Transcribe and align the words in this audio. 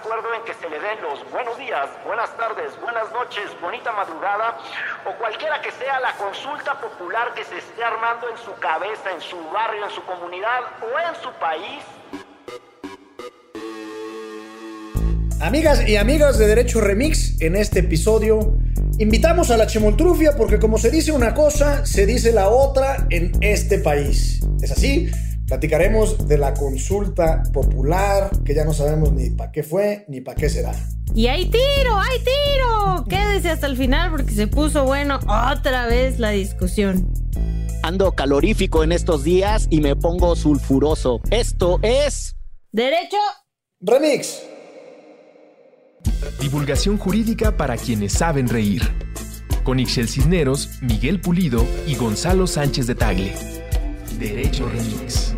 acuerdo 0.00 0.28
en 0.34 0.42
que 0.44 0.54
se 0.54 0.68
le 0.70 0.80
den 0.80 0.98
los 1.02 1.30
buenos 1.30 1.58
días, 1.58 1.86
buenas 2.06 2.34
tardes, 2.34 2.72
buenas 2.80 3.12
noches, 3.12 3.44
bonita 3.60 3.92
madrugada 3.92 4.56
o 5.04 5.12
cualquiera 5.18 5.60
que 5.60 5.70
sea 5.72 6.00
la 6.00 6.16
consulta 6.16 6.80
popular 6.80 7.34
que 7.34 7.44
se 7.44 7.58
esté 7.58 7.84
armando 7.84 8.30
en 8.30 8.38
su 8.38 8.54
cabeza, 8.58 9.12
en 9.12 9.20
su 9.20 9.36
barrio, 9.52 9.84
en 9.84 9.90
su 9.90 10.02
comunidad 10.04 10.60
o 10.80 10.88
en 11.04 11.14
su 11.22 11.30
país? 11.38 11.84
Amigas 15.42 15.86
y 15.86 15.96
amigos 15.96 16.38
de 16.38 16.46
Derecho 16.46 16.80
Remix, 16.80 17.38
en 17.42 17.56
este 17.56 17.80
episodio 17.80 18.40
invitamos 18.98 19.50
a 19.50 19.58
la 19.58 19.66
chemoltrufia 19.66 20.34
porque 20.34 20.58
como 20.58 20.78
se 20.78 20.90
dice 20.90 21.12
una 21.12 21.34
cosa, 21.34 21.84
se 21.84 22.06
dice 22.06 22.32
la 22.32 22.48
otra 22.48 23.06
en 23.10 23.32
este 23.42 23.78
país. 23.78 24.40
¿Es 24.62 24.70
así? 24.70 25.10
Platicaremos 25.50 26.28
de 26.28 26.38
la 26.38 26.54
consulta 26.54 27.42
popular, 27.52 28.30
que 28.44 28.54
ya 28.54 28.64
no 28.64 28.72
sabemos 28.72 29.12
ni 29.12 29.30
para 29.30 29.50
qué 29.50 29.64
fue 29.64 30.04
ni 30.06 30.20
para 30.20 30.36
qué 30.36 30.48
será. 30.48 30.70
Y 31.12 31.26
hay 31.26 31.46
tiro, 31.46 31.98
hay 31.98 32.18
tiro. 32.20 33.04
Quédese 33.08 33.50
hasta 33.50 33.66
el 33.66 33.76
final 33.76 34.12
porque 34.12 34.30
se 34.30 34.46
puso 34.46 34.84
bueno 34.84 35.18
otra 35.26 35.86
vez 35.86 36.20
la 36.20 36.30
discusión. 36.30 37.12
Ando 37.82 38.12
calorífico 38.12 38.84
en 38.84 38.92
estos 38.92 39.24
días 39.24 39.66
y 39.70 39.80
me 39.80 39.96
pongo 39.96 40.36
sulfuroso. 40.36 41.20
Esto 41.32 41.80
es... 41.82 42.36
Derecho. 42.70 43.16
Remix. 43.80 44.44
Divulgación 46.40 46.96
jurídica 46.96 47.56
para 47.56 47.76
quienes 47.76 48.12
saben 48.12 48.48
reír. 48.48 48.82
Con 49.64 49.80
Ixel 49.80 50.08
Cisneros, 50.08 50.80
Miguel 50.80 51.20
Pulido 51.20 51.66
y 51.88 51.96
Gonzalo 51.96 52.46
Sánchez 52.46 52.86
de 52.86 52.94
Tagle. 52.94 53.34
Derecho 54.16 54.68
Remix. 54.68 55.34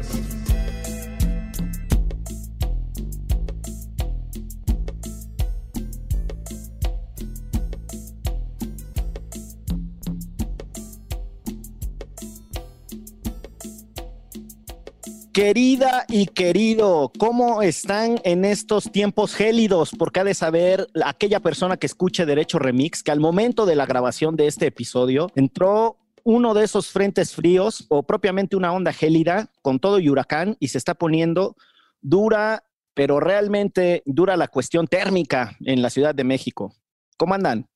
Querida 15.33 16.05
y 16.11 16.27
querido, 16.27 17.11
¿cómo 17.19 17.63
están 17.63 18.21
en 18.23 18.45
estos 18.45 18.93
tiempos 18.93 19.35
gélidos? 19.35 19.93
Porque 19.99 20.21
ha 20.21 20.25
de 20.25 20.35
saber 20.35 20.89
aquella 21.03 21.41
persona 21.41 21.79
que 21.79 21.87
escuche 21.87 22.27
Derecho 22.27 22.59
Remix 22.59 23.03
que 23.03 23.13
al 23.13 23.21
momento 23.21 23.65
de 23.65 23.75
la 23.75 23.87
grabación 23.87 24.37
de 24.37 24.47
este 24.47 24.67
episodio 24.67 25.31
entró 25.35 25.97
uno 26.23 26.53
de 26.53 26.65
esos 26.65 26.89
frentes 26.89 27.35
fríos 27.35 27.87
o 27.89 28.03
propiamente 28.03 28.57
una 28.57 28.75
onda 28.75 28.93
gélida 28.93 29.51
con 29.63 29.81
todo 29.81 30.01
y 30.01 30.11
huracán 30.11 30.59
y 30.61 30.69
se 30.69 30.77
está 30.77 30.93
poniendo 30.93 31.57
dura, 32.03 32.65
pero 32.93 33.19
realmente 33.19 34.03
dura 34.05 34.37
la 34.37 34.49
cuestión 34.49 34.87
térmica 34.87 35.57
en 35.65 35.81
la 35.81 35.89
Ciudad 35.89 36.15
de 36.15 36.25
México. 36.25 36.75
¿Cómo 37.17 37.33
andan? 37.33 37.67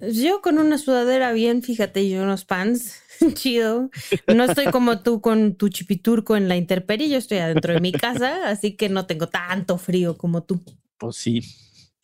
Yo 0.00 0.42
con 0.42 0.58
una 0.58 0.76
sudadera 0.76 1.32
bien, 1.32 1.62
fíjate, 1.62 2.02
y 2.02 2.16
unos 2.16 2.44
pants, 2.44 3.00
chido. 3.34 3.90
No 4.26 4.44
estoy 4.44 4.66
como 4.66 5.02
tú 5.02 5.20
con 5.20 5.54
tu 5.54 5.68
chipiturco 5.68 6.36
en 6.36 6.48
la 6.48 6.56
intemperie, 6.56 7.08
yo 7.08 7.18
estoy 7.18 7.38
adentro 7.38 7.72
de 7.74 7.80
mi 7.80 7.92
casa, 7.92 8.48
así 8.48 8.76
que 8.76 8.88
no 8.88 9.06
tengo 9.06 9.28
tanto 9.28 9.78
frío 9.78 10.16
como 10.16 10.42
tú. 10.44 10.62
Pues 10.98 11.16
sí. 11.16 11.42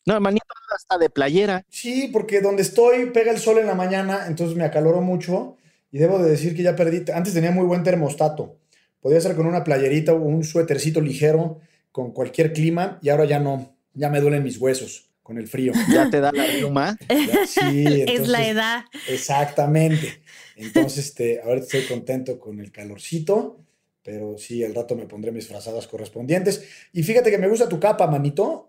No, 0.05 0.21
manito, 0.21 0.45
hasta 0.75 0.99
de 0.99 1.11
playera. 1.11 1.65
Sí, 1.69 2.09
porque 2.13 2.41
donde 2.41 2.63
estoy 2.63 3.11
pega 3.11 3.31
el 3.31 3.39
sol 3.39 3.59
en 3.59 3.67
la 3.67 3.75
mañana, 3.75 4.27
entonces 4.27 4.57
me 4.57 4.65
acaloro 4.65 5.01
mucho 5.01 5.57
y 5.91 5.99
debo 5.99 6.19
de 6.19 6.31
decir 6.31 6.57
que 6.57 6.63
ya 6.63 6.75
perdí. 6.75 7.05
Antes 7.13 7.35
tenía 7.35 7.53
muy 7.53 7.67
buen 7.67 7.85
termostato. 7.85 8.59
Podía 9.01 9.21
ser 9.21 9.37
con 9.37 9.47
una 9.47 9.65
playerita 9.65 10.13
o 10.13 10.17
un 10.17 10.45
suétercito 10.45 11.01
ligero 11.01 11.61
con 11.93 12.13
cualquier 12.13 12.53
clima 12.53 12.99
y 13.03 13.11
ahora 13.11 13.27
ya 13.27 13.39
no. 13.39 13.77
Ya 13.95 14.09
me 14.09 14.21
duelen 14.21 14.43
mis 14.43 14.59
huesos 14.59 15.12
con 15.23 15.39
el 15.39 15.47
frío. 15.47 15.73
Ya 15.91 16.11
te 16.11 16.21
da 16.21 16.33
la 16.33 16.47
ruma. 16.61 16.99
Sí, 17.47 18.05
es 18.07 18.29
la 18.29 18.47
edad. 18.47 18.85
Exactamente. 19.09 20.23
Entonces, 20.57 21.07
este, 21.07 21.41
ahorita 21.41 21.67
estoy 21.67 21.83
contento 21.83 22.39
con 22.39 22.61
el 22.61 22.71
calorcito, 22.73 23.61
pero 24.03 24.37
sí, 24.39 24.65
al 24.65 24.75
rato 24.75 24.97
me 24.97 25.07
pondré 25.07 25.33
mis 25.33 25.47
frazadas 25.47 25.87
correspondientes. 25.87 26.65
Y 26.93 27.03
fíjate 27.03 27.31
que 27.31 27.39
me 27.39 27.49
gusta 27.49 27.69
tu 27.69 27.79
capa, 27.79 28.07
manito. 28.07 28.69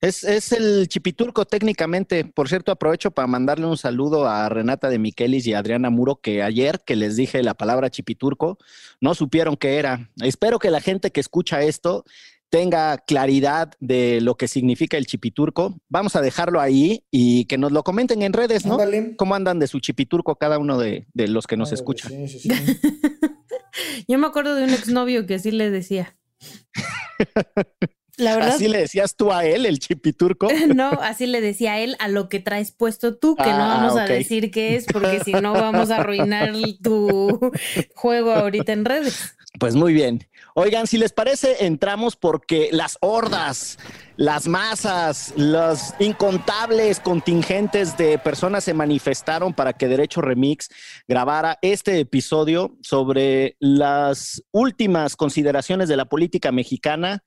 Es, 0.00 0.24
es, 0.24 0.52
el 0.52 0.88
chipiturco 0.88 1.44
técnicamente. 1.44 2.24
Por 2.24 2.48
cierto, 2.48 2.72
aprovecho 2.72 3.10
para 3.10 3.26
mandarle 3.26 3.66
un 3.66 3.76
saludo 3.76 4.26
a 4.26 4.48
Renata 4.48 4.88
de 4.88 4.98
Miquelis 4.98 5.46
y 5.46 5.52
a 5.52 5.58
Adriana 5.58 5.90
Muro, 5.90 6.16
que 6.16 6.42
ayer 6.42 6.80
que 6.86 6.96
les 6.96 7.16
dije 7.16 7.42
la 7.42 7.52
palabra 7.52 7.90
chipiturco, 7.90 8.56
no 9.00 9.14
supieron 9.14 9.56
qué 9.56 9.76
era. 9.76 10.10
Espero 10.22 10.58
que 10.58 10.70
la 10.70 10.80
gente 10.80 11.10
que 11.10 11.20
escucha 11.20 11.62
esto 11.62 12.04
tenga 12.50 12.98
claridad 12.98 13.72
de 13.80 14.20
lo 14.20 14.36
que 14.36 14.48
significa 14.48 14.96
el 14.96 15.06
chipiturco. 15.06 15.80
Vamos 15.88 16.16
a 16.16 16.20
dejarlo 16.20 16.60
ahí 16.60 17.04
y 17.10 17.44
que 17.46 17.56
nos 17.58 17.72
lo 17.72 17.82
comenten 17.84 18.22
en 18.22 18.32
redes, 18.32 18.66
¿no? 18.66 18.74
Ándale. 18.74 19.14
¿Cómo 19.16 19.34
andan 19.34 19.58
de 19.58 19.68
su 19.68 19.80
chipiturco 19.80 20.36
cada 20.36 20.58
uno 20.58 20.76
de, 20.78 21.06
de 21.14 21.28
los 21.28 21.46
que 21.46 21.56
nos 21.56 21.68
Ándale, 21.68 21.80
escuchan? 21.80 22.10
sí, 22.10 22.28
sí, 22.28 22.38
sí. 22.40 22.50
Yo 24.08 24.18
me 24.18 24.26
acuerdo 24.26 24.56
de 24.56 24.64
un 24.64 24.70
exnovio 24.70 25.26
que 25.26 25.34
así 25.34 25.52
le 25.52 25.70
decía. 25.70 26.16
La 28.16 28.34
verdad. 28.34 28.54
¿Así 28.54 28.68
le 28.68 28.78
decías 28.78 29.16
tú 29.16 29.32
a 29.32 29.46
él, 29.46 29.64
el 29.64 29.78
chipiturco? 29.78 30.48
No, 30.74 30.90
así 30.90 31.26
le 31.26 31.40
decía 31.40 31.74
a 31.74 31.80
él 31.80 31.96
a 32.00 32.08
lo 32.08 32.28
que 32.28 32.38
traes 32.38 32.70
puesto 32.70 33.16
tú, 33.16 33.34
que 33.34 33.44
no 33.44 33.64
Ah, 33.64 33.78
vamos 33.78 33.96
a 33.96 34.04
decir 34.04 34.50
qué 34.50 34.76
es, 34.76 34.84
porque 34.84 35.20
si 35.24 35.32
no 35.32 35.52
vamos 35.52 35.90
a 35.90 35.96
arruinar 35.96 36.52
tu 36.82 37.52
juego 37.94 38.32
ahorita 38.32 38.72
en 38.72 38.84
redes. 38.84 39.34
Pues 39.58 39.74
muy 39.74 39.92
bien. 39.92 40.28
Oigan, 40.54 40.86
si 40.86 40.96
les 40.96 41.12
parece, 41.12 41.66
entramos 41.66 42.14
porque 42.14 42.68
las 42.70 42.96
hordas, 43.00 43.78
las 44.16 44.46
masas, 44.46 45.34
los 45.36 45.92
incontables 45.98 47.00
contingentes 47.00 47.96
de 47.96 48.18
personas 48.18 48.62
se 48.62 48.74
manifestaron 48.74 49.52
para 49.52 49.72
que 49.72 49.88
Derecho 49.88 50.20
Remix 50.20 50.70
grabara 51.08 51.58
este 51.62 51.98
episodio 51.98 52.76
sobre 52.80 53.56
las 53.58 54.42
últimas 54.52 55.16
consideraciones 55.16 55.88
de 55.88 55.96
la 55.96 56.04
política 56.04 56.52
mexicana, 56.52 57.24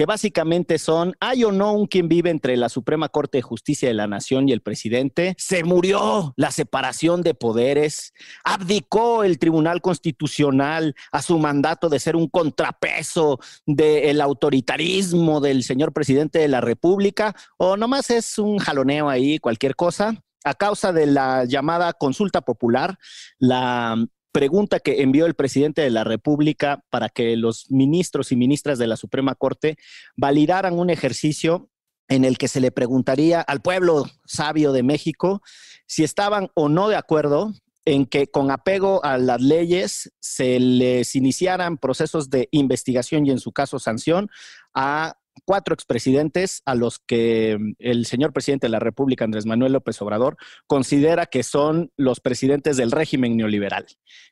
que 0.00 0.06
básicamente 0.06 0.78
son, 0.78 1.14
¿hay 1.20 1.44
o 1.44 1.52
no 1.52 1.74
un 1.74 1.86
quien 1.86 2.08
vive 2.08 2.30
entre 2.30 2.56
la 2.56 2.70
Suprema 2.70 3.10
Corte 3.10 3.36
de 3.36 3.42
Justicia 3.42 3.86
de 3.86 3.92
la 3.92 4.06
Nación 4.06 4.48
y 4.48 4.52
el 4.52 4.62
presidente? 4.62 5.34
Se 5.36 5.62
murió 5.62 6.32
la 6.38 6.50
separación 6.52 7.20
de 7.20 7.34
poderes, 7.34 8.14
abdicó 8.42 9.24
el 9.24 9.38
Tribunal 9.38 9.82
Constitucional 9.82 10.94
a 11.12 11.20
su 11.20 11.38
mandato 11.38 11.90
de 11.90 11.98
ser 11.98 12.16
un 12.16 12.28
contrapeso 12.28 13.40
del 13.66 14.22
autoritarismo 14.22 15.38
del 15.38 15.64
señor 15.64 15.92
presidente 15.92 16.38
de 16.38 16.48
la 16.48 16.62
República, 16.62 17.36
o 17.58 17.76
nomás 17.76 18.08
es 18.08 18.38
un 18.38 18.56
jaloneo 18.56 19.10
ahí, 19.10 19.38
cualquier 19.38 19.76
cosa. 19.76 20.14
A 20.44 20.54
causa 20.54 20.94
de 20.94 21.04
la 21.04 21.44
llamada 21.44 21.92
consulta 21.92 22.40
popular, 22.40 22.96
la 23.38 24.02
pregunta 24.32 24.80
que 24.80 25.02
envió 25.02 25.26
el 25.26 25.34
presidente 25.34 25.82
de 25.82 25.90
la 25.90 26.04
República 26.04 26.84
para 26.90 27.08
que 27.08 27.36
los 27.36 27.70
ministros 27.70 28.32
y 28.32 28.36
ministras 28.36 28.78
de 28.78 28.86
la 28.86 28.96
Suprema 28.96 29.34
Corte 29.34 29.76
validaran 30.16 30.78
un 30.78 30.90
ejercicio 30.90 31.68
en 32.08 32.24
el 32.24 32.38
que 32.38 32.48
se 32.48 32.60
le 32.60 32.72
preguntaría 32.72 33.40
al 33.40 33.60
pueblo 33.60 34.04
sabio 34.24 34.72
de 34.72 34.82
México 34.82 35.42
si 35.86 36.04
estaban 36.04 36.50
o 36.54 36.68
no 36.68 36.88
de 36.88 36.96
acuerdo 36.96 37.52
en 37.84 38.06
que 38.06 38.26
con 38.26 38.50
apego 38.50 39.04
a 39.04 39.16
las 39.16 39.40
leyes 39.40 40.12
se 40.20 40.60
les 40.60 41.14
iniciaran 41.16 41.78
procesos 41.78 42.28
de 42.30 42.48
investigación 42.50 43.26
y 43.26 43.30
en 43.30 43.40
su 43.40 43.52
caso 43.52 43.78
sanción 43.78 44.28
a 44.74 45.19
cuatro 45.50 45.74
expresidentes 45.74 46.62
a 46.64 46.76
los 46.76 47.00
que 47.00 47.58
el 47.80 48.06
señor 48.06 48.32
presidente 48.32 48.68
de 48.68 48.70
la 48.70 48.78
República, 48.78 49.24
Andrés 49.24 49.46
Manuel 49.46 49.72
López 49.72 50.00
Obrador, 50.00 50.36
considera 50.68 51.26
que 51.26 51.42
son 51.42 51.90
los 51.96 52.20
presidentes 52.20 52.76
del 52.76 52.92
régimen 52.92 53.36
neoliberal, 53.36 53.84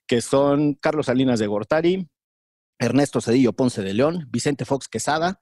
que 0.07 0.21
son 0.21 0.75
Carlos 0.75 1.07
Salinas 1.07 1.41
de 1.41 1.49
Gortari, 1.49 2.09
Ernesto 2.79 3.21
Cedillo 3.21 3.53
Ponce 3.53 3.83
de 3.83 3.95
León, 3.95 4.29
Vicente 4.31 4.65
Fox 4.65 4.87
Quesada, 4.87 5.41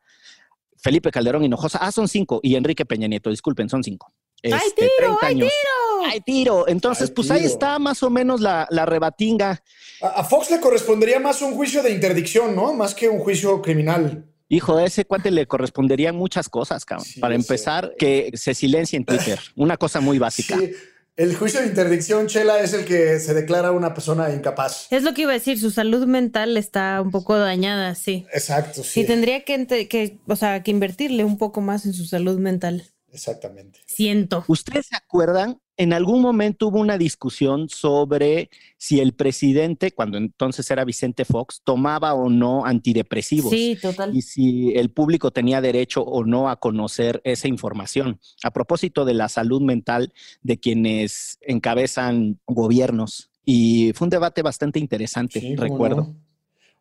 Felipe 0.79 1.11
Calderón 1.11 1.45
Hinojosa, 1.45 1.77
ah, 1.83 1.93
son 1.93 2.09
cinco, 2.09 2.41
y 2.43 2.57
Enrique 2.57 2.87
Peña 2.87 3.07
Nieto, 3.07 3.29
disculpen, 3.29 3.69
son 3.69 3.85
cinco. 3.85 4.15
¡Hay 4.45 4.53
Este, 4.53 4.89
tiro! 4.99 5.19
30 5.19 5.27
¡Hay 5.27 5.33
años. 5.35 5.49
tiro! 5.51 6.11
¡Hay 6.11 6.21
tiro! 6.23 6.69
Entonces, 6.69 7.11
pues 7.11 7.31
ahí 7.31 7.45
está 7.45 7.79
más 7.79 8.03
o 8.03 8.09
menos 8.09 8.41
la, 8.41 8.67
la 8.71 8.87
rebatinga. 8.87 9.63
A, 10.01 10.07
a 10.21 10.25
Fox 10.25 10.51
le 10.51 10.59
correspondería 10.59 11.21
más 11.21 11.43
un 11.43 11.53
juicio 11.53 11.83
de 11.83 11.91
interdicción, 11.91 12.57
¿no? 12.57 12.73
Más 12.73 12.95
que 12.95 13.11
un 13.11 13.19
juicio 13.19 13.61
criminal. 13.61 14.33
Hijo, 14.49 14.77
a 14.77 14.85
ese 14.85 15.05
cuate 15.05 15.31
le 15.31 15.47
corresponderían 15.47 16.15
muchas 16.15 16.49
cosas, 16.49 16.85
cabrón. 16.85 17.07
Sí, 17.07 17.21
Para 17.21 17.35
sé. 17.35 17.41
empezar, 17.41 17.95
que 17.99 18.31
se 18.35 18.55
silencie 18.55 18.97
en 18.97 19.05
Twitter. 19.05 19.41
Una 19.57 19.77
cosa 19.77 20.01
muy 20.01 20.19
básica. 20.19 20.57
Sí. 20.59 20.73
El 21.17 21.35
juicio 21.35 21.61
de 21.63 21.69
interdicción, 21.69 22.27
Chela, 22.27 22.61
es 22.61 22.75
el 22.75 22.85
que 22.85 23.19
se 23.21 23.33
declara 23.33 23.73
una 23.73 23.95
persona 23.95 24.31
incapaz. 24.35 24.87
Es 24.91 25.03
lo 25.03 25.15
que 25.15 25.23
iba 25.23 25.31
a 25.31 25.35
decir, 25.35 25.59
su 25.59 25.71
salud 25.71 26.07
mental 26.07 26.59
está 26.59 27.01
un 27.01 27.11
poco 27.11 27.39
dañada, 27.39 27.95
sí. 27.95 28.27
Exacto, 28.35 28.85
sí. 28.85 29.01
Sí, 29.01 29.05
tendría 29.07 29.43
que, 29.43 29.89
que, 29.89 30.19
o 30.27 30.37
sea, 30.37 30.63
que 30.63 30.71
invertirle 30.71 31.25
un 31.25 31.39
poco 31.39 31.63
más 31.63 31.87
en 31.87 31.95
su 31.95 32.05
salud 32.05 32.39
mental. 32.39 32.85
Exactamente. 33.11 33.81
Siento. 33.87 34.45
¿Ustedes 34.47 34.89
se 34.89 34.97
acuerdan 34.97 35.59
en 35.79 35.93
algún 35.93 36.23
momento 36.23 36.69
hubo 36.69 36.81
una 36.81 36.97
discusión 36.97 37.69
sobre 37.69 38.49
si 38.79 39.01
el 39.01 39.13
presidente, 39.13 39.91
cuando 39.91 40.17
entonces 40.17 40.71
era 40.71 40.85
Vicente 40.85 41.25
Fox, 41.25 41.61
tomaba 41.65 42.15
o 42.15 42.31
no 42.31 42.65
antidepresivos. 42.65 43.51
Sí, 43.51 43.77
total. 43.81 44.17
Y 44.17 44.23
si 44.23 44.73
el 44.75 44.91
público 44.91 45.31
tenía 45.33 45.61
derecho 45.61 46.03
o 46.03 46.25
no 46.25 46.49
a 46.49 46.57
conocer 46.57 47.21
esa 47.25 47.49
información. 47.49 48.19
A 48.43 48.53
propósito 48.53 49.05
de 49.05 49.15
la 49.15 49.29
salud 49.29 49.61
mental 49.61 50.13
de 50.43 50.59
quienes 50.59 51.39
encabezan 51.43 52.39
gobiernos. 52.47 53.31
Y 53.45 53.93
fue 53.95 54.07
un 54.07 54.11
debate 54.11 54.43
bastante 54.43 54.79
interesante, 54.79 55.41
Sí, 55.41 55.55
¿cómo 55.57 55.69
recuerdo. 55.69 55.97
no? 55.97 56.17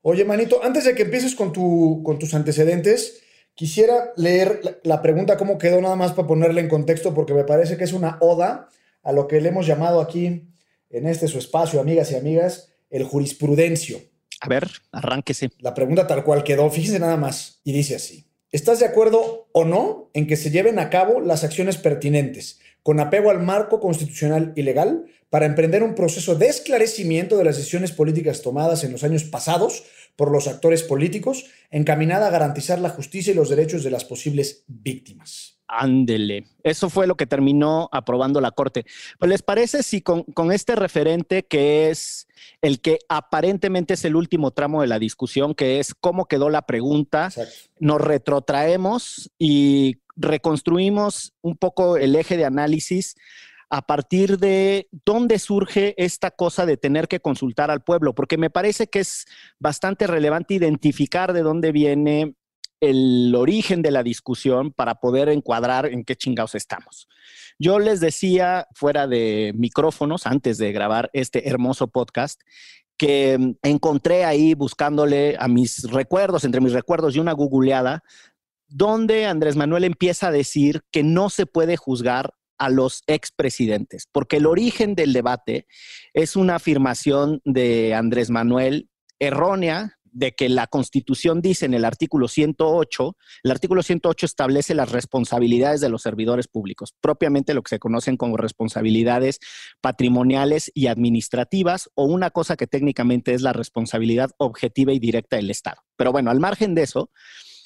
Oye, 0.01 0.23
manito, 0.23 0.63
antes 0.63 0.85
de 0.85 0.95
que 0.95 1.03
empieces 1.03 1.35
con, 1.35 1.51
tu, 1.51 2.01
con 2.03 2.17
tus 2.17 2.33
antecedentes, 2.33 3.21
quisiera 3.55 4.11
leer 4.15 4.61
la, 4.63 4.77
la 4.83 5.01
pregunta 5.01 5.35
cómo 5.35 5.57
quedó 5.57 5.81
nada 5.81 5.95
más 5.95 6.13
para 6.13 6.27
ponerla 6.27 6.61
en 6.61 6.69
contexto, 6.69 7.13
porque 7.13 7.33
me 7.33 7.43
parece 7.43 7.75
que 7.75 7.83
es 7.83 7.93
una 7.93 8.17
oda 8.21 8.69
a 9.05 9.13
lo 9.13 9.27
que 9.27 9.39
le 9.39 9.49
hemos 9.49 9.65
llamado 9.65 10.01
aquí, 10.01 10.49
en 10.89 11.07
este 11.07 11.29
su 11.29 11.37
espacio, 11.37 11.79
amigas 11.79 12.11
y 12.11 12.15
amigas, 12.15 12.73
el 12.89 13.03
jurisprudencio. 13.03 13.99
A 14.41 14.49
ver, 14.49 14.69
arránquese. 14.91 15.51
La 15.59 15.73
pregunta 15.73 16.07
tal 16.07 16.23
cual 16.23 16.43
quedó, 16.43 16.69
fíjense 16.69 16.99
nada 16.99 17.15
más, 17.15 17.61
y 17.63 17.71
dice 17.71 17.95
así. 17.95 18.27
¿Estás 18.51 18.79
de 18.79 18.85
acuerdo 18.85 19.47
o 19.51 19.63
no 19.63 20.09
en 20.13 20.27
que 20.27 20.35
se 20.35 20.49
lleven 20.49 20.79
a 20.79 20.89
cabo 20.89 21.21
las 21.21 21.43
acciones 21.43 21.77
pertinentes, 21.77 22.59
con 22.83 22.99
apego 22.99 23.29
al 23.29 23.41
marco 23.41 23.79
constitucional 23.79 24.53
y 24.55 24.63
legal, 24.63 25.05
para 25.29 25.45
emprender 25.45 25.83
un 25.83 25.95
proceso 25.95 26.35
de 26.35 26.47
esclarecimiento 26.47 27.37
de 27.37 27.43
las 27.43 27.57
decisiones 27.57 27.91
políticas 27.91 28.41
tomadas 28.41 28.83
en 28.83 28.91
los 28.91 29.03
años 29.03 29.23
pasados 29.23 29.83
por 30.15 30.31
los 30.31 30.47
actores 30.47 30.83
políticos, 30.83 31.45
encaminada 31.71 32.27
a 32.27 32.31
garantizar 32.31 32.79
la 32.79 32.89
justicia 32.89 33.31
y 33.31 33.35
los 33.35 33.49
derechos 33.49 33.83
de 33.83 33.91
las 33.91 34.05
posibles 34.05 34.63
víctimas? 34.67 35.59
Ándele. 35.67 36.45
Eso 36.63 36.89
fue 36.89 37.07
lo 37.07 37.15
que 37.15 37.25
terminó 37.25 37.89
aprobando 37.91 38.39
la 38.39 38.51
Corte. 38.51 38.85
Pues, 39.17 39.29
¿Les 39.29 39.41
parece 39.41 39.81
si 39.81 40.01
con, 40.01 40.23
con 40.23 40.51
este 40.51 40.75
referente 40.75 41.43
que 41.43 41.89
es 41.89 42.27
el 42.61 42.81
que 42.81 42.99
aparentemente 43.09 43.95
es 43.95 44.05
el 44.05 44.15
último 44.15 44.51
tramo 44.51 44.81
de 44.81 44.87
la 44.87 44.99
discusión, 44.99 45.55
que 45.55 45.79
es 45.79 45.95
cómo 45.95 46.25
quedó 46.25 46.49
la 46.49 46.63
pregunta, 46.63 47.27
Exacto. 47.27 47.51
nos 47.79 47.99
retrotraemos 47.99 49.31
y 49.39 49.97
reconstruimos 50.15 51.33
un 51.41 51.57
poco 51.57 51.97
el 51.97 52.15
eje 52.15 52.37
de 52.37 52.45
análisis 52.45 53.15
a 53.69 53.81
partir 53.81 54.37
de 54.37 54.87
dónde 55.05 55.39
surge 55.39 55.93
esta 55.97 56.31
cosa 56.31 56.65
de 56.65 56.77
tener 56.77 57.07
que 57.07 57.19
consultar 57.19 57.71
al 57.71 57.83
pueblo, 57.83 58.13
porque 58.13 58.37
me 58.37 58.49
parece 58.49 58.87
que 58.87 58.99
es 58.99 59.25
bastante 59.59 60.07
relevante 60.07 60.53
identificar 60.53 61.33
de 61.33 61.41
dónde 61.41 61.71
viene 61.71 62.35
el 62.81 63.33
origen 63.35 63.81
de 63.81 63.91
la 63.91 64.03
discusión 64.03 64.71
para 64.71 64.95
poder 64.95 65.29
encuadrar 65.29 65.85
en 65.87 66.03
qué 66.03 66.15
chingados 66.15 66.55
estamos. 66.55 67.07
Yo 67.57 67.79
les 67.79 67.99
decía 67.99 68.67
fuera 68.73 69.07
de 69.07 69.53
micrófonos, 69.55 70.27
antes 70.27 70.57
de 70.57 70.71
grabar 70.71 71.09
este 71.13 71.49
hermoso 71.49 71.87
podcast, 71.87 72.41
que 72.97 73.55
encontré 73.61 74.23
ahí 74.23 74.53
buscándole 74.53 75.35
a 75.39 75.47
mis 75.47 75.83
recuerdos, 75.91 76.43
entre 76.43 76.61
mis 76.61 76.73
recuerdos 76.73 77.15
y 77.15 77.19
una 77.19 77.33
googleada, 77.33 78.03
donde 78.67 79.25
Andrés 79.25 79.55
Manuel 79.55 79.83
empieza 79.83 80.27
a 80.27 80.31
decir 80.31 80.81
que 80.91 81.03
no 81.03 81.29
se 81.29 81.45
puede 81.45 81.77
juzgar 81.77 82.33
a 82.57 82.69
los 82.69 83.03
expresidentes, 83.07 84.07
porque 84.11 84.37
el 84.37 84.45
origen 84.45 84.95
del 84.95 85.13
debate 85.13 85.67
es 86.13 86.35
una 86.35 86.55
afirmación 86.55 87.41
de 87.45 87.93
Andrés 87.93 88.29
Manuel 88.29 88.89
errónea 89.19 89.97
de 90.15 90.31
que 90.31 90.47
la 90.47 90.65
Constitución 90.67 91.41
dice 91.41 91.65
en 91.65 91.73
el 91.73 91.83
artículo 91.83 92.29
108, 92.29 93.17
el 93.43 93.51
artículo 93.51 93.83
108 93.83 94.25
establece 94.25 94.73
las 94.73 94.93
responsabilidades 94.93 95.81
de 95.81 95.89
los 95.89 96.01
servidores 96.01 96.47
públicos, 96.47 96.95
propiamente 97.01 97.53
lo 97.53 97.61
que 97.61 97.69
se 97.69 97.79
conocen 97.79 98.15
como 98.15 98.37
responsabilidades 98.37 99.39
patrimoniales 99.81 100.71
y 100.73 100.87
administrativas, 100.87 101.89
o 101.95 102.05
una 102.05 102.31
cosa 102.31 102.55
que 102.55 102.65
técnicamente 102.65 103.33
es 103.33 103.41
la 103.41 103.51
responsabilidad 103.51 104.31
objetiva 104.37 104.93
y 104.93 104.99
directa 104.99 105.35
del 105.35 105.51
Estado. 105.51 105.81
Pero 105.97 106.13
bueno, 106.13 106.31
al 106.31 106.39
margen 106.39 106.75
de 106.75 106.83
eso, 106.83 107.11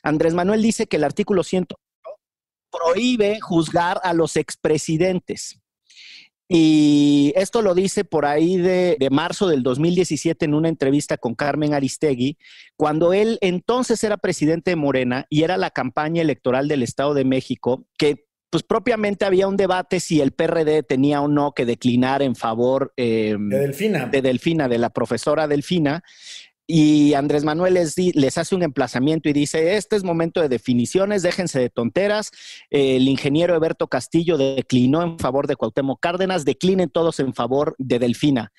Andrés 0.01 0.33
Manuel 0.33 0.63
dice 0.63 0.87
que 0.87 0.97
el 0.97 1.03
artículo 1.03 1.43
108 1.43 1.88
prohíbe 2.71 3.39
juzgar 3.39 3.99
a 4.03 4.13
los 4.13 4.35
expresidentes. 4.35 5.59
Y 6.51 7.31
esto 7.35 7.61
lo 7.61 7.75
dice 7.75 8.05
por 8.05 8.25
ahí 8.25 8.57
de, 8.57 8.97
de, 8.99 9.09
marzo 9.11 9.47
del 9.47 9.61
2017 9.61 10.45
en 10.45 10.55
una 10.55 10.67
entrevista 10.67 11.17
con 11.17 11.35
Carmen 11.35 11.75
Aristegui, 11.75 12.39
cuando 12.75 13.13
él 13.13 13.37
entonces 13.41 14.03
era 14.03 14.17
presidente 14.17 14.71
de 14.71 14.75
Morena 14.75 15.27
y 15.29 15.43
era 15.43 15.57
la 15.57 15.69
campaña 15.69 16.23
electoral 16.23 16.67
del 16.67 16.81
Estado 16.81 17.13
de 17.13 17.23
México, 17.23 17.85
que 17.99 18.29
pues 18.49 18.63
propiamente 18.63 19.25
había 19.25 19.47
un 19.47 19.57
debate 19.57 19.99
si 19.99 20.21
el 20.21 20.31
PRD 20.31 20.83
tenía 20.83 21.21
o 21.21 21.27
no 21.27 21.53
que 21.53 21.65
declinar 21.65 22.21
en 22.21 22.35
favor 22.35 22.93
eh, 22.97 23.35
de 23.37 23.59
Delfina. 23.59 24.07
De 24.07 24.21
Delfina, 24.21 24.67
de 24.67 24.79
la 24.79 24.89
profesora 24.89 25.47
Delfina. 25.47 26.03
Y 26.71 27.15
Andrés 27.15 27.43
Manuel 27.43 27.73
les, 27.73 27.97
les, 27.97 28.37
hace 28.37 28.53
un 28.53 28.61
emplazamiento 28.61 29.27
y 29.27 29.33
dice, 29.33 29.75
este 29.75 29.95
es 29.95 30.03
momento 30.03 30.39
de 30.39 30.49
definiciones, 30.49 31.23
déjense 31.23 31.59
de 31.59 31.71
tonteras. 31.71 32.29
El 32.69 33.07
ingeniero 33.07 33.55
Eberto 33.55 33.87
Castillo 33.87 34.37
declinó 34.37 35.01
en 35.01 35.17
favor 35.17 35.47
de 35.47 35.55
Cuauhtémoc 35.55 35.99
Cárdenas, 35.99 36.45
declinen 36.45 36.91
todos 36.91 37.19
en 37.19 37.33
favor 37.33 37.73
de 37.79 37.97
Delfina. 37.97 38.51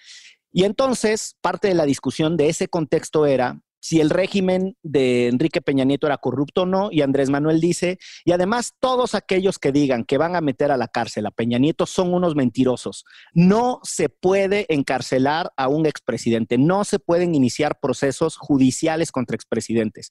Y 0.50 0.64
entonces, 0.64 1.36
parte 1.40 1.68
de 1.68 1.74
la 1.74 1.84
discusión 1.84 2.36
de 2.36 2.48
ese 2.48 2.66
contexto 2.66 3.26
era 3.26 3.60
si 3.80 4.00
el 4.00 4.10
régimen 4.10 4.76
de 4.82 5.28
Enrique 5.28 5.62
Peña 5.62 5.84
Nieto 5.84 6.06
era 6.06 6.18
corrupto 6.18 6.62
o 6.62 6.66
no, 6.66 6.90
y 6.92 7.02
Andrés 7.02 7.30
Manuel 7.30 7.60
dice, 7.60 7.98
y 8.24 8.32
además 8.32 8.74
todos 8.78 9.14
aquellos 9.14 9.58
que 9.58 9.72
digan 9.72 10.04
que 10.04 10.18
van 10.18 10.36
a 10.36 10.40
meter 10.40 10.70
a 10.70 10.76
la 10.76 10.88
cárcel 10.88 11.26
a 11.26 11.30
Peña 11.30 11.58
Nieto 11.58 11.86
son 11.86 12.12
unos 12.14 12.36
mentirosos. 12.36 13.04
No 13.32 13.80
se 13.82 14.08
puede 14.08 14.66
encarcelar 14.68 15.52
a 15.56 15.68
un 15.68 15.86
expresidente, 15.86 16.58
no 16.58 16.84
se 16.84 16.98
pueden 16.98 17.34
iniciar 17.34 17.80
procesos 17.80 18.36
judiciales 18.36 19.10
contra 19.12 19.34
expresidentes. 19.34 20.10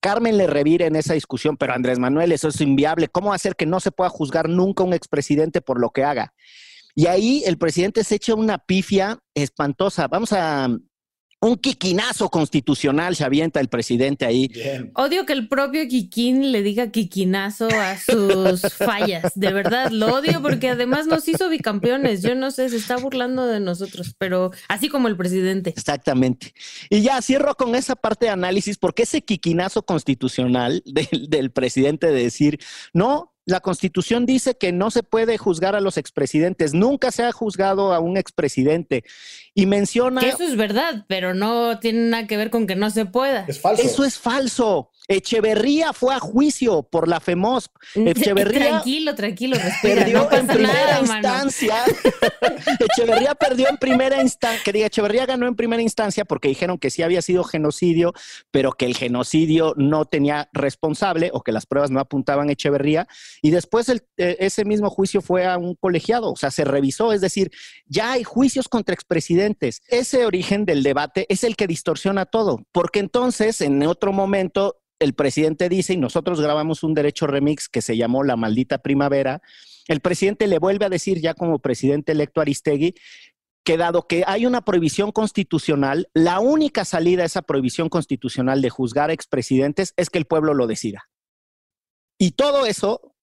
Carmen 0.00 0.36
le 0.36 0.48
revira 0.48 0.86
en 0.86 0.96
esa 0.96 1.14
discusión, 1.14 1.56
pero 1.56 1.74
Andrés 1.74 1.98
Manuel, 2.00 2.32
eso 2.32 2.48
es 2.48 2.60
inviable. 2.60 3.08
¿Cómo 3.08 3.32
hacer 3.32 3.54
que 3.54 3.66
no 3.66 3.78
se 3.78 3.92
pueda 3.92 4.10
juzgar 4.10 4.48
nunca 4.48 4.82
a 4.82 4.86
un 4.86 4.94
expresidente 4.94 5.60
por 5.60 5.78
lo 5.78 5.90
que 5.90 6.02
haga? 6.02 6.34
Y 6.94 7.06
ahí 7.06 7.42
el 7.46 7.56
presidente 7.56 8.02
se 8.02 8.16
echa 8.16 8.34
una 8.34 8.58
pifia 8.58 9.20
espantosa. 9.34 10.08
Vamos 10.08 10.32
a, 10.32 10.68
un 11.42 11.56
quiquinazo 11.56 12.30
constitucional 12.30 13.16
se 13.16 13.24
avienta 13.24 13.58
el 13.58 13.66
presidente 13.66 14.24
ahí. 14.24 14.46
Bien. 14.46 14.92
Odio 14.94 15.26
que 15.26 15.32
el 15.32 15.48
propio 15.48 15.88
Quiquín 15.88 16.52
le 16.52 16.62
diga 16.62 16.92
quiquinazo 16.92 17.66
a 17.68 17.98
sus 17.98 18.60
fallas. 18.78 19.32
De 19.34 19.52
verdad, 19.52 19.90
lo 19.90 20.14
odio 20.14 20.40
porque 20.40 20.68
además 20.68 21.08
nos 21.08 21.26
hizo 21.26 21.48
bicampeones. 21.48 22.22
Yo 22.22 22.36
no 22.36 22.52
sé, 22.52 22.68
se 22.68 22.76
está 22.76 22.96
burlando 22.96 23.44
de 23.46 23.58
nosotros, 23.58 24.14
pero 24.18 24.52
así 24.68 24.88
como 24.88 25.08
el 25.08 25.16
presidente. 25.16 25.70
Exactamente. 25.70 26.54
Y 26.88 27.02
ya 27.02 27.20
cierro 27.20 27.56
con 27.56 27.74
esa 27.74 27.96
parte 27.96 28.26
de 28.26 28.30
análisis, 28.32 28.78
porque 28.78 29.02
ese 29.02 29.22
quiquinazo 29.22 29.84
constitucional 29.84 30.80
del, 30.86 31.28
del 31.28 31.50
presidente 31.50 32.06
de 32.06 32.22
decir, 32.22 32.60
no, 32.92 33.31
la 33.44 33.60
constitución 33.60 34.24
dice 34.24 34.56
que 34.56 34.72
no 34.72 34.90
se 34.90 35.02
puede 35.02 35.36
juzgar 35.38 35.74
a 35.74 35.80
los 35.80 35.96
expresidentes. 35.96 36.74
Nunca 36.74 37.10
se 37.10 37.24
ha 37.24 37.32
juzgado 37.32 37.92
a 37.92 37.98
un 37.98 38.16
expresidente. 38.16 39.04
Y 39.54 39.66
menciona. 39.66 40.20
Que 40.20 40.28
eso 40.28 40.44
es 40.44 40.56
verdad, 40.56 41.04
pero 41.08 41.34
no 41.34 41.78
tiene 41.80 42.08
nada 42.08 42.26
que 42.26 42.36
ver 42.36 42.50
con 42.50 42.66
que 42.66 42.76
no 42.76 42.90
se 42.90 43.04
pueda. 43.04 43.44
Es 43.48 43.60
falso. 43.60 43.82
Eso 43.82 44.04
es 44.04 44.16
falso. 44.18 44.91
Echeverría 45.08 45.92
fue 45.92 46.14
a 46.14 46.20
juicio 46.20 46.82
por 46.82 47.08
la 47.08 47.20
FEMOS. 47.20 47.70
Echeverría. 47.94 48.68
Tranquilo, 48.68 49.14
tranquilo, 49.14 49.56
respira. 49.56 49.94
Perdió 49.96 50.28
no 50.30 50.36
en 50.36 50.46
primera 50.46 51.00
nada, 51.00 51.00
instancia. 51.00 51.74
Echeverría 52.78 53.34
perdió 53.34 53.68
en 53.68 53.76
primera 53.78 54.22
instancia. 54.22 54.62
Que 54.64 54.72
diga, 54.72 54.86
Echeverría 54.86 55.26
ganó 55.26 55.46
en 55.46 55.56
primera 55.56 55.82
instancia 55.82 56.24
porque 56.24 56.48
dijeron 56.48 56.78
que 56.78 56.90
sí 56.90 57.02
había 57.02 57.20
sido 57.22 57.44
genocidio, 57.44 58.12
pero 58.50 58.72
que 58.72 58.86
el 58.86 58.96
genocidio 58.96 59.74
no 59.76 60.04
tenía 60.04 60.48
responsable 60.52 61.30
o 61.32 61.42
que 61.42 61.52
las 61.52 61.66
pruebas 61.66 61.90
no 61.90 62.00
apuntaban 62.00 62.48
a 62.48 62.52
Echeverría. 62.52 63.08
Y 63.42 63.50
después 63.50 63.88
el, 63.88 64.02
eh, 64.16 64.36
ese 64.40 64.64
mismo 64.64 64.88
juicio 64.90 65.20
fue 65.20 65.46
a 65.46 65.58
un 65.58 65.74
colegiado, 65.74 66.30
o 66.32 66.36
sea, 66.36 66.50
se 66.50 66.64
revisó. 66.64 67.12
Es 67.12 67.20
decir, 67.20 67.50
ya 67.86 68.12
hay 68.12 68.24
juicios 68.24 68.68
contra 68.68 68.94
expresidentes. 68.94 69.82
Ese 69.88 70.24
origen 70.24 70.64
del 70.64 70.82
debate 70.82 71.26
es 71.28 71.44
el 71.44 71.56
que 71.56 71.66
distorsiona 71.66 72.26
todo, 72.26 72.64
porque 72.72 73.00
entonces 73.00 73.60
en 73.60 73.82
otro 73.86 74.12
momento 74.12 74.78
el 75.02 75.14
presidente 75.14 75.68
dice, 75.68 75.94
y 75.94 75.96
nosotros 75.96 76.40
grabamos 76.40 76.82
un 76.82 76.94
derecho 76.94 77.26
remix 77.26 77.68
que 77.68 77.82
se 77.82 77.96
llamó 77.96 78.24
La 78.24 78.36
Maldita 78.36 78.78
Primavera, 78.78 79.42
el 79.88 80.00
presidente 80.00 80.46
le 80.46 80.58
vuelve 80.58 80.86
a 80.86 80.90
decir 80.90 81.20
ya 81.20 81.34
como 81.34 81.58
presidente 81.58 82.12
electo 82.12 82.40
Aristegui 82.40 82.94
que 83.64 83.76
dado 83.76 84.06
que 84.06 84.24
hay 84.26 84.46
una 84.46 84.64
prohibición 84.64 85.12
constitucional, 85.12 86.08
la 86.14 86.40
única 86.40 86.84
salida 86.84 87.22
a 87.22 87.26
esa 87.26 87.42
prohibición 87.42 87.88
constitucional 87.88 88.60
de 88.60 88.70
juzgar 88.70 89.10
a 89.10 89.12
expresidentes 89.12 89.94
es 89.96 90.10
que 90.10 90.18
el 90.18 90.26
pueblo 90.26 90.54
lo 90.54 90.66
decida. 90.66 91.08
Y 92.18 92.32
todo 92.32 92.66
eso 92.66 93.14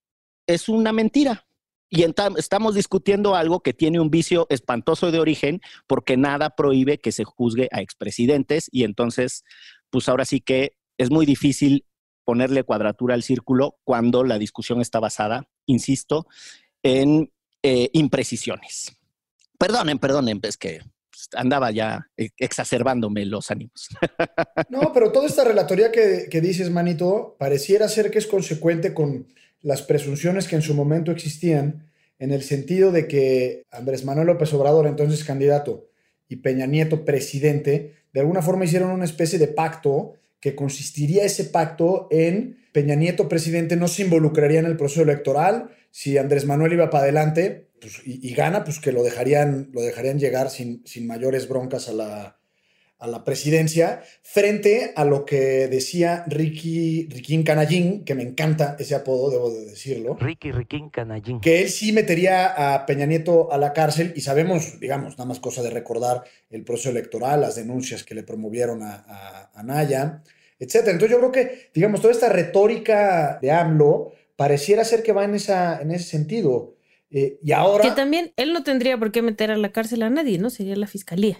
es 0.47 0.69
una 0.69 0.93
mentira. 0.93 1.45
Y 1.89 2.03
estamos 2.03 2.75
discutiendo 2.75 3.35
algo 3.35 3.61
que 3.61 3.73
tiene 3.73 3.99
un 3.99 4.11
vicio 4.11 4.45
espantoso 4.49 5.11
de 5.11 5.19
origen 5.19 5.59
porque 5.87 6.17
nada 6.17 6.51
prohíbe 6.51 6.99
que 6.99 7.11
se 7.11 7.23
juzgue 7.23 7.67
a 7.71 7.81
expresidentes 7.81 8.69
y 8.71 8.83
entonces, 8.83 9.43
pues 9.89 10.07
ahora 10.07 10.25
sí 10.25 10.39
que 10.39 10.78
es 10.99 11.09
muy 11.09 11.25
difícil 11.25 11.85
ponerle 12.25 12.63
cuadratura 12.63 13.15
al 13.15 13.23
círculo 13.23 13.79
cuando 13.83 14.23
la 14.23 14.37
discusión 14.37 14.81
está 14.81 14.99
basada, 14.99 15.47
insisto, 15.65 16.27
en 16.83 17.31
eh, 17.63 17.89
imprecisiones. 17.93 18.95
Perdonen, 19.57 19.97
perdonen, 19.97 20.39
es 20.43 20.57
que 20.57 20.81
andaba 21.33 21.71
ya 21.71 22.07
exacerbándome 22.37 23.25
los 23.25 23.49
ánimos. 23.49 23.89
No, 24.69 24.93
pero 24.93 25.11
toda 25.11 25.25
esta 25.25 25.43
relatoría 25.43 25.91
que, 25.91 26.27
que, 26.29 26.41
dices, 26.41 26.69
Manito, 26.69 27.35
pareciera 27.39 27.87
ser 27.87 28.11
que 28.11 28.19
es 28.19 28.27
consecuente 28.27 28.93
con 28.93 29.27
las 29.61 29.81
presunciones 29.81 30.47
que 30.47 30.55
en 30.55 30.61
su 30.61 30.75
momento 30.75 31.11
existían, 31.11 31.89
en 32.19 32.31
el 32.31 32.43
sentido 32.43 32.91
de 32.91 33.07
que 33.07 33.65
Andrés 33.71 34.05
Manuel 34.05 34.27
López 34.27 34.53
Obrador, 34.53 34.85
entonces 34.85 35.23
candidato, 35.23 35.87
y 36.27 36.37
Peña 36.37 36.67
Nieto, 36.67 37.03
presidente, 37.03 37.95
de 38.13 38.19
alguna 38.19 38.41
forma 38.41 38.65
hicieron 38.65 38.91
una 38.91 39.05
especie 39.05 39.39
de 39.39 39.47
pacto 39.47 40.13
que 40.39 40.55
consistiría 40.55 41.25
ese 41.25 41.45
pacto 41.45 42.07
en 42.11 42.59
Peña 42.71 42.95
Nieto, 42.95 43.27
presidente, 43.27 43.75
no 43.75 43.87
se 43.87 44.03
involucraría 44.03 44.59
en 44.59 44.65
el 44.65 44.77
proceso 44.77 45.01
electoral, 45.01 45.71
si 45.91 46.17
Andrés 46.17 46.45
Manuel 46.45 46.73
iba 46.73 46.89
para 46.89 47.03
adelante 47.03 47.69
pues, 47.81 48.01
y, 48.05 48.33
gana, 48.33 48.63
pues 48.63 48.79
que 48.79 48.91
lo 48.91 49.03
dejarían, 49.03 49.69
lo 49.73 49.81
dejarían 49.81 50.19
llegar 50.19 50.49
sin, 50.49 50.85
sin 50.85 51.07
mayores 51.07 51.47
broncas 51.47 51.89
a 51.89 51.93
la, 51.93 52.38
a 52.99 53.07
la 53.07 53.23
presidencia, 53.23 54.03
frente 54.21 54.91
a 54.95 55.05
lo 55.05 55.25
que 55.25 55.67
decía 55.69 56.25
Ricky, 56.27 57.07
Riquín 57.09 57.43
Canallín, 57.43 58.03
que 58.03 58.13
me 58.13 58.23
encanta 58.23 58.75
ese 58.77 58.93
apodo, 58.93 59.31
debo 59.31 59.51
de 59.51 59.65
decirlo. 59.65 60.17
Ricky 60.19 60.51
Riquín 60.51 60.89
Canallín. 60.89 61.39
Que 61.39 61.61
él 61.61 61.69
sí 61.69 61.93
metería 61.93 62.73
a 62.73 62.85
Peña 62.85 63.05
Nieto 63.05 63.51
a 63.53 63.57
la 63.57 63.71
cárcel 63.71 64.11
y 64.15 64.21
sabemos, 64.21 64.79
digamos, 64.81 65.17
nada 65.17 65.25
más 65.25 65.39
cosa 65.39 65.63
de 65.63 65.69
recordar 65.69 66.23
el 66.49 66.63
proceso 66.63 66.89
electoral, 66.89 67.41
las 67.41 67.55
denuncias 67.55 68.03
que 68.03 68.15
le 68.15 68.23
promovieron 68.23 68.83
a, 68.83 69.05
a, 69.07 69.51
a 69.53 69.63
Naya, 69.63 70.21
etcétera. 70.59 70.91
Entonces 70.91 71.11
yo 71.11 71.19
creo 71.19 71.31
que, 71.31 71.71
digamos, 71.73 72.01
toda 72.01 72.13
esta 72.13 72.27
retórica 72.27 73.39
de 73.41 73.51
AMLO 73.51 74.11
pareciera 74.35 74.83
ser 74.83 75.03
que 75.03 75.13
va 75.13 75.23
en, 75.23 75.35
esa, 75.35 75.81
en 75.81 75.91
ese 75.91 76.03
sentido. 76.03 76.75
Eh, 77.11 77.39
y 77.41 77.53
ahora... 77.53 77.83
Que 77.83 77.91
también 77.91 78.33
él 78.35 78.53
no 78.53 78.63
tendría 78.63 78.97
por 78.97 79.11
qué 79.11 79.21
meter 79.21 79.51
a 79.51 79.57
la 79.57 79.71
cárcel 79.71 80.03
a 80.03 80.09
nadie, 80.09 80.37
¿no? 80.37 80.49
Sería 80.49 80.75
la 80.75 80.87
fiscalía. 80.87 81.39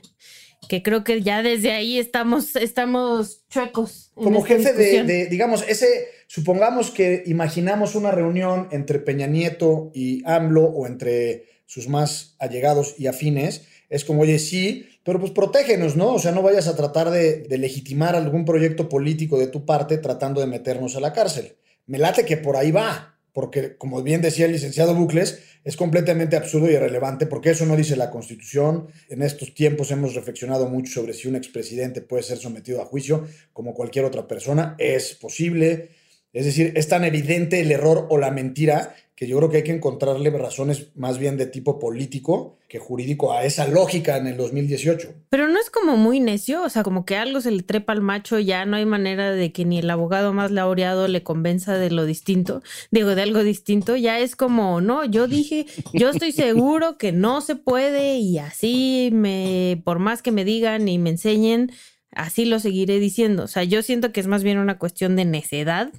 Que 0.67 0.83
creo 0.83 1.03
que 1.03 1.21
ya 1.21 1.41
desde 1.41 1.71
ahí 1.71 1.97
estamos, 1.97 2.55
estamos 2.55 3.45
chuecos. 3.49 4.11
Como 4.13 4.41
jefe 4.43 4.73
de, 4.73 5.03
de, 5.03 5.25
digamos, 5.27 5.63
ese, 5.67 6.07
supongamos 6.27 6.91
que 6.91 7.23
imaginamos 7.25 7.95
una 7.95 8.11
reunión 8.11 8.67
entre 8.71 8.99
Peña 8.99 9.27
Nieto 9.27 9.91
y 9.93 10.21
AMLO 10.25 10.65
o 10.65 10.85
entre 10.85 11.45
sus 11.65 11.87
más 11.87 12.35
allegados 12.39 12.95
y 12.97 13.07
afines, 13.07 13.63
es 13.89 14.03
como, 14.03 14.21
oye, 14.21 14.37
sí, 14.37 14.87
pero 15.03 15.19
pues 15.19 15.31
protégenos, 15.31 15.95
¿no? 15.95 16.13
O 16.13 16.19
sea, 16.19 16.31
no 16.31 16.41
vayas 16.41 16.67
a 16.67 16.75
tratar 16.75 17.09
de, 17.09 17.43
de 17.43 17.57
legitimar 17.57 18.15
algún 18.15 18.45
proyecto 18.45 18.89
político 18.89 19.39
de 19.39 19.47
tu 19.47 19.65
parte 19.65 19.97
tratando 19.97 20.41
de 20.41 20.47
meternos 20.47 20.95
a 20.95 20.99
la 20.99 21.13
cárcel 21.13 21.55
me 21.89 21.97
late 21.97 22.23
que 22.23 22.37
por 22.37 22.55
ahí 22.55 22.69
va, 22.69 23.18
porque 23.39 23.77
como 23.77 24.03
bien 24.03 24.21
decía 24.21 24.47
el 24.47 24.51
licenciado 24.51 24.93
Bucles, 24.93 25.39
es 25.63 25.77
completamente 25.77 26.35
absurdo 26.35 26.69
y 26.69 26.73
irrelevante, 26.73 27.25
porque 27.25 27.51
eso 27.51 27.65
no 27.65 27.77
dice 27.77 27.95
la 27.95 28.11
Constitución. 28.11 28.89
En 29.07 29.21
estos 29.21 29.53
tiempos 29.53 29.91
hemos 29.91 30.13
reflexionado 30.13 30.67
mucho 30.67 30.91
sobre 30.91 31.13
si 31.13 31.29
un 31.29 31.37
expresidente 31.37 32.01
puede 32.01 32.23
ser 32.23 32.37
sometido 32.37 32.81
a 32.81 32.85
juicio 32.85 33.25
como 33.53 33.73
cualquier 33.73 34.03
otra 34.03 34.27
persona. 34.27 34.75
Es 34.77 35.13
posible. 35.13 35.87
Es 36.33 36.45
decir, 36.45 36.73
es 36.75 36.87
tan 36.87 37.03
evidente 37.03 37.59
el 37.59 37.71
error 37.71 38.05
o 38.09 38.17
la 38.17 38.31
mentira 38.31 38.95
que 39.19 39.27
yo 39.27 39.37
creo 39.37 39.49
que 39.49 39.57
hay 39.57 39.63
que 39.63 39.73
encontrarle 39.73 40.29
razones 40.29 40.95
más 40.95 41.17
bien 41.17 41.35
de 41.35 41.45
tipo 41.45 41.77
político 41.77 42.57
que 42.69 42.79
jurídico 42.79 43.33
a 43.33 43.43
esa 43.43 43.67
lógica 43.67 44.15
en 44.15 44.27
el 44.27 44.37
2018. 44.37 45.13
Pero 45.29 45.49
no 45.49 45.59
es 45.59 45.69
como 45.69 45.97
muy 45.97 46.21
necio, 46.21 46.63
o 46.63 46.69
sea, 46.69 46.83
como 46.83 47.03
que 47.03 47.17
algo 47.17 47.41
se 47.41 47.51
le 47.51 47.63
trepa 47.63 47.91
al 47.91 47.99
macho, 47.99 48.39
ya 48.39 48.63
no 48.63 48.77
hay 48.77 48.85
manera 48.85 49.31
de 49.31 49.51
que 49.51 49.65
ni 49.65 49.79
el 49.79 49.89
abogado 49.89 50.31
más 50.31 50.51
laureado 50.51 51.09
le 51.09 51.21
convenza 51.21 51.77
de 51.77 51.89
lo 51.89 52.05
distinto, 52.05 52.61
digo, 52.91 53.13
de 53.13 53.23
algo 53.23 53.43
distinto, 53.43 53.97
ya 53.97 54.19
es 54.19 54.37
como, 54.37 54.79
no, 54.79 55.03
yo 55.03 55.27
dije, 55.27 55.65
yo 55.93 56.11
estoy 56.11 56.31
seguro 56.31 56.97
que 56.97 57.11
no 57.11 57.41
se 57.41 57.57
puede 57.57 58.19
y 58.19 58.37
así 58.37 59.09
me, 59.11 59.81
por 59.83 59.99
más 59.99 60.21
que 60.21 60.31
me 60.31 60.45
digan 60.45 60.87
y 60.87 60.97
me 60.97 61.09
enseñen, 61.09 61.73
así 62.11 62.45
lo 62.45 62.59
seguiré 62.59 62.99
diciendo. 62.99 63.43
O 63.43 63.47
sea, 63.47 63.63
yo 63.63 63.81
siento 63.81 64.11
que 64.11 64.19
es 64.19 64.27
más 64.27 64.43
bien 64.43 64.57
una 64.57 64.77
cuestión 64.77 65.15
de 65.15 65.25
necedad 65.25 65.91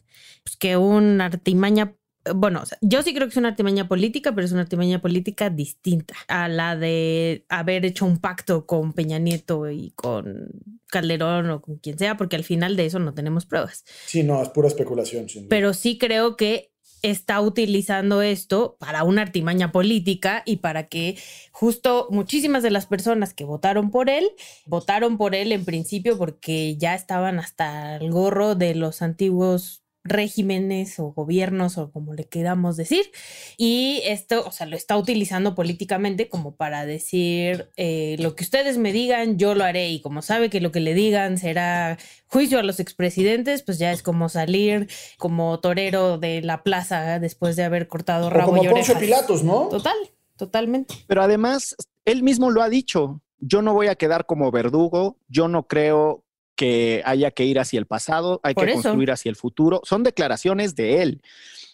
pues, 0.45 0.57
que 0.57 0.76
una 0.76 1.26
artimaña 1.26 1.97
bueno, 2.35 2.62
yo 2.83 3.02
sí 3.02 3.14
creo 3.14 3.26
que 3.26 3.33
es 3.33 3.37
una 3.38 3.49
artimaña 3.49 3.88
política, 3.88 4.35
pero 4.35 4.45
es 4.45 4.52
una 4.52 4.62
artimaña 4.62 5.00
política 5.00 5.49
distinta 5.49 6.14
a 6.29 6.49
la 6.49 6.76
de 6.76 7.47
haber 7.49 7.87
hecho 7.87 8.05
un 8.05 8.19
pacto 8.19 8.67
con 8.67 8.93
Peña 8.93 9.19
Nieto 9.19 9.71
y 9.71 9.93
con 9.93 10.50
Calderón 10.88 11.49
o 11.50 11.62
con 11.62 11.79
quien 11.79 11.99
sea, 11.99 12.17
porque 12.17 12.37
al 12.37 12.45
final 12.45 12.76
de 12.76 12.87
eso 12.87 12.99
no 12.99 13.14
tenemos 13.14 13.47
pruebas. 13.47 13.85
Sí, 14.07 14.23
no, 14.23 14.43
es 14.43 14.50
pura 14.50 14.69
especulación. 14.69 15.26
Pero 15.49 15.73
sí 15.73 15.97
creo 15.97 16.37
que 16.37 16.70
está 17.02 17.40
utilizando 17.40 18.23
esto 18.23 18.76
para 18.78 19.04
una 19.04 19.23
artimaña 19.23 19.73
política 19.73 20.42
y 20.45 20.57
para 20.57 20.88
que 20.88 21.19
justo 21.52 22.09
muchísimas 22.11 22.62
de 22.62 22.71
las 22.71 22.87
personas 22.87 23.35
que 23.35 23.45
votaron 23.45 23.90
por 23.90 24.11
él, 24.11 24.28
votaron 24.66 25.16
por 25.16 25.35
él 25.35 25.52
en 25.52 25.64
principio 25.64 26.19
porque 26.19 26.76
ya 26.76 26.95
estaban 26.95 27.38
hasta 27.38 27.97
el 27.97 28.11
gorro 28.11 28.54
de 28.54 28.75
los 28.75 29.02
antiguos 29.02 29.79
regímenes 30.02 30.99
o 30.99 31.12
gobiernos 31.12 31.76
o 31.78 31.90
como 31.90 32.14
le 32.14 32.25
queramos 32.25 32.76
decir. 32.76 33.11
Y 33.57 34.00
esto, 34.04 34.45
o 34.47 34.52
sea, 34.52 34.66
lo 34.66 34.76
está 34.76 34.97
utilizando 34.97 35.54
políticamente 35.54 36.28
como 36.28 36.57
para 36.57 36.87
decir 36.87 37.71
eh, 37.76 38.16
lo 38.19 38.35
que 38.35 38.45
ustedes 38.45 38.78
me 38.78 38.92
digan, 38.92 39.38
yo 39.38 39.54
lo 39.54 39.64
haré. 39.64 39.90
Y 39.90 40.00
como 40.00 40.23
sabe 40.23 40.50
que 40.50 40.61
lo 40.61 40.73
que 40.73 40.80
le 40.80 40.95
digan 40.95 41.38
será 41.38 41.99
juicio 42.26 42.59
a 42.59 42.62
los 42.62 42.80
expresidentes, 42.80 43.62
pues 43.62 43.78
ya 43.78 43.92
es 43.92 44.02
como 44.02 44.28
salir 44.28 44.88
como 45.19 45.61
torero 45.61 46.19
de 46.19 46.42
la 46.42 46.62
plaza 46.62 47.19
después 47.19 47.57
de 47.57 47.64
haber 47.64 47.88
cortado 47.88 48.30
rabo 48.30 48.52
como 48.57 48.71
Poncio 48.71 48.99
Pilatos, 48.99 49.42
¿no? 49.45 49.69
Total, 49.69 49.97
totalmente. 50.37 50.95
Pero 51.07 51.23
además, 51.23 51.76
él 52.04 52.23
mismo 52.23 52.50
lo 52.50 52.62
ha 52.62 52.69
dicho. 52.69 53.21
Yo 53.38 53.62
no 53.62 53.73
voy 53.73 53.87
a 53.87 53.95
quedar 53.95 54.26
como 54.26 54.50
verdugo, 54.50 55.16
yo 55.28 55.49
no 55.49 55.66
creo 55.66 56.25
que 56.61 57.00
haya 57.07 57.31
que 57.31 57.47
ir 57.47 57.59
hacia 57.59 57.79
el 57.79 57.87
pasado, 57.87 58.38
hay 58.43 58.55
que 58.55 58.71
construir 58.75 59.11
hacia 59.11 59.31
el 59.31 59.37
futuro. 59.37 59.81
Son 59.83 60.02
declaraciones 60.02 60.75
de 60.75 61.00
él. 61.00 61.23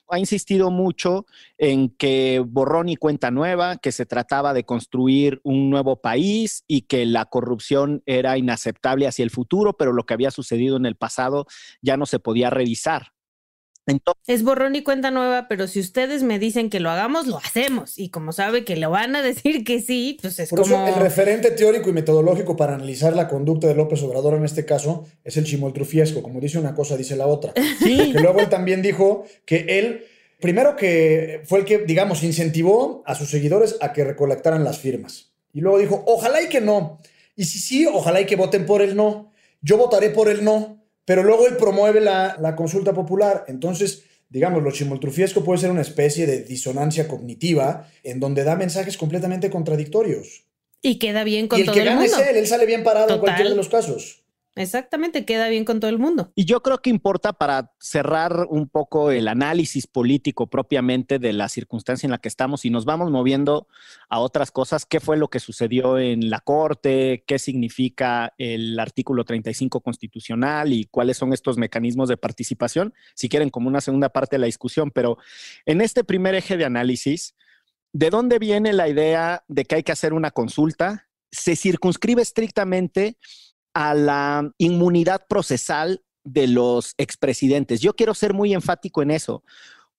Ha 0.09 0.21
insistido 0.21 0.71
mucho 0.71 1.27
en 1.59 1.89
que 1.89 2.41
borrón 2.47 2.89
y 2.89 2.95
cuenta 2.95 3.33
nueva, 3.33 3.79
que 3.79 3.91
se 3.91 4.07
trataba 4.07 4.55
de 4.55 4.63
construir 4.63 5.41
un 5.43 5.71
nuevo 5.71 6.01
país 6.01 6.63
y 6.69 6.83
que 6.83 7.05
la 7.05 7.25
corrupción 7.25 8.05
era 8.07 8.39
inaceptable 8.39 9.09
hacia 9.09 9.25
el 9.25 9.31
futuro, 9.31 9.77
pero 9.77 9.93
lo 9.93 10.07
que 10.07 10.15
había 10.15 10.31
sucedido 10.31 10.77
en 10.77 10.87
el 10.87 10.95
pasado 10.95 11.49
ya 11.83 11.97
no 11.97 12.07
se 12.07 12.21
podía 12.21 12.51
revisar 12.51 13.16
es 14.27 14.43
borrón 14.43 14.75
y 14.75 14.83
cuenta 14.83 15.11
nueva, 15.11 15.47
pero 15.49 15.69
si 15.69 15.79
ustedes 15.79 16.25
me 16.25 16.39
dicen 16.39 16.71
que 16.71 16.81
lo 16.81 16.91
hagamos, 16.91 17.27
lo 17.27 17.39
hacemos. 17.39 17.99
Y 17.99 18.09
como 18.09 18.33
sabe 18.33 18.65
que 18.65 18.77
lo 18.77 18.91
van 18.91 19.15
a 19.15 19.23
decir 19.23 19.65
que 19.65 19.81
sí, 19.81 20.19
pues 20.21 20.39
es 20.41 20.51
Por 20.51 20.63
como... 20.63 20.87
Eso 20.87 20.97
el 20.97 21.03
referente 21.03 21.53
teórico 21.53 21.89
y 21.89 21.93
metodológico 21.93 22.57
para 22.57 22.75
analizar 22.75 23.15
la 23.15 23.29
conducta 23.29 23.69
de 23.69 23.75
López 23.75 24.03
Obrador 24.03 24.35
en 24.35 24.45
este 24.45 24.65
caso 24.65 25.07
es 25.23 25.37
el 25.37 25.45
chimoltrufiesco. 25.45 26.23
Como 26.23 26.41
dice 26.41 26.59
una 26.59 26.75
cosa, 26.75 26.97
dice 26.97 27.17
la 27.17 27.27
otra. 27.27 27.53
Sí. 27.79 28.13
Que 28.13 28.21
luego 28.21 28.41
él 28.41 28.49
también 28.49 28.83
dijo 28.83 29.27
que 29.45 29.67
él, 29.69 30.05
primero 30.41 30.75
que 30.75 31.43
fue 31.45 31.61
el 31.61 31.65
que, 31.65 31.79
digamos, 31.79 32.23
incentivó 32.23 33.03
a 33.07 33.15
sus 33.15 33.31
seguidores 33.31 33.77
a 33.81 33.93
que 33.93 34.03
recolectaran 34.03 34.65
las 34.65 34.79
firmas. 34.79 35.33
Y 35.53 35.61
luego 35.61 35.79
dijo, 35.79 36.03
ojalá 36.07 36.43
y 36.43 36.49
que 36.49 36.61
no. 36.61 36.99
Y 37.37 37.45
si 37.45 37.59
sí, 37.59 37.87
ojalá 37.87 38.21
y 38.21 38.27
que 38.27 38.35
voten 38.35 38.67
por 38.67 38.83
el 38.83 38.97
no. 38.97 39.33
Yo 39.61 39.77
votaré 39.77 40.11
por 40.11 40.29
el 40.29 40.43
no 40.43 40.76
pero 41.07 41.23
luego 41.23 41.47
él 41.47 41.57
promueve 41.57 42.03
la, 42.03 42.55
consulta 42.57 42.93
popular. 42.93 43.47
Entonces, 43.49 44.03
digamos, 44.29 44.63
lo 44.63 44.73
chimoltrufiesco 44.73 45.43
puede 45.43 45.61
ser 45.61 45.71
una 45.71 45.81
especie 45.81 46.27
de 46.27 46.43
disonancia 46.43 47.09
cognitiva 47.09 47.89
en 48.03 48.21
donde 48.21 48.45
da 48.45 48.57
mensajes 48.57 48.99
completamente 48.99 49.49
contradictorios. 49.49 50.45
Y 50.83 50.99
queda 50.99 51.25
bien 51.25 51.49
con 51.49 51.59
y 51.59 51.63
el 51.63 51.67
todo 51.67 51.75
que 51.75 51.81
el 51.81 51.87
gana 51.87 52.01
mundo. 52.01 52.19
Es 52.19 52.29
él, 52.29 52.37
él 52.37 52.47
sale 52.47 52.67
bien 52.67 52.83
parado 52.83 53.15
en 53.15 53.21
cualquiera 53.21 53.51
de 53.51 53.57
los 53.57 53.69
casos. 53.69 54.26
Exactamente, 54.57 55.27
queda 55.27 55.51
bien 55.51 55.67
con 55.67 55.81
todo 55.81 55.91
el 55.91 55.99
mundo. 55.99 56.33
Y 56.35 56.47
yo 56.47 56.63
creo 56.63 56.79
que 56.79 56.89
importa 56.89 57.35
para 57.35 57.75
cerrar 57.79 58.47
un 58.49 58.71
poco 58.71 59.11
el 59.11 59.29
análisis 59.29 59.87
político 59.87 60.47
propiamente 60.49 61.19
de 61.19 61.35
la 61.35 61.51
circunstancia 61.51 62.07
en 62.07 62.11
la 62.11 62.19
que 62.19 62.29
estamos 62.29 62.65
y 62.65 62.71
nos 62.71 62.87
vamos 62.87 63.11
moviendo 63.11 63.69
a 64.09 64.19
otras 64.19 64.51
cosas, 64.51 64.87
qué 64.87 64.99
fue 64.99 65.19
lo 65.19 65.29
que 65.29 65.41
sucedió 65.41 65.99
en 65.99 66.31
la 66.31 66.41
Corte, 66.41 67.23
qué 67.27 67.39
significa 67.39 68.33
el 68.39 68.81
artículo 68.81 69.25
35 69.25 69.83
constitucional 69.83 70.73
y 70.73 70.87
cuáles 70.87 71.19
son 71.19 71.35
estos 71.35 71.59
mecanismos 71.59 72.09
de 72.09 72.17
participación, 72.17 72.95
si 73.15 73.29
quieren 73.29 73.51
como 73.51 73.69
una 73.69 73.83
segunda 73.83 74.09
parte 74.09 74.37
de 74.37 74.41
la 74.41 74.47
discusión, 74.47 74.91
pero 74.91 75.19
en 75.67 75.83
este 75.83 76.03
primer 76.03 76.35
eje 76.35 76.57
de 76.57 76.65
análisis, 76.65 77.35
¿de 77.93 78.09
dónde 78.09 78.39
viene 78.39 78.73
la 78.73 78.89
idea 78.89 79.45
de 79.49 79.67
que 79.67 79.75
hay 79.75 79.83
que 79.83 79.93
hacer 79.93 80.15
una 80.15 80.31
consulta? 80.31 81.09
Se 81.31 81.57
circunscribe 81.57 82.23
estrictamente 82.23 83.19
a 83.77 83.93
la 83.93 84.51
inmunidad 84.57 85.27
procesal 85.29 86.03
de 86.25 86.47
los 86.47 86.95
expresidentes. 86.97 87.83
Yo 87.83 87.95
quiero 87.95 88.15
ser 88.15 88.33
muy 88.33 88.55
enfático 88.55 89.03
en 89.03 89.11
eso, 89.11 89.45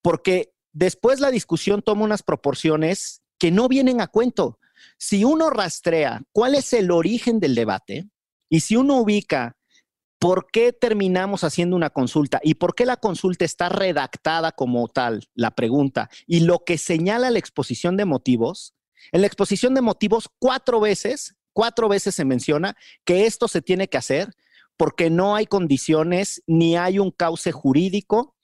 porque 0.01 0.51
después 0.73 1.19
la 1.19 1.29
discusión 1.29 1.83
toma 1.83 2.03
unas 2.03 2.23
proporciones 2.23 3.21
que 3.37 3.51
no 3.51 3.67
vienen 3.67 4.01
a 4.01 4.07
cuento. 4.07 4.57
Si 4.97 5.23
uno 5.23 5.51
rastrea 5.51 6.23
cuál 6.31 6.55
es 6.55 6.73
el 6.73 6.89
origen 6.89 7.39
del 7.39 7.53
debate 7.53 8.09
y 8.49 8.61
si 8.61 8.75
uno 8.75 8.97
ubica 8.97 9.57
¿por 10.17 10.47
qué 10.51 10.73
terminamos 10.73 11.43
haciendo 11.43 11.75
una 11.75 11.91
consulta? 11.91 12.39
¿Y 12.41 12.55
por 12.55 12.73
qué 12.73 12.83
la 12.83 12.97
consulta 12.97 13.45
está 13.45 13.69
redactada 13.69 14.51
como 14.53 14.87
tal? 14.87 15.27
La 15.35 15.51
pregunta. 15.51 16.09
Y 16.25 16.39
lo 16.39 16.63
que 16.65 16.79
señala 16.79 17.29
la 17.29 17.37
exposición 17.37 17.95
de 17.95 18.05
motivos, 18.05 18.73
en 19.11 19.21
la 19.21 19.27
exposición 19.27 19.75
de 19.75 19.81
motivos 19.81 20.29
cuatro 20.39 20.79
veces, 20.79 21.36
cuatro 21.57 21.89
veces 21.89 22.13
se 22.13 22.23
menciona 22.23 22.77
que 23.03 23.25
esto 23.25 23.47
se 23.47 23.63
tiene 23.63 23.87
que 23.87 23.97
hacer 23.97 24.35
porque 24.77 25.09
no 25.09 25.35
hay 25.35 25.47
condiciones 25.47 26.43
ni 26.45 26.77
hay 26.77 26.99
un 26.99 27.09
cauce 27.09 27.51
jurídico 27.51 28.35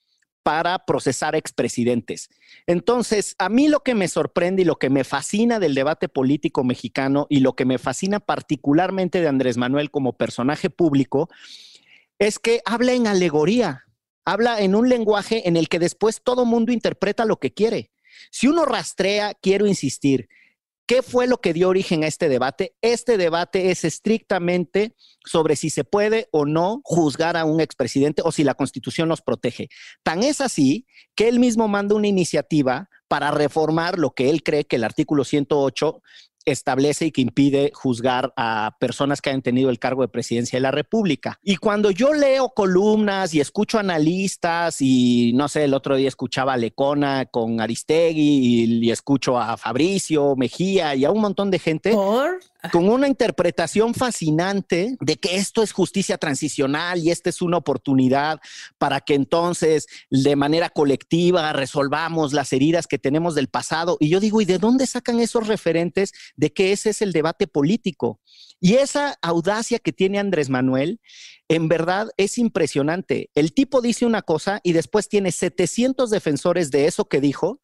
para 0.42 0.84
procesar 0.88 1.36
expresidentes. 1.36 2.32
Entonces, 2.66 3.36
a 3.38 3.50
mí 3.50 3.68
lo 3.68 3.82
que 3.82 3.94
me 3.94 4.08
sorprende 4.08 4.64
y 4.64 4.66
lo 4.66 4.78
que 4.78 4.90
me 4.90 5.04
fascina 5.04 5.60
del 5.60 5.76
debate 5.76 6.10
político 6.10 6.64
mexicano 6.64 7.28
y 7.30 7.42
lo 7.42 7.54
que 7.54 7.66
me 7.66 7.78
fascina 7.78 8.20
particularmente 8.20 9.22
de 9.22 9.28
Andrés 9.28 9.58
Manuel 9.58 9.92
como 9.92 10.14
personaje 10.14 10.72
público 10.72 11.30
es 12.18 12.40
que 12.40 12.62
habla 12.66 12.94
en 12.94 13.06
alegoría, 13.06 13.84
habla 14.26 14.60
en 14.60 14.74
un 14.74 14.90
lenguaje 14.90 15.48
en 15.48 15.56
el 15.56 15.70
que 15.70 15.78
después 15.78 16.24
todo 16.24 16.46
mundo 16.46 16.72
interpreta 16.72 17.26
lo 17.26 17.38
que 17.38 17.54
quiere. 17.54 17.92
Si 18.32 18.48
uno 18.48 18.66
rastrea, 18.66 19.36
quiero 19.36 19.68
insistir, 19.68 20.30
¿Qué 20.86 21.02
fue 21.02 21.28
lo 21.28 21.38
que 21.38 21.54
dio 21.54 21.70
origen 21.70 22.04
a 22.04 22.08
este 22.08 22.28
debate? 22.28 22.76
Este 22.82 23.18
debate 23.18 23.72
es 23.72 23.86
estrictamente 23.86 24.96
sobre 25.26 25.56
si 25.56 25.70
se 25.70 25.86
puede 25.86 26.28
o 26.32 26.46
no 26.46 26.82
juzgar 26.84 27.38
a 27.38 27.46
un 27.46 27.62
expresidente 27.62 28.22
o 28.26 28.34
si 28.34 28.44
la 28.44 28.56
constitución 28.56 29.08
nos 29.08 29.22
protege. 29.22 29.70
Tan 30.04 30.24
es 30.24 30.42
así 30.42 30.86
que 31.16 31.30
él 31.30 31.40
mismo 31.40 31.70
manda 31.70 31.96
una 31.96 32.08
iniciativa 32.08 32.90
para 33.08 33.32
reformar 33.32 33.98
lo 33.98 34.12
que 34.12 34.30
él 34.30 34.44
cree 34.44 34.66
que 34.66 34.76
el 34.76 34.84
artículo 34.84 35.24
108 35.24 36.02
establece 36.46 37.08
y 37.08 37.12
que 37.12 37.22
impide 37.22 37.72
juzgar 37.74 38.34
a 38.38 38.76
personas 38.80 39.22
que 39.22 39.30
hayan 39.30 39.42
tenido 39.42 39.70
el 39.70 39.80
cargo 39.80 40.02
de 40.02 40.08
presidencia 40.08 40.58
de 40.58 40.62
la 40.62 40.72
República. 40.72 41.40
Y 41.44 41.58
cuando 41.58 41.92
yo 41.92 42.14
leo 42.14 42.50
columnas 42.50 43.34
y 43.34 43.40
escucho 43.40 43.80
analistas 43.80 44.78
y 44.80 45.34
no 45.34 45.48
sé, 45.48 45.66
el 45.66 45.74
otro 45.74 45.96
día 45.96 46.08
escuchaba 46.08 46.54
a 46.54 46.58
Lecona 46.58 47.26
con 47.26 47.62
Aristegui 47.62 48.84
y, 48.84 48.92
escucho 48.92 49.40
a 49.40 49.58
Fabricio 49.58 50.36
Mejía 50.36 50.96
y 50.96 51.06
a 51.06 51.12
un 51.12 51.22
montón 51.22 51.50
de 51.50 51.60
gente 51.60 51.94
con 52.72 52.90
una 52.90 53.08
interpretación 53.08 53.94
fascinante 53.94 54.96
de 55.00 55.18
que 55.18 55.36
esto 55.36 55.64
es 55.64 55.72
justicia 55.72 56.18
transicional 56.18 57.00
y 57.00 57.12
esta 57.12 57.30
es 57.30 57.42
una 57.42 57.58
oportunidad 57.58 58.40
para 58.78 59.02
que 59.02 59.16
entonces 59.16 59.88
de 60.10 60.36
manera 60.36 60.70
colectiva 60.70 61.54
resolvamos 61.54 62.34
las 62.34 62.54
heridas 62.54 62.88
que 62.88 63.00
tenemos 63.00 63.36
del 63.36 63.50
pasado. 63.50 63.98
Y 64.00 64.10
yo 64.10 64.20
digo, 64.20 64.42
¿y 64.42 64.46
de 64.46 64.60
dónde 64.60 64.88
sacan 64.88 65.20
esos 65.20 65.48
referentes 65.48 66.14
de 66.36 66.54
que 66.54 66.72
ese 66.72 66.92
es 66.92 67.02
el 67.02 67.12
debate 67.12 67.48
político. 67.48 68.20
Y 68.60 68.76
esa 68.76 69.18
audacia 69.22 69.80
que 69.80 69.92
tiene 69.92 70.20
Andrés 70.20 70.50
Manuel, 70.50 71.00
en 71.50 71.68
verdad 71.68 72.10
es 72.18 72.38
impresionante. 72.38 73.30
El 73.36 73.54
tipo 73.54 73.82
dice 73.82 74.06
una 74.06 74.22
cosa 74.22 74.62
y 74.64 74.74
después 74.74 75.10
tiene 75.10 75.32
700 75.32 76.10
defensores 76.10 76.72
de 76.72 76.88
eso 76.88 77.06
que 77.06 77.20
dijo. 77.20 77.60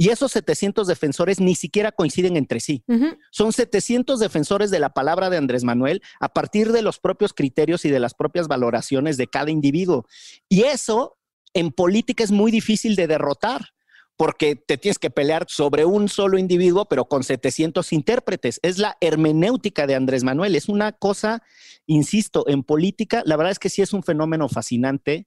Y 0.00 0.08
esos 0.08 0.32
700 0.32 0.86
defensores 0.86 1.40
ni 1.40 1.54
siquiera 1.54 1.92
coinciden 1.92 2.38
entre 2.38 2.60
sí. 2.60 2.82
Son 3.30 3.52
700 3.52 4.18
defensores 4.18 4.70
de 4.70 4.78
la 4.78 4.94
palabra 4.94 5.28
de 5.28 5.36
Andrés 5.36 5.62
Manuel 5.62 6.00
a 6.20 6.30
partir 6.30 6.72
de 6.72 6.80
los 6.80 6.98
propios 6.98 7.34
criterios 7.34 7.84
y 7.84 7.90
de 7.90 8.00
las 8.00 8.14
propias 8.14 8.48
valoraciones 8.48 9.18
de 9.18 9.26
cada 9.26 9.50
individuo. 9.50 10.06
Y 10.48 10.62
eso 10.62 11.18
en 11.52 11.70
política 11.70 12.24
es 12.24 12.30
muy 12.30 12.50
difícil 12.50 12.96
de 12.96 13.08
derrotar 13.08 13.74
porque 14.16 14.56
te 14.56 14.78
tienes 14.78 14.98
que 14.98 15.10
pelear 15.10 15.44
sobre 15.50 15.84
un 15.84 16.08
solo 16.08 16.38
individuo, 16.38 16.86
pero 16.86 17.04
con 17.04 17.22
700 17.22 17.92
intérpretes. 17.92 18.58
Es 18.62 18.78
la 18.78 18.96
hermenéutica 19.02 19.86
de 19.86 19.96
Andrés 19.96 20.24
Manuel. 20.24 20.56
Es 20.56 20.70
una 20.70 20.92
cosa, 20.92 21.42
insisto, 21.84 22.48
en 22.48 22.62
política, 22.62 23.22
la 23.26 23.36
verdad 23.36 23.52
es 23.52 23.58
que 23.58 23.68
sí 23.68 23.82
es 23.82 23.92
un 23.92 24.02
fenómeno 24.02 24.48
fascinante 24.48 25.26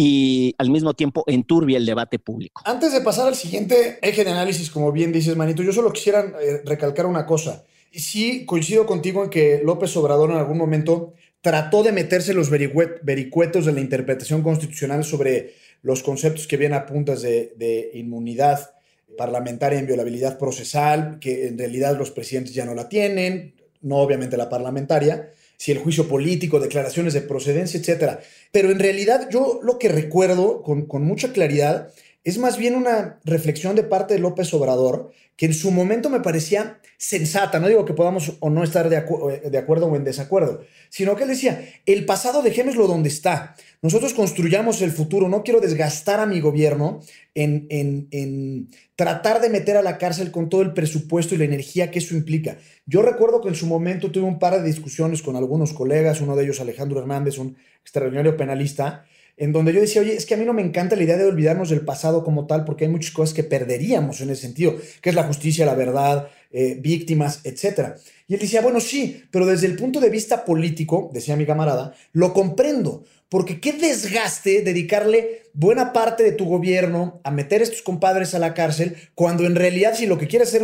y 0.00 0.54
al 0.58 0.70
mismo 0.70 0.94
tiempo 0.94 1.24
enturbia 1.26 1.76
el 1.76 1.84
debate 1.84 2.20
público. 2.20 2.62
Antes 2.64 2.92
de 2.92 3.00
pasar 3.00 3.26
al 3.26 3.34
siguiente 3.34 3.98
eje 4.00 4.22
de 4.22 4.30
análisis, 4.30 4.70
como 4.70 4.92
bien 4.92 5.10
dices, 5.10 5.34
Manito, 5.34 5.64
yo 5.64 5.72
solo 5.72 5.92
quisiera 5.92 6.20
eh, 6.40 6.62
recalcar 6.64 7.04
una 7.06 7.26
cosa. 7.26 7.64
Sí, 7.90 8.46
coincido 8.46 8.86
contigo 8.86 9.24
en 9.24 9.30
que 9.30 9.60
López 9.64 9.96
Obrador 9.96 10.30
en 10.30 10.36
algún 10.36 10.56
momento 10.56 11.14
trató 11.40 11.82
de 11.82 11.90
meterse 11.90 12.32
los 12.32 12.48
vericuetos 12.48 13.66
de 13.66 13.72
la 13.72 13.80
interpretación 13.80 14.42
constitucional 14.42 15.02
sobre 15.02 15.54
los 15.82 16.04
conceptos 16.04 16.46
que 16.46 16.56
vienen 16.56 16.78
a 16.78 16.86
puntas 16.86 17.20
de, 17.20 17.90
inmunidad 17.94 18.70
parlamentaria, 19.16 19.80
inviolabilidad 19.80 20.38
procesal, 20.38 21.18
que 21.18 21.48
en 21.48 21.58
realidad 21.58 21.98
los 21.98 22.12
presidentes 22.12 22.54
ya 22.54 22.64
no 22.64 22.76
la 22.76 22.88
tienen, 22.88 23.56
no 23.80 23.96
obviamente 23.96 24.36
la 24.36 24.48
parlamentaria, 24.48 25.32
si 25.58 25.72
el 25.72 25.78
juicio 25.78 26.08
político, 26.08 26.60
declaraciones 26.60 27.12
de 27.12 27.20
procedencia, 27.20 27.78
etc. 27.78 28.20
Pero 28.52 28.70
en 28.70 28.78
realidad 28.78 29.28
yo 29.30 29.60
lo 29.62 29.78
que 29.78 29.90
recuerdo 29.90 30.62
con, 30.62 30.86
con 30.86 31.04
mucha 31.04 31.32
claridad 31.32 31.92
es 32.24 32.38
más 32.38 32.56
bien 32.56 32.74
una 32.74 33.20
reflexión 33.24 33.76
de 33.76 33.82
parte 33.82 34.14
de 34.14 34.20
López 34.20 34.52
Obrador 34.54 35.12
que 35.36 35.46
en 35.46 35.54
su 35.54 35.70
momento 35.70 36.10
me 36.10 36.20
parecía 36.20 36.80
sensata, 36.96 37.60
no 37.60 37.68
digo 37.68 37.84
que 37.84 37.94
podamos 37.94 38.32
o 38.40 38.50
no 38.50 38.64
estar 38.64 38.88
de, 38.88 38.96
eh, 38.96 39.50
de, 39.50 39.58
acuerdo 39.58 39.86
o 39.86 39.94
en 39.94 40.02
desacuerdo, 40.02 40.64
sino 40.88 41.14
que 41.14 41.22
él 41.22 41.28
decía, 41.28 41.64
el 41.86 42.04
pasado 42.04 42.42
dejémoslo 42.42 42.88
donde 42.88 43.08
está, 43.08 43.54
nosotros 43.80 44.12
construyamos 44.12 44.82
el 44.82 44.90
futuro, 44.90 45.28
no 45.28 45.44
quiero 45.44 45.60
desgastar 45.60 46.18
a 46.18 46.26
mi 46.26 46.40
gobierno 46.40 47.00
en, 47.34 47.66
en, 47.70 48.08
en, 48.10 48.68
tratar 48.96 49.40
de 49.40 49.50
meter 49.50 49.76
a 49.76 49.82
la 49.82 49.98
cárcel 49.98 50.32
con 50.32 50.48
todo 50.48 50.62
el 50.62 50.72
presupuesto 50.72 51.34
y 51.34 51.38
la 51.38 51.44
energía 51.44 51.90
que 51.90 52.00
eso 52.00 52.16
implica. 52.16 52.58
Yo 52.86 53.02
recuerdo 53.02 53.40
que 53.40 53.48
en 53.48 53.54
su 53.54 53.66
momento 53.66 54.10
tuve 54.10 54.24
un 54.24 54.40
par 54.40 54.60
de 54.60 54.66
discusiones 54.66 55.22
con 55.22 55.36
algunos 55.36 55.72
colegas, 55.72 56.20
uno 56.20 56.34
de 56.34 56.44
ellos 56.44 56.60
Alejandro 56.60 56.98
Hernández, 56.98 57.38
un 57.38 57.56
extraordinario 57.82 58.36
penalista, 58.36 59.04
en 59.38 59.52
donde 59.52 59.72
yo 59.72 59.80
decía, 59.80 60.02
oye, 60.02 60.14
es 60.14 60.26
que 60.26 60.34
a 60.34 60.36
mí 60.36 60.44
no 60.44 60.52
me 60.52 60.62
encanta 60.62 60.96
la 60.96 61.04
idea 61.04 61.16
de 61.16 61.24
olvidarnos 61.24 61.70
del 61.70 61.82
pasado 61.82 62.24
como 62.24 62.46
tal, 62.46 62.64
porque 62.64 62.84
hay 62.84 62.90
muchas 62.90 63.12
cosas 63.12 63.34
que 63.34 63.44
perderíamos 63.44 64.20
en 64.20 64.30
ese 64.30 64.42
sentido, 64.42 64.76
que 65.00 65.10
es 65.10 65.14
la 65.14 65.22
justicia, 65.22 65.64
la 65.64 65.76
verdad, 65.76 66.28
eh, 66.50 66.76
víctimas, 66.80 67.42
etc. 67.44 67.96
Y 68.26 68.34
él 68.34 68.40
decía, 68.40 68.60
bueno, 68.60 68.80
sí, 68.80 69.22
pero 69.30 69.46
desde 69.46 69.66
el 69.66 69.76
punto 69.76 70.00
de 70.00 70.10
vista 70.10 70.44
político, 70.44 71.08
decía 71.14 71.36
mi 71.36 71.46
camarada, 71.46 71.94
lo 72.12 72.32
comprendo, 72.34 73.04
porque 73.28 73.60
qué 73.60 73.72
desgaste 73.72 74.62
dedicarle 74.62 75.42
buena 75.52 75.92
parte 75.92 76.22
de 76.22 76.32
tu 76.32 76.46
gobierno 76.46 77.20
a 77.24 77.30
meter 77.30 77.60
a 77.60 77.64
estos 77.64 77.82
compadres 77.82 78.34
a 78.34 78.38
la 78.38 78.54
cárcel, 78.54 78.96
cuando 79.14 79.44
en 79.44 79.54
realidad 79.54 79.94
si 79.94 80.06
lo 80.06 80.18
que 80.18 80.28
quiere 80.28 80.44
hacer 80.44 80.62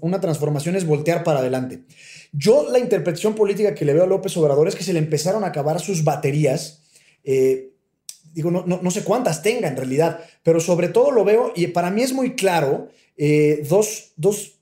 una 0.00 0.20
transformación 0.20 0.76
es 0.76 0.86
voltear 0.86 1.24
para 1.24 1.40
adelante. 1.40 1.82
Yo 2.32 2.70
la 2.70 2.78
interpretación 2.78 3.34
política 3.34 3.74
que 3.74 3.84
le 3.84 3.94
veo 3.94 4.04
a 4.04 4.06
López 4.06 4.36
Obrador 4.36 4.68
es 4.68 4.74
que 4.74 4.84
se 4.84 4.92
le 4.92 4.98
empezaron 4.98 5.44
a 5.44 5.48
acabar 5.48 5.80
sus 5.80 6.04
baterías. 6.04 6.82
Eh, 7.24 7.70
digo, 8.32 8.50
no, 8.50 8.64
no, 8.66 8.90
sé 8.90 9.02
cuántas 9.02 9.42
tenga 9.42 9.68
en 9.68 9.76
realidad, 9.76 10.20
pero 10.42 10.60
sobre 10.60 10.88
todo 10.88 11.10
lo 11.10 11.24
veo 11.24 11.52
y 11.54 11.68
para 11.68 11.90
mí 11.90 12.02
es 12.02 12.12
muy 12.12 12.34
claro 12.34 12.88
eh, 13.16 13.64
dos, 13.68 14.12
dos, 14.16 14.54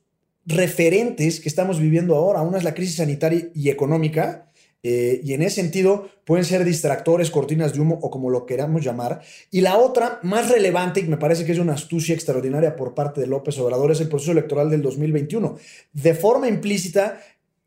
referentes 0.45 1.41
que 1.41 1.49
estamos 1.49 1.79
viviendo 1.79 2.17
ahora. 2.17 2.43
Una 2.43 2.59
es 2.59 2.65
la 2.65 2.75
crisis 2.75 2.97
sanitaria 2.97 3.49
y 3.55 3.71
económica. 3.71 4.51
Eh, 4.83 5.21
y 5.23 5.35
en 5.35 5.43
ese 5.43 5.57
sentido 5.57 6.09
pueden 6.25 6.45
ser 6.45 6.65
distractores, 6.65 7.31
cortinas 7.31 7.73
de 7.73 7.81
humo 7.81 7.99
o 8.03 8.11
como 8.11 8.31
lo 8.31 8.47
queramos 8.47 8.83
llamar. 8.83 9.23
Y 9.51 9.61
la 9.61 9.79
otra, 9.79 10.19
más 10.23 10.51
relevante, 10.51 11.01
y 11.01 11.05
me 11.05 11.17
parece 11.17 11.45
que 11.45 11.53
es 11.53 11.59
una 11.59 11.75
astucia 11.75 12.15
extraordinaria 12.15 12.77
por 12.77 12.95
parte 12.95 13.21
de 13.21 13.27
López 13.27 13.59
Obrador, 13.59 13.93
es 13.93 14.01
el 14.01 14.09
proceso 14.09 14.33
electoral 14.33 14.71
del 14.71 14.83
2021. 14.83 15.57
De 15.93 16.15
forma 16.15 16.49
implícita, 16.49 17.21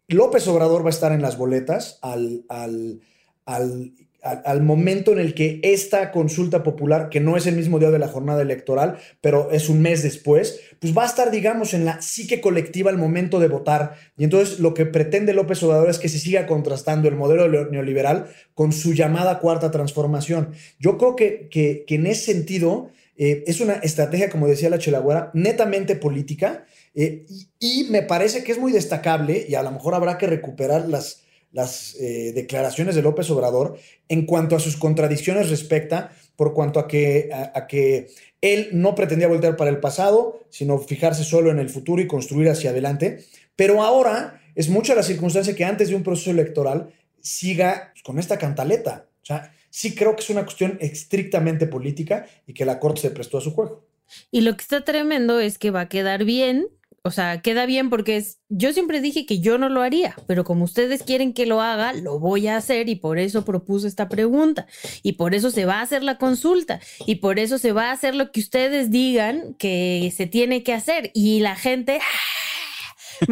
López 0.08 0.47
Obrador 0.47 0.84
va 0.84 0.88
a 0.88 0.89
estar 0.89 1.12
en 1.12 1.21
las 1.21 1.38
boletas 1.38 1.99
al, 2.01 2.45
al, 2.49 3.01
al 3.45 3.93
al, 4.25 4.63
momento 4.63 5.11
en 5.11 5.19
el 5.19 5.35
que 5.35 5.59
esta 5.61 6.11
consulta 6.11 6.63
popular, 6.63 7.09
que 7.09 7.19
no 7.19 7.38
es 7.38 7.45
el 7.45 7.55
mismo 7.55 7.77
día 7.77 7.91
de 7.91 7.99
la 7.99 8.07
jornada 8.07 8.41
electoral, 8.41 8.97
pero 9.21 9.51
es 9.51 9.69
un 9.69 9.83
mes 9.83 10.01
después, 10.01 10.59
pues 10.79 10.97
va 10.97 11.03
a 11.03 11.05
estar, 11.05 11.29
digamos, 11.29 11.75
en 11.75 11.85
la 11.85 12.01
psique 12.01 12.41
colectiva 12.41 12.89
al 12.89 12.97
momento 12.97 13.39
de 13.39 13.47
votar. 13.47 13.95
Y 14.17 14.23
entonces 14.23 14.59
lo 14.59 14.73
que 14.73 14.88
pretende 14.88 15.33
López 15.33 15.61
Obrador 15.61 15.91
es 15.91 15.99
que 15.99 16.09
se 16.09 16.17
siga 16.17 16.47
contrastando 16.47 17.07
el 17.07 17.15
modelo 17.15 17.69
neoliberal 17.69 18.25
con 18.55 18.71
su 18.71 18.93
llamada 18.93 19.38
cuarta 19.38 19.69
transformación. 19.69 20.53
Yo 20.79 20.97
creo 20.97 21.15
que, 21.15 21.47
que, 21.51 21.85
en 21.88 22.07
ese 22.07 22.33
sentido 22.33 22.89
eh, 23.17 23.43
es 23.45 23.61
una 23.61 23.73
estrategia, 23.75 24.31
como 24.31 24.47
decía 24.47 24.71
la 24.71 24.79
Chelagüera, 24.79 25.29
netamente 25.35 25.95
política. 25.95 26.65
Eh, 26.95 27.25
y, 27.59 27.83
y 27.83 27.83
me 27.91 28.01
parece 28.01 28.43
que 28.43 28.51
es 28.51 28.57
muy 28.57 28.71
destacable, 28.71 29.45
y 29.47 29.53
a 29.53 29.61
lo 29.61 29.71
mejor 29.71 29.93
habrá 29.93 30.17
que 30.17 30.25
recuperar 30.25 30.88
las 30.88 31.24
las 31.55 31.95
eh, 32.01 32.33
declaraciones 32.35 32.95
de 32.95 33.01
López 33.01 33.29
Obrador 33.29 33.77
en 34.09 34.25
cuanto 34.25 34.57
a 34.57 34.59
sus 34.59 34.75
contradicciones 34.75 35.49
respecta, 35.49 36.11
por 36.35 36.53
cuanto 36.53 36.81
a 36.81 36.87
que, 36.87 37.29
a, 37.31 37.65
que 37.65 38.09
él 38.41 38.67
no 38.73 38.93
pretendía 38.93 39.29
voltear 39.29 39.55
para 39.55 39.71
el 39.71 39.79
pasado, 39.79 40.41
sino 40.49 40.77
fijarse 40.79 41.23
solo 41.23 41.51
en 41.51 41.59
el 41.59 41.69
futuro 41.69 42.01
y 42.01 42.07
construir 42.07 42.49
hacia 42.49 42.71
adelante. 42.71 43.23
Pero 43.55 43.81
ahora 43.81 44.41
es 44.53 44.67
mucha 44.67 44.95
la 44.95 45.03
circunstancia 45.03 45.55
que 45.55 45.63
antes 45.63 45.87
de 45.87 45.95
un 45.95 46.03
proceso 46.03 46.29
electoral 46.29 46.93
siga 47.21 47.93
con 48.03 48.19
esta 48.19 48.37
cantaleta. 48.37 49.07
O 49.23 49.25
sea, 49.25 49.53
sí 49.69 49.95
creo 49.95 50.13
que 50.13 50.23
es 50.23 50.29
una 50.29 50.43
cuestión 50.43 50.77
estrictamente 50.81 51.67
política 51.67 52.27
y 52.45 52.53
que 52.53 52.65
la 52.65 52.81
Corte 52.81 52.99
se 52.99 53.11
prestó 53.11 53.37
a 53.37 53.41
su 53.41 53.53
juego. 53.53 53.87
Y 54.29 54.41
lo 54.41 54.57
que 54.57 54.61
está 54.61 54.83
tremendo 54.83 55.39
es 55.39 55.57
que 55.57 55.71
va 55.71 55.81
a 55.81 55.89
quedar 55.89 56.25
bien 56.25 56.67
O 57.05 57.11
sea, 57.11 57.39
queda 57.41 57.67
bien 57.67 57.91
porque 57.91 58.17
es, 58.17 58.39
yo 58.49 58.73
siempre 58.73 58.99
dije 58.99 59.27
que 59.27 59.39
yo 59.39 59.59
no 59.59 59.69
lo 59.69 59.83
haría, 59.83 60.15
pero 60.25 60.43
como 60.43 60.63
ustedes 60.65 61.03
quieren 61.03 61.33
que 61.33 61.45
lo 61.45 61.61
haga, 61.61 61.93
lo 61.93 62.17
voy 62.17 62.47
a 62.47 62.57
hacer 62.57 62.89
y 62.89 62.95
por 62.95 63.19
eso 63.19 63.45
propuse 63.45 63.87
esta 63.87 64.09
pregunta. 64.09 64.65
Y 65.03 65.13
por 65.13 65.35
eso 65.35 65.51
se 65.51 65.65
va 65.65 65.75
a 65.75 65.81
hacer 65.83 66.01
la 66.01 66.17
consulta. 66.17 66.79
Y 67.05 67.17
por 67.17 67.37
eso 67.37 67.59
se 67.59 67.73
va 67.73 67.89
a 67.89 67.91
hacer 67.91 68.15
lo 68.15 68.31
que 68.31 68.39
ustedes 68.39 68.89
digan 68.89 69.53
que 69.59 70.11
se 70.17 70.25
tiene 70.25 70.63
que 70.63 70.73
hacer. 70.73 71.11
Y 71.13 71.41
la 71.41 71.55
gente 71.55 71.99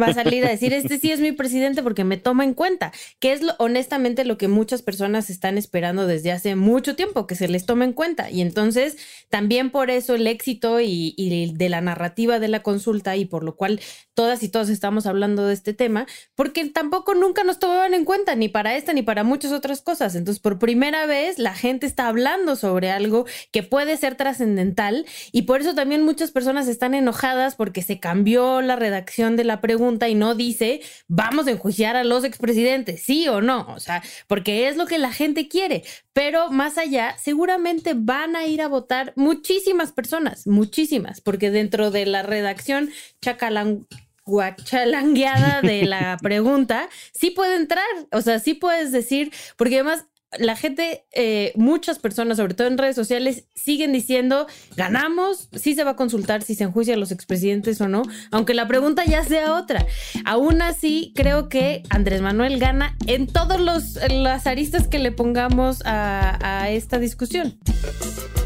va 0.00 0.06
a 0.06 0.14
salir 0.14 0.44
a 0.44 0.50
decir, 0.50 0.72
este 0.72 0.98
sí 0.98 1.12
es 1.12 1.20
mi 1.20 1.32
presidente 1.32 1.82
porque 1.82 2.04
me 2.04 2.16
toma 2.16 2.44
en 2.44 2.54
cuenta, 2.54 2.92
que 3.20 3.32
es 3.32 3.42
lo, 3.42 3.54
honestamente 3.58 4.24
lo 4.24 4.38
que 4.38 4.48
muchas 4.48 4.82
personas 4.82 5.30
están 5.30 5.58
esperando 5.58 6.06
desde 6.06 6.32
hace 6.32 6.56
mucho 6.56 6.96
tiempo, 6.96 7.26
que 7.26 7.36
se 7.36 7.48
les 7.48 7.66
tome 7.66 7.84
en 7.84 7.92
cuenta. 7.92 8.30
Y 8.30 8.40
entonces, 8.40 8.96
también 9.28 9.70
por 9.70 9.90
eso 9.90 10.14
el 10.14 10.26
éxito 10.26 10.80
y, 10.80 11.14
y 11.16 11.52
de 11.52 11.68
la 11.68 11.80
narrativa 11.80 12.38
de 12.38 12.48
la 12.48 12.62
consulta 12.62 13.16
y 13.16 13.24
por 13.24 13.44
lo 13.44 13.56
cual 13.56 13.80
todas 14.14 14.42
y 14.42 14.48
todos 14.48 14.68
estamos 14.68 15.06
hablando 15.06 15.46
de 15.46 15.54
este 15.54 15.74
tema, 15.74 16.06
porque 16.34 16.66
tampoco 16.66 17.14
nunca 17.14 17.44
nos 17.44 17.58
tomaban 17.58 17.94
en 17.94 18.04
cuenta, 18.04 18.36
ni 18.36 18.48
para 18.48 18.76
esta 18.76 18.92
ni 18.92 19.02
para 19.02 19.24
muchas 19.24 19.52
otras 19.52 19.82
cosas. 19.82 20.14
Entonces, 20.14 20.40
por 20.40 20.58
primera 20.58 21.06
vez, 21.06 21.38
la 21.38 21.54
gente 21.54 21.86
está 21.86 22.08
hablando 22.08 22.56
sobre 22.56 22.90
algo 22.90 23.26
que 23.50 23.62
puede 23.62 23.96
ser 23.96 24.14
trascendental 24.14 25.04
y 25.32 25.42
por 25.42 25.60
eso 25.60 25.74
también 25.74 26.04
muchas 26.04 26.30
personas 26.30 26.68
están 26.68 26.94
enojadas 26.94 27.56
porque 27.56 27.82
se 27.82 27.98
cambió 27.98 28.62
la 28.62 28.76
redacción 28.76 29.36
de 29.36 29.44
la 29.44 29.60
pregunta 29.60 29.73
pregunta 29.74 30.08
y 30.08 30.14
no 30.14 30.36
dice 30.36 30.82
vamos 31.08 31.48
a 31.48 31.50
enjuiciar 31.50 31.96
a 31.96 32.04
los 32.04 32.22
expresidentes, 32.22 33.02
sí 33.02 33.26
o 33.26 33.40
no, 33.40 33.66
o 33.74 33.80
sea, 33.80 34.02
porque 34.28 34.68
es 34.68 34.76
lo 34.76 34.86
que 34.86 34.98
la 34.98 35.12
gente 35.12 35.48
quiere. 35.48 35.82
Pero 36.12 36.50
más 36.50 36.78
allá, 36.78 37.16
seguramente 37.20 37.94
van 37.96 38.36
a 38.36 38.46
ir 38.46 38.62
a 38.62 38.68
votar 38.68 39.12
muchísimas 39.16 39.90
personas, 39.90 40.46
muchísimas, 40.46 41.20
porque 41.20 41.50
dentro 41.50 41.90
de 41.90 42.06
la 42.06 42.22
redacción 42.22 42.90
chacalang 43.20 43.86
guachalangueada 44.24 45.60
de 45.60 45.84
la 45.86 46.16
pregunta, 46.22 46.88
sí 47.12 47.30
puede 47.30 47.56
entrar, 47.56 47.84
o 48.12 48.20
sea, 48.20 48.38
sí 48.38 48.54
puedes 48.54 48.92
decir, 48.92 49.32
porque 49.56 49.76
además 49.80 50.06
la 50.38 50.56
gente, 50.56 51.04
eh, 51.12 51.52
muchas 51.56 51.98
personas, 51.98 52.36
sobre 52.36 52.54
todo 52.54 52.66
en 52.66 52.78
redes 52.78 52.96
sociales, 52.96 53.44
siguen 53.54 53.92
diciendo, 53.92 54.46
ganamos, 54.76 55.48
sí 55.52 55.74
se 55.74 55.84
va 55.84 55.92
a 55.92 55.96
consultar 55.96 56.42
si 56.42 56.54
se 56.54 56.64
enjuicia 56.64 56.94
a 56.94 56.96
los 56.96 57.12
expresidentes 57.12 57.80
o 57.80 57.88
no, 57.88 58.02
aunque 58.30 58.54
la 58.54 58.68
pregunta 58.68 59.04
ya 59.04 59.24
sea 59.24 59.54
otra. 59.54 59.86
Aún 60.24 60.62
así, 60.62 61.12
creo 61.14 61.48
que 61.48 61.82
Andrés 61.90 62.20
Manuel 62.20 62.58
gana 62.58 62.96
en 63.06 63.26
todos 63.26 63.60
los 63.60 63.98
las 64.10 64.46
aristas 64.46 64.88
que 64.88 64.98
le 64.98 65.12
pongamos 65.12 65.82
a, 65.84 66.62
a 66.62 66.70
esta 66.70 66.98
discusión. 66.98 67.58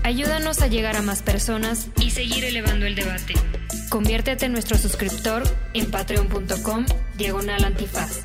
Ayúdanos 0.03 0.63
a 0.63 0.69
llegar 0.69 0.97
a 0.97 1.03
más 1.03 1.23
personas 1.23 1.89
y 2.01 2.11
seguir 2.11 2.45
elevando 2.45 2.87
el 2.87 2.95
debate. 2.95 3.35
Conviértete 3.91 4.47
en 4.47 4.53
nuestro 4.53 4.77
suscriptor 4.77 5.43
en 5.75 5.91
patreon.com 5.91 6.87
diagonal 7.17 7.65
antifaz. 7.65 8.25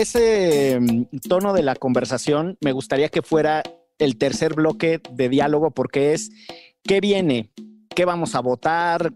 ese 0.00 0.78
mm, 0.80 1.18
tono 1.28 1.52
de 1.52 1.62
la 1.62 1.74
conversación 1.74 2.56
me 2.60 2.72
gustaría 2.72 3.08
que 3.08 3.22
fuera 3.22 3.62
el 3.98 4.18
tercer 4.18 4.54
bloque 4.54 5.00
de 5.10 5.28
diálogo 5.28 5.70
porque 5.70 6.12
es 6.12 6.30
qué 6.82 7.00
viene, 7.00 7.50
qué 7.94 8.04
vamos 8.04 8.34
a 8.34 8.40
votar, 8.40 9.12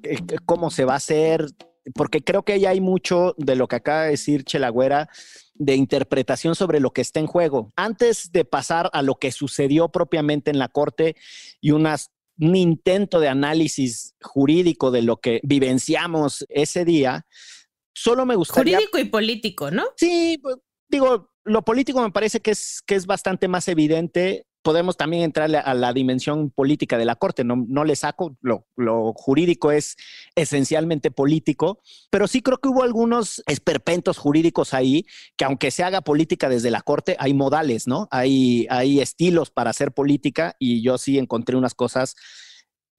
cómo 0.46 0.70
se 0.70 0.84
va 0.84 0.94
a 0.94 0.96
hacer, 0.96 1.46
porque 1.94 2.22
creo 2.22 2.42
que 2.42 2.58
ya 2.60 2.70
hay 2.70 2.80
mucho 2.80 3.34
de 3.38 3.56
lo 3.56 3.68
que 3.68 3.76
acaba 3.76 4.04
de 4.04 4.10
decir 4.10 4.44
Chelagüera 4.44 5.08
de 5.54 5.74
interpretación 5.74 6.54
sobre 6.54 6.80
lo 6.80 6.92
que 6.92 7.02
está 7.02 7.20
en 7.20 7.26
juego. 7.26 7.72
Antes 7.76 8.32
de 8.32 8.44
pasar 8.44 8.88
a 8.92 9.02
lo 9.02 9.16
que 9.16 9.30
sucedió 9.32 9.90
propiamente 9.90 10.50
en 10.50 10.58
la 10.58 10.68
Corte 10.68 11.16
y 11.60 11.72
unas, 11.72 12.10
un 12.38 12.56
intento 12.56 13.20
de 13.20 13.28
análisis 13.28 14.14
jurídico 14.22 14.90
de 14.90 15.02
lo 15.02 15.18
que 15.18 15.40
vivenciamos 15.42 16.46
ese 16.48 16.86
día, 16.86 17.26
solo 17.92 18.24
me 18.24 18.36
gustaría... 18.36 18.78
Jurídico 18.78 18.98
y 18.98 19.04
político, 19.04 19.70
¿no? 19.70 19.84
Sí, 19.96 20.38
pues, 20.42 20.56
digo, 20.90 21.30
lo 21.44 21.62
político 21.62 22.02
me 22.02 22.10
parece 22.10 22.40
que 22.40 22.50
es, 22.50 22.82
que 22.86 22.94
es 22.94 23.06
bastante 23.06 23.48
más 23.48 23.68
evidente. 23.68 24.46
Podemos 24.62 24.98
también 24.98 25.22
entrar 25.22 25.54
a 25.56 25.72
la 25.72 25.94
dimensión 25.94 26.50
política 26.50 26.98
de 26.98 27.06
la 27.06 27.16
Corte, 27.16 27.44
no, 27.44 27.64
no 27.66 27.82
le 27.84 27.96
saco, 27.96 28.36
lo, 28.42 28.66
lo, 28.76 29.14
jurídico 29.14 29.72
es 29.72 29.96
esencialmente 30.34 31.10
político, 31.10 31.80
pero 32.10 32.28
sí 32.28 32.42
creo 32.42 32.58
que 32.58 32.68
hubo 32.68 32.82
algunos 32.82 33.42
esperpentos 33.46 34.18
jurídicos 34.18 34.74
ahí, 34.74 35.06
que 35.38 35.46
aunque 35.46 35.70
se 35.70 35.82
haga 35.82 36.02
política 36.02 36.50
desde 36.50 36.70
la 36.70 36.82
Corte, 36.82 37.16
hay 37.18 37.32
modales, 37.32 37.86
¿no? 37.86 38.06
Hay, 38.10 38.66
hay 38.68 39.00
estilos 39.00 39.50
para 39.50 39.70
hacer 39.70 39.92
política 39.92 40.56
y 40.58 40.82
yo 40.82 40.98
sí 40.98 41.16
encontré 41.16 41.56
unas 41.56 41.74
cosas 41.74 42.14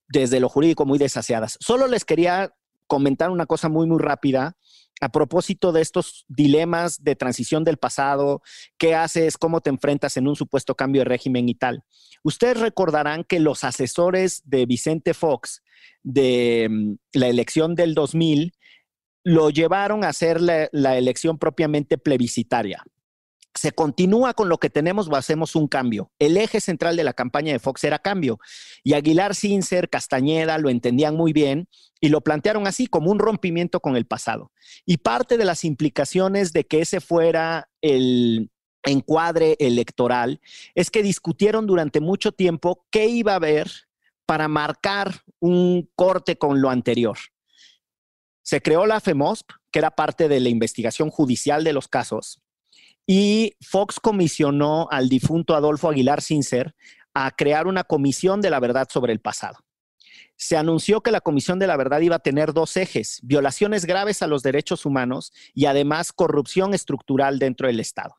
desde 0.08 0.40
lo 0.40 0.50
jurídico 0.50 0.88
muy 0.88 0.98
desaseadas. 0.98 1.60
Solo 1.62 1.86
les 1.86 2.06
quería 2.06 2.56
comentar 2.88 3.30
una 3.30 3.46
cosa 3.46 3.70
muy, 3.70 3.86
muy 3.86 4.00
rápida 4.00 4.58
a 5.00 5.10
propósito 5.10 5.72
de 5.72 5.82
estos 5.82 6.26
dilemas 6.28 7.04
de 7.04 7.16
transición 7.16 7.64
del 7.64 7.78
pasado, 7.78 8.42
qué 8.78 8.96
haces, 8.96 9.38
cómo 9.38 9.62
te 9.62 9.70
enfrentas 9.70 10.18
en 10.18 10.28
un 10.28 10.36
supuesto 10.36 10.76
cambio 10.76 11.02
de 11.02 11.06
régimen 11.06 11.50
y 11.50 11.56
tal. 11.56 11.84
Ustedes 12.24 12.60
recordarán 12.60 13.24
que 13.24 13.40
los 13.40 13.64
asesores 13.64 14.42
de 14.46 14.66
Vicente 14.66 15.14
Fox 15.14 15.64
de 16.04 16.68
mm, 16.70 16.94
la 17.14 17.28
elección 17.28 17.76
del 17.76 17.96
2000 17.96 18.54
lo 19.24 19.50
llevaron 19.50 20.04
a 20.04 20.10
hacer 20.10 20.42
la, 20.42 20.70
la 20.72 20.98
elección 20.98 21.38
propiamente 21.38 21.98
plebiscitaria 21.98 22.84
se 23.54 23.72
continúa 23.72 24.34
con 24.34 24.50
lo 24.50 24.58
que 24.58 24.70
tenemos 24.70 25.10
o 25.10 25.16
hacemos 25.16 25.56
un 25.56 25.68
cambio. 25.68 26.12
El 26.20 26.38
eje 26.38 26.62
central 26.62 26.96
de 26.96 27.04
la 27.04 27.14
campaña 27.14 27.52
de 27.52 27.60
Fox 27.60 27.84
era 27.84 28.00
cambio. 28.00 28.40
Y 28.84 28.94
Aguilar, 28.94 29.36
Sincer, 29.36 29.90
Castañeda 29.90 30.58
lo 30.58 30.70
entendían 30.70 31.16
muy 31.16 31.34
bien 31.34 31.68
y 32.00 32.10
lo 32.10 32.22
plantearon 32.22 32.66
así 32.66 32.88
como 32.88 33.12
un 33.12 33.20
rompimiento 33.20 33.80
con 33.80 33.96
el 33.96 34.06
pasado. 34.06 34.52
Y 34.86 34.98
parte 34.98 35.38
de 35.38 35.46
las 35.46 35.66
implicaciones 35.66 36.54
de 36.54 36.66
que 36.66 36.82
ese 36.82 37.02
fuera 37.02 37.70
el 37.82 38.50
encuadre 38.84 39.58
electoral 39.60 40.42
es 40.74 40.90
que 40.90 41.04
discutieron 41.04 41.68
durante 41.68 42.00
mucho 42.00 42.32
tiempo 42.32 42.86
qué 42.90 43.08
iba 43.08 43.34
a 43.34 43.36
haber 43.36 43.70
para 44.26 44.48
marcar 44.48 45.24
un 45.40 45.90
corte 45.96 46.38
con 46.38 46.62
lo 46.62 46.70
anterior. 46.70 47.18
Se 48.44 48.62
creó 48.62 48.86
la 48.86 49.00
FEMOSP, 49.00 49.52
que 49.72 49.80
era 49.80 49.92
parte 49.92 50.28
de 50.28 50.40
la 50.40 50.50
investigación 50.50 51.10
judicial 51.10 51.64
de 51.64 51.74
los 51.74 51.88
casos, 51.88 52.42
y 53.08 53.54
Fox 53.62 54.00
comisionó 54.00 54.88
al 54.92 55.10
difunto 55.10 55.56
Adolfo 55.56 55.90
Aguilar 55.90 56.22
Sincer 56.22 56.76
a 57.14 57.32
crear 57.32 57.68
una 57.68 57.84
comisión 57.84 58.42
de 58.42 58.50
la 58.50 58.60
verdad 58.60 58.88
sobre 58.90 59.14
el 59.14 59.20
pasado. 59.20 59.60
Se 60.36 60.58
anunció 60.58 61.02
que 61.02 61.12
la 61.12 61.22
Comisión 61.22 61.60
de 61.60 61.68
la 61.68 61.78
Verdad 61.78 62.02
iba 62.02 62.16
a 62.16 62.20
tener 62.20 62.52
dos 62.52 62.76
ejes, 62.76 63.20
violaciones 63.22 63.86
graves 63.86 64.24
a 64.24 64.28
los 64.28 64.42
derechos 64.42 64.88
humanos 64.88 65.32
y 65.54 65.66
además 65.66 66.12
corrupción 66.12 66.74
estructural 66.74 67.38
dentro 67.38 67.68
del 67.68 67.80
Estado. 67.80 68.16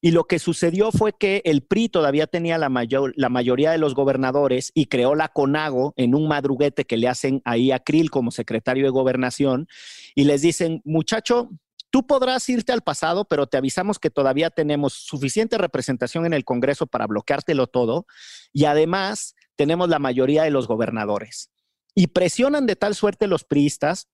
Y 0.00 0.12
lo 0.12 0.24
que 0.24 0.38
sucedió 0.38 0.92
fue 0.92 1.12
que 1.12 1.42
el 1.44 1.62
PRI 1.62 1.88
todavía 1.88 2.26
tenía 2.26 2.56
la, 2.56 2.68
mayor, 2.68 3.12
la 3.16 3.28
mayoría 3.28 3.72
de 3.72 3.78
los 3.78 3.94
gobernadores 3.94 4.70
y 4.74 4.86
creó 4.86 5.14
la 5.14 5.28
CONAGO 5.28 5.92
en 5.96 6.14
un 6.14 6.28
madruguete 6.28 6.84
que 6.84 6.96
le 6.96 7.08
hacen 7.08 7.42
ahí 7.44 7.72
a 7.72 7.80
Krill 7.80 8.10
como 8.10 8.30
secretario 8.30 8.84
de 8.84 8.90
gobernación 8.90 9.68
y 10.14 10.24
les 10.24 10.42
dicen, 10.42 10.82
muchacho, 10.84 11.50
Tú 11.96 12.06
podrás 12.06 12.46
irte 12.50 12.72
al 12.72 12.82
pasado, 12.82 13.24
pero 13.24 13.46
te 13.46 13.56
avisamos 13.56 13.98
que 13.98 14.10
todavía 14.10 14.50
tenemos 14.50 14.92
suficiente 14.92 15.56
representación 15.56 16.26
en 16.26 16.34
el 16.34 16.44
Congreso 16.44 16.86
para 16.86 17.06
bloqueártelo 17.06 17.68
todo 17.68 18.04
y 18.52 18.66
además 18.66 19.34
tenemos 19.56 19.88
la 19.88 19.98
mayoría 19.98 20.42
de 20.42 20.50
los 20.50 20.68
gobernadores. 20.68 21.50
Y 21.94 22.08
presionan 22.08 22.66
de 22.66 22.76
tal 22.76 22.94
suerte 22.94 23.26
los 23.26 23.44
priistas 23.44 24.10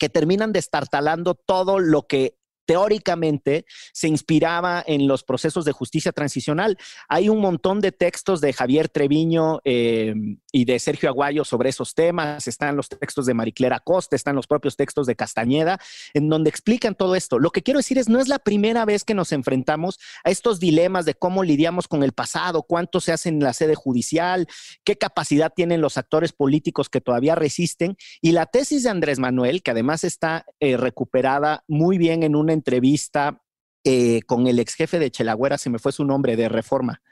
que 0.00 0.08
terminan 0.08 0.50
destartalando 0.50 1.36
todo 1.36 1.78
lo 1.78 2.08
que 2.08 2.36
teóricamente 2.66 3.64
se 3.92 4.08
inspiraba 4.08 4.82
en 4.86 5.08
los 5.08 5.24
procesos 5.24 5.64
de 5.64 5.72
justicia 5.72 6.12
transicional. 6.12 6.78
Hay 7.08 7.28
un 7.28 7.40
montón 7.40 7.80
de 7.80 7.92
textos 7.92 8.40
de 8.40 8.52
Javier 8.52 8.88
Treviño 8.88 9.60
eh, 9.64 10.14
y 10.52 10.64
de 10.64 10.78
Sergio 10.78 11.08
Aguayo 11.08 11.44
sobre 11.44 11.70
esos 11.70 11.94
temas, 11.94 12.46
están 12.46 12.76
los 12.76 12.88
textos 12.88 13.26
de 13.26 13.34
Mariclera 13.34 13.80
Costa, 13.80 14.16
están 14.16 14.36
los 14.36 14.46
propios 14.46 14.76
textos 14.76 15.06
de 15.06 15.16
Castañeda, 15.16 15.80
en 16.14 16.28
donde 16.28 16.50
explican 16.50 16.94
todo 16.94 17.14
esto. 17.14 17.38
Lo 17.38 17.50
que 17.50 17.62
quiero 17.62 17.78
decir 17.78 17.98
es, 17.98 18.08
no 18.08 18.20
es 18.20 18.28
la 18.28 18.38
primera 18.38 18.84
vez 18.84 19.04
que 19.04 19.14
nos 19.14 19.32
enfrentamos 19.32 19.98
a 20.24 20.30
estos 20.30 20.60
dilemas 20.60 21.04
de 21.04 21.14
cómo 21.14 21.42
lidiamos 21.42 21.88
con 21.88 22.02
el 22.02 22.12
pasado, 22.12 22.62
cuánto 22.62 23.00
se 23.00 23.12
hace 23.12 23.28
en 23.28 23.40
la 23.40 23.52
sede 23.52 23.74
judicial, 23.74 24.46
qué 24.84 24.96
capacidad 24.96 25.52
tienen 25.54 25.80
los 25.80 25.96
actores 25.96 26.32
políticos 26.32 26.88
que 26.88 27.00
todavía 27.00 27.34
resisten. 27.34 27.96
Y 28.20 28.32
la 28.32 28.46
tesis 28.46 28.82
de 28.84 28.90
Andrés 28.90 29.18
Manuel, 29.18 29.62
que 29.62 29.70
además 29.70 30.04
está 30.04 30.46
eh, 30.60 30.76
recuperada 30.76 31.64
muy 31.68 31.98
bien 31.98 32.22
en 32.22 32.36
una 32.36 32.52
entrevista 32.60 33.42
eh, 33.84 34.20
con 34.26 34.46
el 34.46 34.58
ex 34.58 34.74
jefe 34.74 34.98
de 34.98 35.10
Chelagüera, 35.10 35.56
se 35.58 35.70
me 35.70 35.78
fue 35.78 35.92
su 35.92 36.04
nombre, 36.04 36.36
de 36.36 36.48
Reforma. 36.48 37.02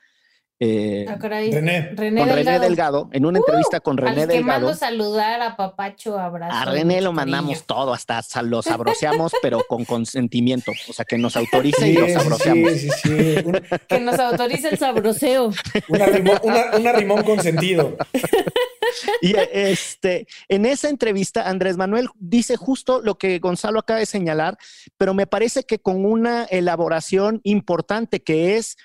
Eh, 0.61 1.07
ah, 1.09 1.17
René. 1.21 1.91
René 1.95 2.21
con 2.21 2.29
Delgado. 2.31 2.35
René 2.35 2.59
Delgado, 2.59 3.09
en 3.13 3.27
una 3.27 3.39
entrevista 3.39 3.79
con 3.79 3.97
René 3.97 4.23
al 4.23 4.29
que 4.29 4.35
Delgado. 4.39 4.61
mando 4.61 4.75
saludar 4.75 5.41
a 5.41 5.57
Papacho, 5.57 6.19
abrazo. 6.19 6.53
A 6.57 6.65
René 6.65 7.01
lo 7.01 7.13
mandamos 7.13 7.63
todo, 7.65 7.95
hasta 7.95 8.21
lo 8.43 8.61
sabroseamos, 8.63 9.33
pero 9.43 9.61
con 9.69 9.85
consentimiento. 9.85 10.73
O 10.89 10.93
sea, 10.93 11.05
que 11.05 11.17
nos 11.17 11.37
autorice 11.37 11.89
y 11.89 11.93
lo 11.95 12.09
sabroseamos. 12.09 12.73
sí, 12.73 12.89
sí, 12.91 12.91
sí. 13.03 13.35
Un- 13.45 13.63
Que 13.87 14.01
nos 14.01 14.19
autorice 14.19 14.71
el 14.71 14.79
sabroseo. 14.79 15.51
una, 15.89 16.07
rimón, 16.07 16.39
una, 16.43 16.77
una 16.77 16.93
rimón 16.93 17.23
con 17.23 17.41
sentido. 17.41 17.97
Y 19.21 19.35
este, 19.53 20.27
en 20.49 20.67
esa 20.67 20.89
entrevista, 20.89 21.49
Andrés 21.49 21.77
Manuel 21.77 22.09
dice 22.19 22.57
justo 22.57 23.01
lo 23.01 23.17
que 23.17 23.39
Gonzalo 23.39 23.79
acaba 23.79 24.01
de 24.01 24.07
señalar, 24.07 24.57
pero 24.97 25.15
me 25.15 25.27
parece 25.29 25.63
que 25.65 25.79
con 25.79 26.05
una 26.05 26.45
elaboración 26.45 27.41
importante 27.45 28.23
que 28.23 28.57
es 28.57 28.77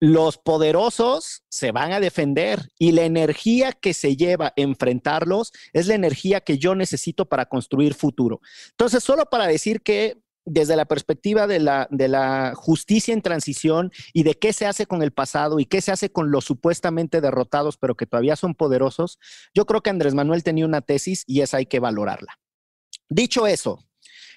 los 0.00 0.38
poderosos 0.38 1.44
se 1.48 1.72
van 1.72 1.92
a 1.92 2.00
defender 2.00 2.68
y 2.78 2.92
la 2.92 3.04
energía 3.04 3.72
que 3.72 3.94
se 3.94 4.16
lleva 4.16 4.48
a 4.48 4.52
enfrentarlos 4.56 5.52
es 5.72 5.86
la 5.86 5.94
energía 5.94 6.40
que 6.40 6.58
yo 6.58 6.74
necesito 6.74 7.26
para 7.26 7.46
construir 7.46 7.94
futuro. 7.94 8.40
Entonces, 8.70 9.02
solo 9.02 9.26
para 9.26 9.46
decir 9.46 9.80
que 9.80 10.18
desde 10.46 10.76
la 10.76 10.84
perspectiva 10.84 11.46
de 11.46 11.58
la, 11.58 11.88
de 11.90 12.08
la 12.08 12.52
justicia 12.54 13.12
en 13.12 13.20
transición 13.20 13.90
y 14.12 14.22
de 14.22 14.34
qué 14.34 14.52
se 14.52 14.64
hace 14.64 14.86
con 14.86 15.02
el 15.02 15.12
pasado 15.12 15.58
y 15.58 15.66
qué 15.66 15.80
se 15.80 15.90
hace 15.90 16.10
con 16.10 16.30
los 16.30 16.44
supuestamente 16.44 17.20
derrotados, 17.20 17.76
pero 17.76 17.96
que 17.96 18.06
todavía 18.06 18.36
son 18.36 18.54
poderosos, 18.54 19.18
yo 19.54 19.66
creo 19.66 19.82
que 19.82 19.90
Andrés 19.90 20.14
Manuel 20.14 20.44
tenía 20.44 20.64
una 20.64 20.82
tesis 20.82 21.24
y 21.26 21.40
esa 21.40 21.56
hay 21.56 21.66
que 21.66 21.80
valorarla. 21.80 22.38
Dicho 23.08 23.46
eso, 23.46 23.84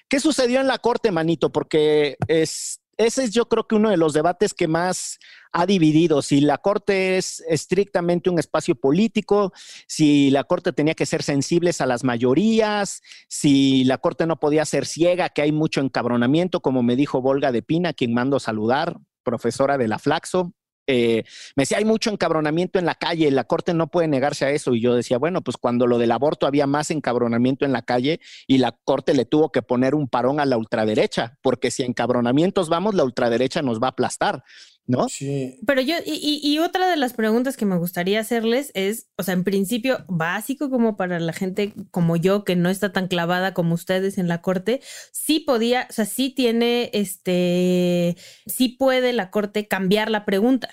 ¿qué 0.08 0.18
sucedió 0.20 0.60
en 0.60 0.66
la 0.66 0.78
corte, 0.78 1.12
manito? 1.12 1.52
Porque 1.52 2.16
es, 2.26 2.79
ese 3.06 3.24
es 3.24 3.30
yo 3.30 3.48
creo 3.48 3.66
que 3.66 3.76
uno 3.76 3.88
de 3.88 3.96
los 3.96 4.12
debates 4.12 4.52
que 4.52 4.68
más 4.68 5.18
ha 5.52 5.64
dividido. 5.64 6.20
Si 6.20 6.42
la 6.42 6.58
corte 6.58 7.16
es 7.16 7.42
estrictamente 7.48 8.28
un 8.28 8.38
espacio 8.38 8.74
político, 8.74 9.54
si 9.86 10.30
la 10.30 10.44
corte 10.44 10.74
tenía 10.74 10.94
que 10.94 11.06
ser 11.06 11.22
sensibles 11.22 11.80
a 11.80 11.86
las 11.86 12.04
mayorías, 12.04 13.00
si 13.26 13.84
la 13.84 13.96
corte 13.96 14.26
no 14.26 14.38
podía 14.38 14.66
ser 14.66 14.84
ciega, 14.84 15.30
que 15.30 15.40
hay 15.40 15.50
mucho 15.50 15.80
encabronamiento, 15.80 16.60
como 16.60 16.82
me 16.82 16.94
dijo 16.94 17.22
Volga 17.22 17.52
de 17.52 17.62
Pina, 17.62 17.94
quien 17.94 18.12
mando 18.12 18.38
saludar, 18.38 18.98
profesora 19.22 19.78
de 19.78 19.88
la 19.88 19.98
Flaxo. 19.98 20.52
Eh, 20.92 21.24
me 21.54 21.62
decía, 21.62 21.78
hay 21.78 21.84
mucho 21.84 22.10
encabronamiento 22.10 22.80
en 22.80 22.84
la 22.84 22.96
calle, 22.96 23.30
la 23.30 23.44
corte 23.44 23.74
no 23.74 23.86
puede 23.86 24.08
negarse 24.08 24.44
a 24.44 24.50
eso. 24.50 24.74
Y 24.74 24.80
yo 24.80 24.94
decía, 24.94 25.18
bueno, 25.18 25.40
pues 25.40 25.56
cuando 25.56 25.86
lo 25.86 25.98
del 25.98 26.10
aborto 26.10 26.46
había 26.46 26.66
más 26.66 26.90
encabronamiento 26.90 27.64
en 27.64 27.72
la 27.72 27.82
calle 27.82 28.20
y 28.48 28.58
la 28.58 28.72
corte 28.72 29.14
le 29.14 29.24
tuvo 29.24 29.52
que 29.52 29.62
poner 29.62 29.94
un 29.94 30.08
parón 30.08 30.40
a 30.40 30.46
la 30.46 30.56
ultraderecha, 30.56 31.38
porque 31.42 31.70
si 31.70 31.84
encabronamientos 31.84 32.68
vamos, 32.68 32.94
la 32.94 33.04
ultraderecha 33.04 33.62
nos 33.62 33.80
va 33.80 33.86
a 33.86 33.90
aplastar, 33.90 34.42
¿no? 34.90 35.08
Sí. 35.08 35.58
Pero 35.66 35.80
yo, 35.80 35.94
y, 36.04 36.12
y- 36.14 36.40
y 36.42 36.58
otra 36.58 36.88
de 36.90 36.96
las 36.96 37.12
preguntas 37.14 37.56
que 37.56 37.64
me 37.64 37.78
gustaría 37.78 38.20
hacerles 38.20 38.70
es, 38.74 39.08
o 39.16 39.22
sea, 39.22 39.34
en 39.34 39.44
principio, 39.44 40.04
básico 40.08 40.68
como 40.68 40.96
para 40.96 41.20
la 41.20 41.32
gente 41.32 41.72
como 41.90 42.16
yo, 42.16 42.44
que 42.44 42.56
no 42.56 42.68
está 42.68 42.92
tan 42.92 43.08
clavada 43.08 43.54
como 43.54 43.74
ustedes 43.74 44.18
en 44.18 44.28
la 44.28 44.42
corte, 44.42 44.80
sí 45.12 45.40
podía, 45.40 45.86
o 45.88 45.92
sea, 45.92 46.04
sí 46.04 46.30
tiene, 46.30 46.90
este, 46.92 48.16
sí 48.46 48.68
puede 48.68 49.12
la 49.12 49.30
corte 49.30 49.68
cambiar 49.68 50.10
la 50.10 50.24
pregunta, 50.24 50.68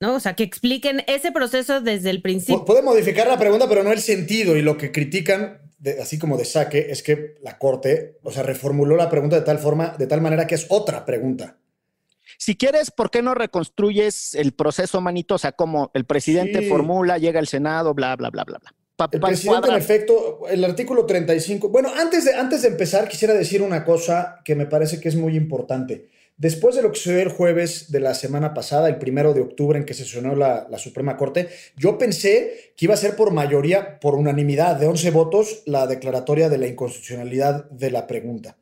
¿no? 0.00 0.14
O 0.14 0.20
sea, 0.20 0.34
que 0.34 0.42
expliquen 0.42 1.02
ese 1.06 1.30
proceso 1.32 1.80
desde 1.80 2.10
el 2.10 2.22
principio. 2.22 2.64
Puede 2.64 2.82
modificar 2.82 3.26
la 3.28 3.38
pregunta, 3.38 3.68
pero 3.68 3.82
no 3.84 3.92
el 3.92 4.00
sentido. 4.00 4.56
Y 4.56 4.62
lo 4.62 4.76
que 4.76 4.90
critican, 4.92 5.60
de- 5.78 6.00
así 6.02 6.18
como 6.18 6.36
de 6.36 6.44
saque, 6.44 6.88
es 6.90 7.02
que 7.02 7.36
la 7.42 7.58
corte, 7.58 8.18
o 8.22 8.30
sea, 8.32 8.42
reformuló 8.42 8.96
la 8.96 9.08
pregunta 9.10 9.36
de 9.36 9.42
tal 9.42 9.58
forma, 9.58 9.94
de 9.98 10.06
tal 10.06 10.20
manera 10.20 10.46
que 10.46 10.54
es 10.56 10.66
otra 10.68 11.04
pregunta. 11.04 11.58
Si 12.38 12.56
quieres, 12.56 12.90
¿por 12.90 13.10
qué 13.10 13.22
no 13.22 13.34
reconstruyes 13.34 14.34
el 14.34 14.52
proceso, 14.52 15.00
manito? 15.00 15.34
O 15.36 15.38
sea, 15.38 15.52
como 15.52 15.90
el 15.94 16.04
presidente 16.04 16.60
Sí. 16.60 16.68
formula, 16.68 17.18
llega 17.18 17.40
el 17.40 17.46
Senado, 17.46 17.94
bla, 17.94 18.16
bla, 18.16 18.30
bla, 18.30 18.44
bla, 18.44 18.58
bla. 18.58 18.74
Pa- 18.96 19.08
El 19.10 19.20
pa- 19.20 19.28
presidente, 19.28 19.68
en 19.68 19.74
efecto, 19.76 20.46
el 20.48 20.62
artículo 20.64 21.06
35. 21.06 21.70
Bueno, 21.70 21.90
antes 21.96 22.24
de, 22.24 22.34
antes 22.34 22.62
de 22.62 22.68
empezar, 22.68 23.08
quisiera 23.08 23.32
decir 23.34 23.62
una 23.62 23.84
cosa 23.84 24.40
que 24.44 24.54
me 24.54 24.66
parece 24.66 25.00
que 25.00 25.08
es 25.08 25.16
muy 25.16 25.34
importante. 25.36 26.10
Después 26.36 26.74
de 26.74 26.82
lo 26.82 26.90
que 26.90 26.98
sucedió 26.98 27.20
el 27.22 27.28
jueves 27.28 27.92
de 27.92 28.00
la 28.00 28.14
semana 28.14 28.52
pasada, 28.52 28.88
el 28.88 28.96
primero 28.96 29.32
de 29.32 29.40
octubre, 29.42 29.78
en 29.78 29.84
que 29.84 29.94
sesionó 29.94 30.34
la, 30.34 30.66
la 30.68 30.78
Suprema 30.78 31.16
Corte, 31.16 31.48
yo 31.76 31.98
pensé 31.98 32.72
que 32.76 32.86
iba 32.86 32.94
a 32.94 32.96
ser 32.96 33.16
por 33.16 33.32
mayoría, 33.32 34.00
por 34.00 34.14
unanimidad 34.14 34.76
de 34.76 34.86
11 34.86 35.10
votos, 35.10 35.62
la 35.66 35.86
declaratoria 35.86 36.48
de 36.48 36.58
la 36.58 36.66
inconstitucionalidad 36.66 37.70
de 37.70 37.90
la 37.90 38.06
pregunta. 38.06 38.56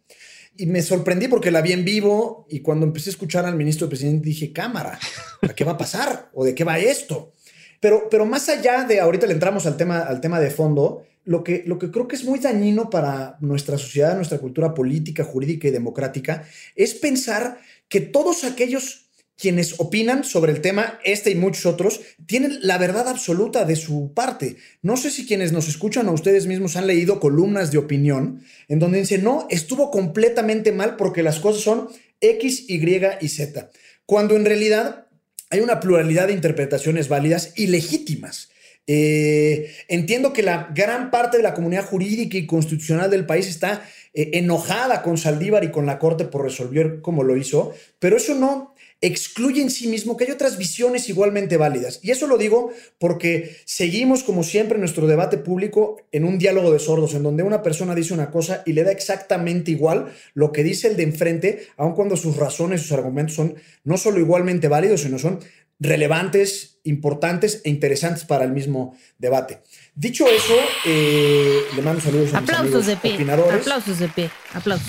Y 0.60 0.66
me 0.66 0.82
sorprendí 0.82 1.26
porque 1.26 1.50
la 1.50 1.62
vi 1.62 1.72
en 1.72 1.86
vivo 1.86 2.46
y 2.50 2.60
cuando 2.60 2.84
empecé 2.84 3.08
a 3.08 3.12
escuchar 3.12 3.46
al 3.46 3.56
ministro 3.56 3.88
presidente 3.88 4.28
dije, 4.28 4.52
cámara, 4.52 4.98
¿a 5.40 5.54
qué 5.54 5.64
va 5.64 5.72
a 5.72 5.78
pasar? 5.78 6.28
¿O 6.34 6.44
de 6.44 6.54
qué 6.54 6.64
va 6.64 6.78
esto? 6.78 7.32
Pero, 7.80 8.08
pero 8.10 8.26
más 8.26 8.46
allá 8.50 8.84
de, 8.84 9.00
ahorita 9.00 9.26
le 9.26 9.32
entramos 9.32 9.64
al 9.64 9.78
tema, 9.78 10.00
al 10.00 10.20
tema 10.20 10.38
de 10.38 10.50
fondo, 10.50 11.06
lo 11.24 11.42
que, 11.42 11.62
lo 11.64 11.78
que 11.78 11.90
creo 11.90 12.06
que 12.06 12.16
es 12.16 12.24
muy 12.24 12.40
dañino 12.40 12.90
para 12.90 13.38
nuestra 13.40 13.78
sociedad, 13.78 14.14
nuestra 14.16 14.36
cultura 14.36 14.74
política, 14.74 15.24
jurídica 15.24 15.66
y 15.66 15.70
democrática, 15.70 16.44
es 16.76 16.92
pensar 16.92 17.58
que 17.88 18.02
todos 18.02 18.44
aquellos 18.44 19.09
quienes 19.40 19.81
opinan 19.81 20.22
sobre 20.22 20.53
el 20.53 20.61
tema, 20.61 20.98
este 21.03 21.31
y 21.31 21.35
muchos 21.35 21.64
otros, 21.64 22.00
tienen 22.26 22.59
la 22.62 22.76
verdad 22.76 23.09
absoluta 23.09 23.64
de 23.64 23.76
su 23.76 24.12
parte. 24.12 24.57
No 24.83 24.96
sé 24.96 25.11
si 25.11 25.26
quienes 25.26 25.53
nos 25.53 25.68
escuchan 25.68 26.09
o 26.09 26.12
ustedes 26.12 26.46
mismos 26.46 26.76
han 26.76 26.87
leído 26.87 27.20
columnas 27.20 27.72
de 27.72 27.79
opinión 27.79 28.42
en 28.68 28.79
donde 28.79 29.00
dicen, 29.00 29.24
no, 29.24 29.46
estuvo 29.48 29.90
completamente 29.90 30.72
mal 30.72 30.96
porque 30.96 31.22
las 31.22 31.40
cosas 31.40 31.62
son 31.62 31.88
X, 32.20 32.66
Y 32.68 32.81
y 33.20 33.29
Z. 33.29 33.70
Cuando 34.05 34.37
en 34.37 34.44
realidad 34.44 35.07
hay 35.48 35.61
una 35.61 35.81
pluralidad 35.81 36.26
de 36.26 36.35
interpretaciones 36.35 37.09
válidas 37.09 37.55
y 37.57 37.68
legítimas. 37.68 38.50
Eh, 38.87 39.72
entiendo 39.88 40.33
que 40.33 40.42
la 40.42 40.70
gran 40.74 41.11
parte 41.11 41.37
de 41.37 41.42
la 41.42 41.55
comunidad 41.55 41.87
jurídica 41.87 42.37
y 42.37 42.46
constitucional 42.46 43.11
del 43.11 43.24
país 43.24 43.46
está 43.46 43.85
eh, 44.12 44.31
enojada 44.35 45.03
con 45.03 45.16
Saldívar 45.16 45.64
y 45.64 45.70
con 45.70 45.87
la 45.87 45.98
Corte 45.98 46.24
por 46.24 46.42
resolver 46.42 47.00
como 47.00 47.22
lo 47.22 47.37
hizo, 47.37 47.72
pero 47.98 48.16
eso 48.16 48.35
no 48.35 48.74
excluye 49.00 49.62
en 49.62 49.70
sí 49.70 49.88
mismo 49.88 50.16
que 50.16 50.24
hay 50.24 50.30
otras 50.30 50.58
visiones 50.58 51.08
igualmente 51.08 51.56
válidas. 51.56 52.00
Y 52.02 52.10
eso 52.10 52.26
lo 52.26 52.36
digo 52.36 52.70
porque 52.98 53.56
seguimos, 53.64 54.22
como 54.22 54.42
siempre, 54.42 54.78
nuestro 54.78 55.06
debate 55.06 55.38
público 55.38 55.96
en 56.12 56.24
un 56.24 56.38
diálogo 56.38 56.72
de 56.72 56.78
sordos, 56.78 57.14
en 57.14 57.22
donde 57.22 57.42
una 57.42 57.62
persona 57.62 57.94
dice 57.94 58.12
una 58.12 58.30
cosa 58.30 58.62
y 58.66 58.72
le 58.74 58.84
da 58.84 58.92
exactamente 58.92 59.70
igual 59.70 60.12
lo 60.34 60.52
que 60.52 60.62
dice 60.62 60.88
el 60.88 60.96
de 60.96 61.04
enfrente, 61.04 61.66
aun 61.76 61.94
cuando 61.94 62.16
sus 62.16 62.36
razones, 62.36 62.82
sus 62.82 62.92
argumentos 62.92 63.36
son 63.36 63.54
no 63.84 63.96
solo 63.96 64.20
igualmente 64.20 64.68
válidos, 64.68 65.02
sino 65.02 65.18
son 65.18 65.40
relevantes, 65.78 66.78
importantes 66.84 67.62
e 67.64 67.70
interesantes 67.70 68.24
para 68.24 68.44
el 68.44 68.52
mismo 68.52 68.96
debate. 69.18 69.60
Dicho 69.94 70.26
eso, 70.28 70.54
eh, 70.84 71.60
le 71.74 71.82
mando 71.82 72.02
saludos 72.02 72.34
a 72.34 72.40
mis 72.40 72.50
Aplausos 72.50 72.66
amigos 72.66 72.86
de 72.86 72.96
pie. 72.96 73.14
opinadores. 73.14 73.60
Aplausos 73.60 73.98
de 73.98 74.08
pie. 74.08 74.30
Aplausos. 74.52 74.88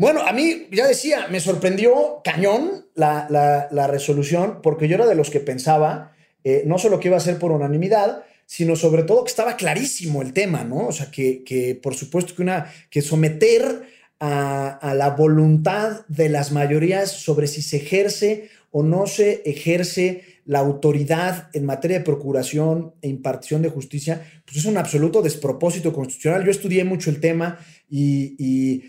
Bueno, 0.00 0.22
a 0.22 0.32
mí, 0.32 0.66
ya 0.72 0.88
decía, 0.88 1.26
me 1.30 1.40
sorprendió 1.40 2.22
cañón 2.24 2.86
la, 2.94 3.26
la- 3.70 3.86
resolución, 3.86 4.60
porque 4.62 4.88
yo 4.88 4.94
era 4.94 5.04
de 5.06 5.14
los 5.14 5.28
que 5.28 5.40
pensaba, 5.40 6.12
eh, 6.42 6.62
no 6.64 6.78
solo 6.78 6.98
que 6.98 7.08
iba 7.08 7.18
a 7.18 7.20
ser 7.20 7.38
por 7.38 7.52
unanimidad, 7.52 8.24
sino 8.46 8.76
sobre 8.76 9.02
todo 9.02 9.24
que 9.24 9.28
estaba 9.30 9.58
clarísimo 9.58 10.22
el 10.22 10.32
tema, 10.32 10.64
¿no? 10.64 10.86
O 10.86 10.92
sea, 10.92 11.10
que, 11.10 11.44
que 11.44 11.74
por 11.74 11.94
supuesto 11.94 12.34
que, 12.34 12.40
una, 12.40 12.72
que 12.88 13.02
someter 13.02 13.82
a, 14.20 14.70
a 14.70 14.94
la 14.94 15.10
voluntad 15.10 16.06
de 16.08 16.30
las 16.30 16.50
mayorías 16.50 17.10
sobre 17.12 17.46
si 17.46 17.60
se 17.60 17.76
ejerce 17.76 18.48
o 18.70 18.82
no 18.82 19.06
se 19.06 19.42
ejerce 19.44 20.24
la 20.46 20.60
autoridad 20.60 21.50
en 21.52 21.66
materia 21.66 21.98
de 21.98 22.04
procuración 22.06 22.94
e 23.02 23.08
impartición 23.08 23.60
de 23.60 23.68
justicia, 23.68 24.22
pues 24.46 24.56
es 24.56 24.64
un 24.64 24.78
absoluto 24.78 25.20
despropósito 25.20 25.92
constitucional. 25.92 26.42
Yo 26.42 26.50
estudié 26.52 26.84
mucho 26.84 27.10
el 27.10 27.20
tema 27.20 27.58
y- 27.90 28.82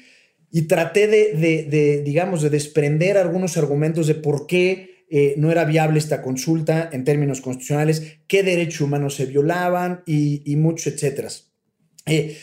y 0.51 0.63
traté 0.63 1.07
de, 1.07 2.01
digamos, 2.03 2.41
de 2.41 2.49
desprender 2.49 3.17
algunos 3.17 3.57
argumentos 3.57 4.07
de 4.07 4.15
por 4.15 4.47
qué 4.47 5.05
eh, 5.09 5.33
no 5.37 5.51
era 5.51 5.65
viable 5.65 5.99
esta 5.99 6.21
consulta 6.21 6.89
en 6.91 7.03
términos 7.03 7.41
constitucionales, 7.41 8.19
qué 8.27 8.43
derechos 8.43 8.81
humanos 8.81 9.15
se 9.15 9.25
violaban 9.25 10.03
y, 10.05 10.41
y 10.45 10.55
muchos 10.57 10.93
etcétera. 10.93 11.29
Eh, 12.05 12.37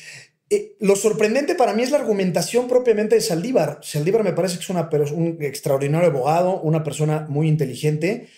eh, 0.50 0.76
lo 0.80 0.96
sorprendente 0.96 1.54
para 1.54 1.74
mí 1.74 1.82
es 1.82 1.90
la 1.90 1.98
argumentación 1.98 2.68
propiamente 2.68 3.14
de 3.14 3.20
Saldívar. 3.20 3.80
Saldívar 3.82 4.24
me 4.24 4.32
parece 4.32 4.56
que 4.56 4.62
es 4.62 4.70
una, 4.70 4.88
un 5.14 5.38
extraordinario 5.40 6.08
abogado, 6.08 6.60
una 6.62 6.82
persona 6.82 7.26
muy 7.28 7.48
inteligente, 7.48 8.28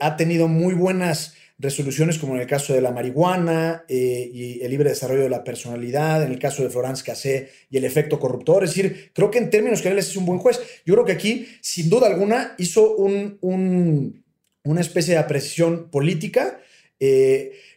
ha 0.00 0.16
tenido 0.16 0.46
muy 0.46 0.74
buenas 0.74 1.34
resoluciones 1.58 2.18
como 2.18 2.34
en 2.34 2.40
el 2.40 2.46
caso 2.46 2.72
de 2.72 2.80
la 2.80 2.92
marihuana 2.92 3.84
eh, 3.88 4.30
y 4.32 4.60
el 4.62 4.70
libre 4.70 4.90
desarrollo 4.90 5.22
de 5.22 5.28
la 5.28 5.44
personalidad, 5.44 6.22
en 6.22 6.30
el 6.30 6.38
caso 6.38 6.62
de 6.62 6.70
Florence 6.70 7.04
Cassé 7.04 7.50
y 7.70 7.76
el 7.76 7.84
efecto 7.84 8.20
corruptor. 8.20 8.64
Es 8.64 8.70
decir, 8.70 9.10
creo 9.12 9.30
que 9.30 9.38
en 9.38 9.50
términos 9.50 9.80
generales 9.80 10.08
es 10.08 10.16
un 10.16 10.26
buen 10.26 10.38
juez. 10.38 10.60
Yo 10.86 10.94
creo 10.94 11.04
que 11.04 11.12
aquí, 11.12 11.48
sin 11.60 11.90
duda 11.90 12.06
alguna, 12.06 12.54
hizo 12.58 12.94
un, 12.96 13.38
una 13.40 14.80
especie 14.80 15.14
de 15.14 15.20
apreciación 15.20 15.90
política, 15.90 16.60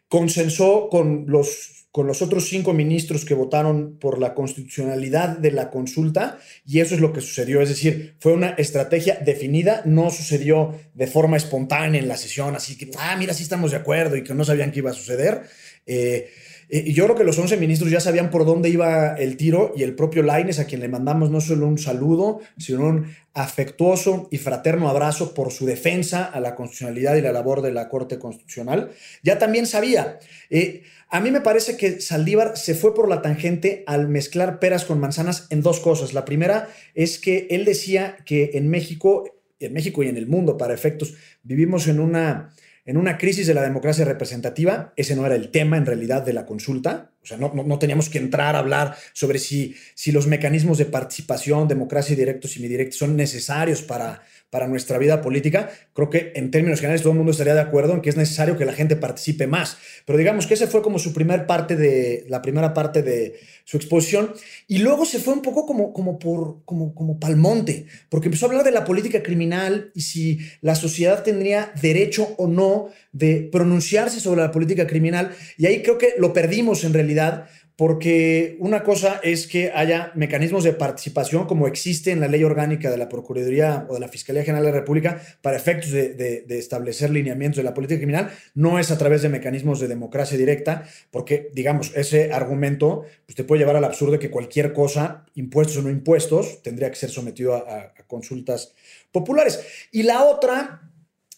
consensó 0.08 0.89
con 0.89 1.26
los 1.28 1.81
con 1.92 2.08
los 2.08 2.22
otros 2.22 2.48
cinco 2.48 2.74
ministros 2.74 3.26
que 3.26 3.34
votaron 3.34 3.98
por 4.00 4.18
la 4.18 4.34
constitucionalidad 4.34 5.38
de 5.38 5.52
la 5.52 5.70
consulta 5.70 6.40
y 6.66 6.80
eso 6.80 6.96
es 6.96 7.02
lo 7.02 7.12
que 7.12 7.20
sucedió. 7.20 7.62
Es 7.62 7.70
decir, 7.70 8.16
fue 8.20 8.34
una 8.34 8.52
estrategia 8.52 9.16
definida, 9.16 9.82
no 9.86 10.10
sucedió 10.10 10.74
de 10.94 11.08
forma 11.08 11.36
espontánea 11.36 12.00
en 12.00 12.08
la 12.08 12.18
sesión, 12.18 12.56
así 12.56 12.78
que, 12.78 12.90
ah, 12.98 13.16
mira, 13.18 13.34
sí 13.34 13.44
estamos 13.44 13.72
de 13.72 13.78
acuerdo 13.78 14.16
y 14.16 14.24
que 14.24 14.34
no 14.34 14.46
sabían 14.46 14.72
qué 14.72 14.80
iba 14.80 14.92
a 14.92 14.94
suceder. 14.94 15.42
Eh, 15.86 16.30
y 16.74 16.94
yo 16.94 17.04
creo 17.04 17.18
que 17.18 17.26
los 17.26 17.38
11 17.38 17.58
ministros 17.58 17.92
ya 17.92 18.00
sabían 18.00 18.30
por 18.30 18.46
dónde 18.46 18.70
iba 18.70 19.16
el 19.16 19.36
tiro 19.36 19.74
y 19.76 19.84
el 19.84 19.94
propio 19.94 20.24
Laines, 20.24 20.58
a 20.58 20.66
quien 20.68 20.80
le 20.80 20.88
mandamos 20.88 21.30
no 21.30 21.42
solo 21.42 21.68
un 21.68 21.78
saludo, 21.78 22.40
sino 22.58 22.88
un 22.88 23.14
afectuoso 23.34 24.30
y 24.32 24.38
fraterno 24.38 24.88
abrazo 24.88 25.34
por 25.34 25.52
su 25.52 25.66
defensa 25.66 26.24
a 26.24 26.40
la 26.40 26.56
constitucionalidad 26.56 27.18
y 27.18 27.22
la 27.22 27.34
labor 27.34 27.62
de 27.62 27.74
la 27.74 27.90
Corte 27.90 28.18
Constitucional, 28.18 28.92
ya 29.22 29.38
también 29.38 29.68
sabía. 29.68 30.20
Eh, 30.50 30.84
a 31.13 31.19
mí 31.19 31.30
me 31.30 31.41
parece 31.41 31.76
que 31.76 32.00
Saldívar 32.00 32.56
se 32.56 32.74
fue 32.74 32.95
por 32.95 33.10
la 33.10 33.21
tangente 33.21 33.84
al 33.86 34.08
mezclar 34.08 34.60
peras 34.60 34.86
con 34.86 35.00
manzanas 35.00 35.45
en 35.50 35.62
dos 35.62 35.82
cosas. 35.82 36.13
La 36.13 36.24
primera 36.24 36.69
es 36.95 37.19
que 37.19 37.47
él 37.52 37.65
decía 37.65 38.15
que 38.26 38.52
en 38.54 38.69
México, 38.69 39.26
en 39.60 39.74
México 39.74 40.04
y 40.04 40.08
en 40.08 40.15
el 40.15 40.28
mundo, 40.28 40.58
para 40.58 40.74
efectos, 40.74 41.15
vivimos 41.43 41.89
en 41.89 42.00
una 42.00 42.54
en 42.84 42.97
una 42.97 43.17
crisis 43.19 43.45
de 43.45 43.54
la 43.54 43.62
democracia 43.62 44.06
representativa, 44.06 44.91
ese 44.95 45.15
no 45.15 45.26
era 45.26 45.36
el 45.36 45.52
tema 45.52 45.78
en 45.78 45.86
realidad 45.86 46.24
de 46.24 46.34
la 46.34 46.47
consulta, 46.47 47.12
o 47.21 47.26
sea, 47.28 47.38
no, 47.38 47.54
no, 47.54 47.78
teníamos 47.78 48.10
que 48.10 48.17
entrar 48.17 48.56
a 48.56 48.60
hablar 48.60 48.95
sobre 49.13 49.38
si, 49.38 49.76
si 49.93 50.12
los 50.12 50.26
mecanismos 50.26 50.80
de 50.80 50.86
participación, 50.86 51.67
democracia 51.67 52.15
directos 52.15 52.52
y 52.52 52.54
semidirectos 52.56 52.97
son 52.97 53.15
necesarios 53.15 53.84
para, 53.84 54.24
para 54.52 54.68
nuestra 54.68 55.00
vida 55.00 55.22
política. 55.22 55.72
Creo 55.94 56.10
que 56.10 56.34
en 56.36 56.52
términos 56.52 56.80
generales 56.80 57.02
todo 57.02 57.14
el 57.14 57.18
mundo 57.18 57.32
estaría 57.32 57.56
de 57.56 57.62
acuerdo 57.62 57.94
en 57.94 58.02
que 58.02 58.10
es 58.10 58.18
necesario 58.18 58.58
que 58.58 58.66
la 58.66 58.74
gente 58.74 58.96
participe 58.98 59.48
más. 59.48 59.78
Pero 60.06 60.20
digamos 60.20 60.46
que 60.46 60.54
ese 60.54 60.68
fue 60.68 60.84
como 60.84 61.00
su 61.00 61.14
primer 61.14 61.48
parte 61.48 61.76
de, 61.76 62.26
la 62.28 62.42
primera 62.42 62.74
parte 62.74 63.02
de 63.02 63.40
su 63.64 63.78
exposición. 63.78 64.34
Y 64.68 64.80
luego 64.80 65.06
se 65.06 65.20
fue 65.20 65.34
un 65.34 65.42
poco 65.42 65.66
como, 65.66 65.94
como 65.94 66.20
por, 66.20 66.64
como, 66.66 66.94
como 66.94 67.18
palmonte, 67.18 67.86
porque 68.10 68.28
empezó 68.28 68.46
a 68.46 68.50
hablar 68.50 68.66
de 68.66 68.72
la 68.72 68.84
política 68.84 69.24
criminal 69.24 69.92
y 69.96 70.02
si 70.02 70.40
la 70.60 70.76
sociedad 70.76 71.24
tendría 71.24 71.72
derecho 71.82 72.36
o 72.38 72.48
no 72.48 72.90
de 73.14 73.50
pronunciarse 73.52 74.20
sobre 74.20 74.42
la 74.42 74.52
política 74.52 74.86
criminal. 74.86 75.32
Y 75.58 75.66
ahí 75.66 75.82
creo 75.82 75.98
que 75.98 76.16
lo 76.18 76.34
perdimos 76.34 76.84
en 76.84 76.94
realidad 76.94 77.48
porque 77.76 78.58
una 78.60 78.84
cosa 78.84 79.20
es 79.24 79.48
que 79.48 79.72
haya 79.74 80.12
mecanismos 80.14 80.64
de 80.64 80.74
participación 80.74 81.48
como 81.48 81.68
existe 81.68 82.12
en 82.12 82.20
la 82.20 82.28
ley 82.28 82.44
orgánica 82.44 82.92
de 82.92 82.98
la 82.98 83.10
Procuraduría 83.10 83.86
o 83.90 83.96
de 83.96 84.00
la 84.00 84.08
Fiscalía 84.08 84.44
General 84.44 84.66
de 84.66 84.72
la 84.72 84.80
República 84.80 85.22
para 85.42 85.58
efectos 85.58 85.92
de, 85.92 86.46
establecer 86.50 87.10
lineamientos 87.10 87.58
de 87.58 87.64
la 87.64 87.74
política 87.74 87.98
criminal, 87.98 88.30
no 88.54 88.78
es 88.78 88.92
a 88.92 88.98
través 88.98 89.22
de 89.22 89.30
mecanismos 89.30 89.80
de 89.80 89.88
democracia 89.88 90.38
directa, 90.38 90.84
porque, 91.10 91.50
digamos, 91.54 91.92
ese 91.96 92.32
argumento 92.32 93.06
pues, 93.26 93.36
te 93.36 93.44
puede 93.44 93.60
llevar 93.60 93.78
al 93.78 93.86
absurdo 93.86 94.14
de 94.14 94.20
que 94.20 94.30
cualquier 94.30 94.74
cosa, 94.74 95.26
impuestos 95.34 95.78
o 95.78 95.82
no 95.82 95.90
impuestos, 95.90 96.62
tendría 96.62 96.90
que 96.90 96.98
ser 96.98 97.10
sometido 97.10 97.56
a, 97.56 97.94
consultas 98.08 98.74
populares. 99.12 99.60
Y 99.92 100.04
la 100.04 100.24
otra 100.26 100.82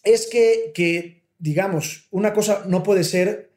es 0.02 0.26
que, 0.26 0.72
que, 0.74 1.22
digamos, 1.38 2.08
una 2.10 2.32
cosa 2.32 2.64
no 2.66 2.82
puede 2.82 3.04
ser 3.04 3.53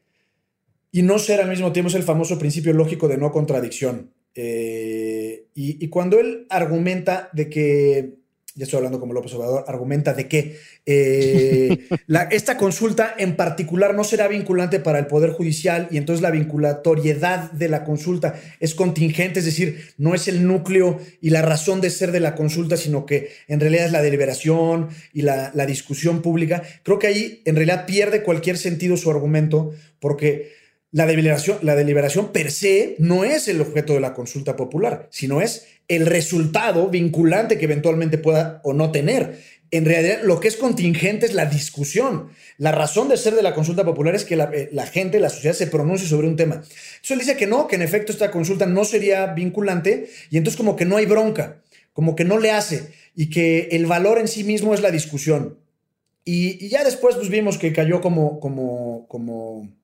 y 0.91 1.02
no 1.02 1.19
ser 1.19 1.41
al 1.41 1.50
mismo 1.50 1.71
tiempo 1.71 1.89
es 1.89 1.95
el 1.95 2.04
famoso 2.04 2.39
principio 2.39 2.73
lógico 2.73 3.08
de 3.08 3.17
no 3.17 3.32
contradicción. 3.32 4.12
Eh, 4.39 5.47
y, 5.56 5.88
cuando 5.89 6.19
él 6.19 6.45
argumenta 6.50 7.30
de 7.34 7.50
que, 7.50 8.17
ya 8.54 8.65
estoy 8.65 8.78
hablando 8.78 9.00
como 9.00 9.13
López 9.13 9.34
Obrador, 9.34 9.65
argumenta 9.67 10.13
de 10.13 10.28
que 10.28 10.58
eh, 10.86 11.88
esta 12.30 12.56
consulta 12.56 13.15
en 13.17 13.36
particular 13.36 13.95
no 13.95 14.04
será 14.04 14.28
vinculante 14.28 14.80
para 14.80 15.00
el 15.00 15.08
Poder 15.08 15.32
Judicial 15.32 15.88
y 15.89 15.97
entonces 15.97 16.21
la 16.21 16.30
vinculatoriedad 16.30 17.52
de 17.52 17.67
la 17.67 17.84
consulta 17.84 18.36
es 18.60 18.76
contingente, 18.76 19.39
es 19.39 19.45
decir, 19.45 19.93
no 19.97 20.13
es 20.13 20.28
el 20.28 20.45
núcleo 20.45 21.00
y 21.19 21.32
la 21.32 21.41
razón 21.41 21.82
de 21.82 21.89
ser 21.89 22.12
de 22.12 22.19
la 22.19 22.36
consulta, 22.36 22.78
sino 22.78 23.08
que 23.08 23.32
en 23.47 23.60
realidad 23.60 23.88
es 23.88 23.91
la 23.91 24.04
deliberación 24.04 24.89
y 25.13 25.23
la, 25.23 25.52
la 25.56 25.65
discusión 25.65 26.21
pública. 26.21 26.62
Creo 26.84 27.00
que 27.00 27.08
ahí 27.08 27.41
en 27.45 27.56
realidad 27.56 27.88
pierde 27.88 28.21
cualquier 28.21 28.60
sentido 28.60 28.97
su 28.97 29.10
argumento 29.10 29.71
porque 30.00 30.57
la 30.98 31.06
deliberación, 31.06 31.60
la 31.62 31.76
deliberación 31.76 32.32
per 32.32 32.50
se 32.50 32.96
no 32.98 33.24
es 33.24 33.48
el 33.48 33.62
objeto 33.62 33.94
de 33.94 34.00
la 34.00 34.16
consulta 34.16 34.56
popular, 34.56 35.08
sino 35.12 35.42
es 35.42 35.68
el 35.88 36.08
resultado 36.08 36.90
vinculante 36.90 37.60
que 37.60 37.66
eventualmente 37.66 38.18
pueda 38.18 38.62
o 38.64 38.74
no 38.74 38.92
tener. 38.92 39.40
En 39.70 39.86
realidad, 39.86 40.22
lo 40.24 40.40
que 40.40 40.48
es 40.48 40.56
contingente 40.56 41.28
es 41.28 41.36
la 41.36 41.46
discusión. 41.46 42.30
La 42.58 42.72
razón 42.72 43.10
de 43.10 43.18
ser 43.18 43.36
de 43.36 43.44
la 43.44 43.54
consulta 43.54 43.86
popular 43.86 44.16
es 44.16 44.26
que 44.26 44.36
la, 44.36 44.50
eh, 44.52 44.72
gente, 44.92 45.20
la 45.20 45.30
sociedad, 45.30 45.54
se 45.54 45.68
pronuncie 45.68 46.08
sobre 46.08 46.28
un 46.28 46.36
tema. 46.36 46.56
Entonces 46.56 47.12
él 47.12 47.20
dice 47.20 47.38
que 47.38 47.46
no, 47.46 47.68
que 47.68 47.76
en 47.76 47.84
efecto 47.84 48.12
esta 48.12 48.32
consulta 48.32 48.66
no 48.66 48.84
sería 48.84 49.28
vinculante 49.28 50.10
y 50.32 50.38
entonces 50.38 50.58
como 50.58 50.76
que 50.76 50.86
no 50.86 50.98
hay 50.98 51.06
bronca, 51.06 51.62
como 51.94 52.16
que 52.16 52.26
no 52.26 52.40
le 52.40 52.50
hace 52.50 52.92
y 53.16 53.30
que 53.30 53.68
el 53.72 53.86
valor 53.86 54.18
en 54.18 54.28
sí 54.28 54.44
mismo 54.44 54.74
es 54.74 54.82
la 54.82 54.90
discusión. 54.90 55.60
Y, 56.26 56.70
ya 56.70 56.84
después 56.84 57.16
pues 57.18 57.30
vimos 57.30 57.60
que 57.60 57.72
cayó 57.72 58.02
como, 58.02 58.40
como, 58.40 59.06
como 59.08 59.77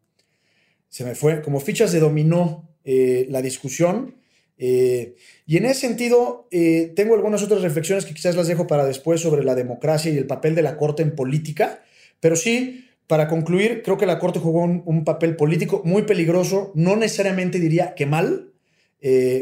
se 0.93 1.03
me 1.03 1.15
fue, 1.15 1.41
como 1.41 1.60
fichas 1.60 1.91
de 1.91 1.99
dominó 1.99 2.69
eh, 2.84 3.25
la 3.32 3.41
discusión. 3.41 4.13
Eh, 4.60 5.15
y 5.47 5.58
en 5.58 5.65
ese 5.65 5.88
sentido, 5.88 6.47
eh, 6.51 6.93
tengo 6.95 7.15
algunas 7.15 7.41
otras 7.41 7.63
reflexiones 7.63 8.06
que 8.06 8.13
quizás 8.13 8.36
las 8.36 8.47
dejo 8.47 8.67
para 8.67 8.86
después 8.86 9.19
sobre 9.19 9.43
la 9.43 9.56
democracia 9.56 10.12
y 10.12 10.17
el 10.19 10.27
papel 10.27 10.53
de 10.53 10.62
la 10.62 10.77
Corte 10.77 11.01
en 11.01 11.15
política, 11.15 11.84
pero 12.19 12.36
sí, 12.36 12.86
para 13.08 13.27
concluir, 13.27 13.82
creo 13.82 13.97
que 13.97 14.06
la 14.06 14.19
Corte 14.19 14.38
jugó 14.38 14.62
un, 14.62 15.03
papel 15.03 15.36
político 15.36 15.82
muy 15.84 16.03
peligroso, 16.03 16.71
no 16.75 16.95
necesariamente 16.95 17.60
diría 17.60 17.95
que 17.95 18.06
mal, 18.06 18.53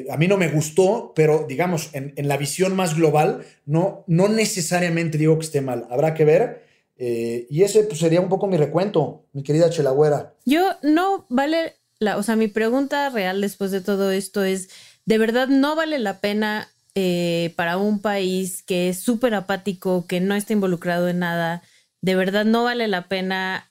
a 0.10 0.18
mí 0.18 0.28
no 0.30 0.38
me 0.38 0.48
gustó, 0.48 1.12
pero 1.14 1.46
digamos, 1.50 1.90
en, 1.92 2.14
en, 2.16 2.30
la 2.30 2.38
visión 2.38 2.78
más 2.78 2.96
global, 2.96 3.44
no, 3.66 4.06
no 4.08 4.30
necesariamente 4.30 5.18
digo 5.18 5.38
que 5.38 5.46
esté 5.46 5.60
mal, 5.60 5.86
habrá 5.90 6.14
que 6.14 6.24
ver. 6.24 6.71
Eh, 7.04 7.48
y 7.50 7.64
ese 7.64 7.84
pues, 7.86 7.98
sería 7.98 8.22
un 8.22 8.30
poco 8.30 8.46
mi 8.46 8.58
recuento, 8.58 9.26
mi 9.34 9.42
querida 9.42 9.72
Chelagüera. 9.72 10.36
Yo 10.46 10.76
no 10.84 11.26
vale, 11.30 11.78
la, 11.98 12.16
o 12.18 12.22
sea, 12.22 12.36
mi 12.36 12.48
pregunta 12.48 13.10
real 13.10 13.42
después 13.42 13.72
de 13.72 13.82
todo 13.82 14.12
esto 14.12 14.44
es, 14.44 14.70
¿de 15.06 15.18
verdad 15.18 15.48
no 15.48 15.76
vale 15.76 15.98
la 15.98 16.20
pena 16.20 16.68
eh, 16.94 17.56
para 17.56 17.78
un 17.78 18.04
país 18.04 18.62
que 18.62 18.88
es 18.90 19.00
súper 19.00 19.34
apático, 19.34 20.06
que 20.06 20.20
no 20.20 20.36
está 20.36 20.54
involucrado 20.54 21.10
en 21.10 21.18
nada? 21.18 21.64
¿De 22.02 22.14
verdad 22.14 22.46
no 22.46 22.66
vale 22.66 22.88
la 22.88 23.08
pena 23.08 23.71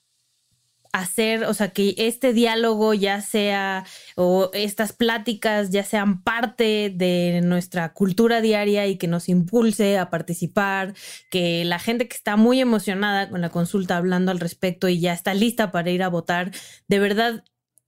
hacer, 0.92 1.44
o 1.44 1.54
sea, 1.54 1.70
que 1.70 1.94
este 1.96 2.32
diálogo 2.32 2.94
ya 2.94 3.20
sea, 3.20 3.84
o 4.16 4.50
estas 4.52 4.92
pláticas 4.92 5.70
ya 5.70 5.84
sean 5.84 6.22
parte 6.22 6.92
de 6.94 7.40
nuestra 7.44 7.92
cultura 7.92 8.40
diaria 8.40 8.86
y 8.86 8.96
que 8.96 9.06
nos 9.06 9.28
impulse 9.28 9.98
a 9.98 10.10
participar, 10.10 10.94
que 11.30 11.64
la 11.64 11.78
gente 11.78 12.08
que 12.08 12.16
está 12.16 12.36
muy 12.36 12.60
emocionada 12.60 13.28
con 13.28 13.40
la 13.40 13.50
consulta 13.50 13.96
hablando 13.96 14.30
al 14.30 14.40
respecto 14.40 14.88
y 14.88 15.00
ya 15.00 15.12
está 15.12 15.34
lista 15.34 15.70
para 15.70 15.90
ir 15.90 16.02
a 16.02 16.08
votar, 16.08 16.50
de 16.88 16.98
verdad 16.98 17.44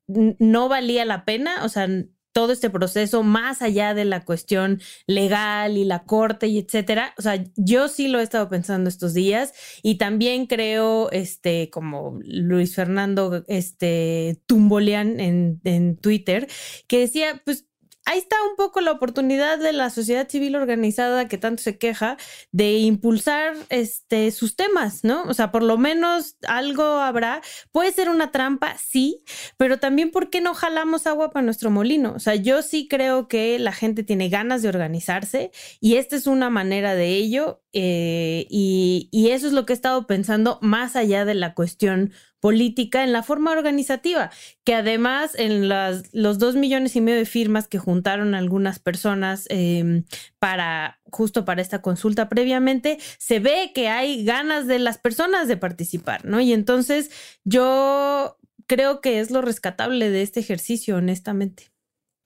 no 0.06 0.68
valía 0.68 1.04
la 1.04 1.24
pena, 1.24 1.64
o 1.64 1.68
sea, 1.68 1.88
todo 2.32 2.52
este 2.52 2.70
proceso 2.70 3.22
más 3.22 3.62
allá 3.62 3.94
de 3.94 4.04
la 4.04 4.24
cuestión 4.24 4.80
legal 5.06 5.76
y 5.76 5.84
la 5.84 6.04
corte 6.04 6.48
y 6.48 6.58
etcétera. 6.58 7.14
O 7.18 7.22
sea, 7.22 7.44
yo 7.56 7.88
sí 7.88 8.08
lo 8.08 8.20
he 8.20 8.22
estado 8.22 8.48
pensando 8.48 8.88
estos 8.88 9.14
días 9.14 9.52
y 9.82 9.96
también 9.98 10.46
creo, 10.46 11.10
este, 11.10 11.70
como 11.70 12.18
Luis 12.22 12.74
Fernando, 12.74 13.44
este, 13.48 14.40
Tumbolean 14.46 15.20
en, 15.20 15.60
en 15.64 15.96
Twitter, 15.96 16.48
que 16.86 16.98
decía, 17.00 17.42
pues 17.44 17.66
ahí 18.04 18.18
está 18.18 18.36
un 18.48 18.56
poco 18.56 18.80
la 18.80 18.92
oportunidad 18.92 19.58
de 19.58 19.72
la 19.72 19.90
sociedad 19.90 20.28
civil 20.28 20.56
organizada 20.56 21.28
que 21.28 21.38
tanto 21.38 21.62
se 21.62 21.78
queja 21.78 22.16
de 22.50 22.78
impulsar 22.78 23.54
este, 23.68 24.30
sus 24.30 24.56
temas, 24.56 25.04
¿no? 25.04 25.22
O 25.24 25.34
sea, 25.34 25.52
por 25.52 25.62
lo 25.62 25.78
menos 25.78 26.36
algo 26.46 26.82
habrá. 26.82 27.42
Puede 27.70 27.92
ser 27.92 28.08
una 28.08 28.30
trampa, 28.32 28.76
sí, 28.78 29.22
pero 29.56 29.78
también 29.78 30.10
¿por 30.10 30.30
qué 30.30 30.40
no 30.40 30.54
jalamos 30.54 31.06
agua 31.06 31.30
para 31.30 31.44
nuestro 31.44 31.70
molino? 31.70 32.12
O 32.14 32.18
sea, 32.18 32.34
yo 32.34 32.62
sí 32.62 32.88
creo 32.88 33.28
que 33.28 33.58
la 33.58 33.72
gente 33.72 34.02
tiene 34.02 34.28
ganas 34.28 34.62
de 34.62 34.68
organizarse 34.68 35.50
y 35.80 35.96
esta 35.96 36.16
es 36.16 36.26
una 36.26 36.50
manera 36.50 36.94
de 36.94 37.14
ello 37.14 37.62
eh, 37.72 38.46
y, 38.50 39.08
y, 39.10 39.30
eso 39.30 39.46
es 39.46 39.54
lo 39.54 39.64
que 39.64 39.72
he 39.72 39.76
estado 39.76 40.06
pensando 40.06 40.58
más 40.60 40.94
allá 40.94 41.24
de 41.24 41.34
la 41.34 41.54
cuestión 41.54 42.12
política 42.42 43.04
en 43.04 43.12
la 43.12 43.22
forma 43.22 43.52
organizativa, 43.52 44.32
que 44.64 44.74
además 44.74 45.36
en 45.36 45.68
las, 45.68 46.12
los 46.12 46.40
dos 46.40 46.56
millones 46.56 46.96
y 46.96 47.00
medio 47.00 47.18
de 47.18 47.24
firmas 47.24 47.68
que 47.68 47.78
juntaron 47.78 48.34
algunas 48.34 48.80
personas 48.80 49.46
eh, 49.48 50.02
para 50.40 50.98
justo 51.12 51.44
para 51.44 51.62
esta 51.62 51.82
consulta 51.82 52.28
previamente, 52.28 52.98
se 53.18 53.38
ve 53.38 53.70
que 53.72 53.88
hay 53.88 54.24
ganas 54.24 54.66
de 54.66 54.80
las 54.80 54.98
personas 54.98 55.46
de 55.46 55.56
participar, 55.56 56.24
¿no? 56.24 56.40
Y 56.40 56.52
entonces 56.52 57.12
yo 57.44 58.38
creo 58.66 59.00
que 59.00 59.20
es 59.20 59.30
lo 59.30 59.40
rescatable 59.40 60.10
de 60.10 60.22
este 60.22 60.40
ejercicio, 60.40 60.96
honestamente. 60.96 61.70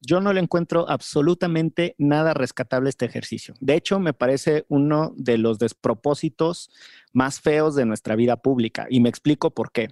Yo 0.01 0.21
no 0.21 0.33
le 0.33 0.41
encuentro 0.41 0.89
absolutamente 0.89 1.95
nada 1.99 2.33
rescatable 2.33 2.89
a 2.89 2.91
este 2.91 3.05
ejercicio. 3.05 3.55
De 3.61 3.75
hecho, 3.75 3.99
me 3.99 4.15
parece 4.15 4.65
uno 4.69 5.13
de 5.17 5.37
los 5.37 5.59
despropósitos 5.59 6.71
más 7.13 7.41
feos 7.41 7.75
de 7.75 7.85
nuestra 7.85 8.17
vida 8.17 8.37
pública. 8.37 8.87
Y 8.89 9.01
me 9.01 9.09
explico 9.09 9.51
por 9.51 9.73
qué. 9.73 9.89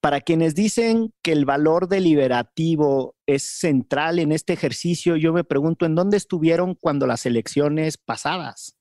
Para 0.00 0.20
quienes 0.22 0.54
dicen 0.54 1.12
que 1.22 1.32
el 1.32 1.44
valor 1.44 1.88
deliberativo 1.88 3.16
es 3.26 3.42
central 3.42 4.18
en 4.18 4.32
este 4.32 4.54
ejercicio, 4.54 5.16
yo 5.16 5.32
me 5.32 5.44
pregunto 5.44 5.84
en 5.84 5.94
dónde 5.94 6.16
estuvieron 6.16 6.74
cuando 6.74 7.06
las 7.06 7.26
elecciones 7.26 7.98
pasadas. 7.98 8.76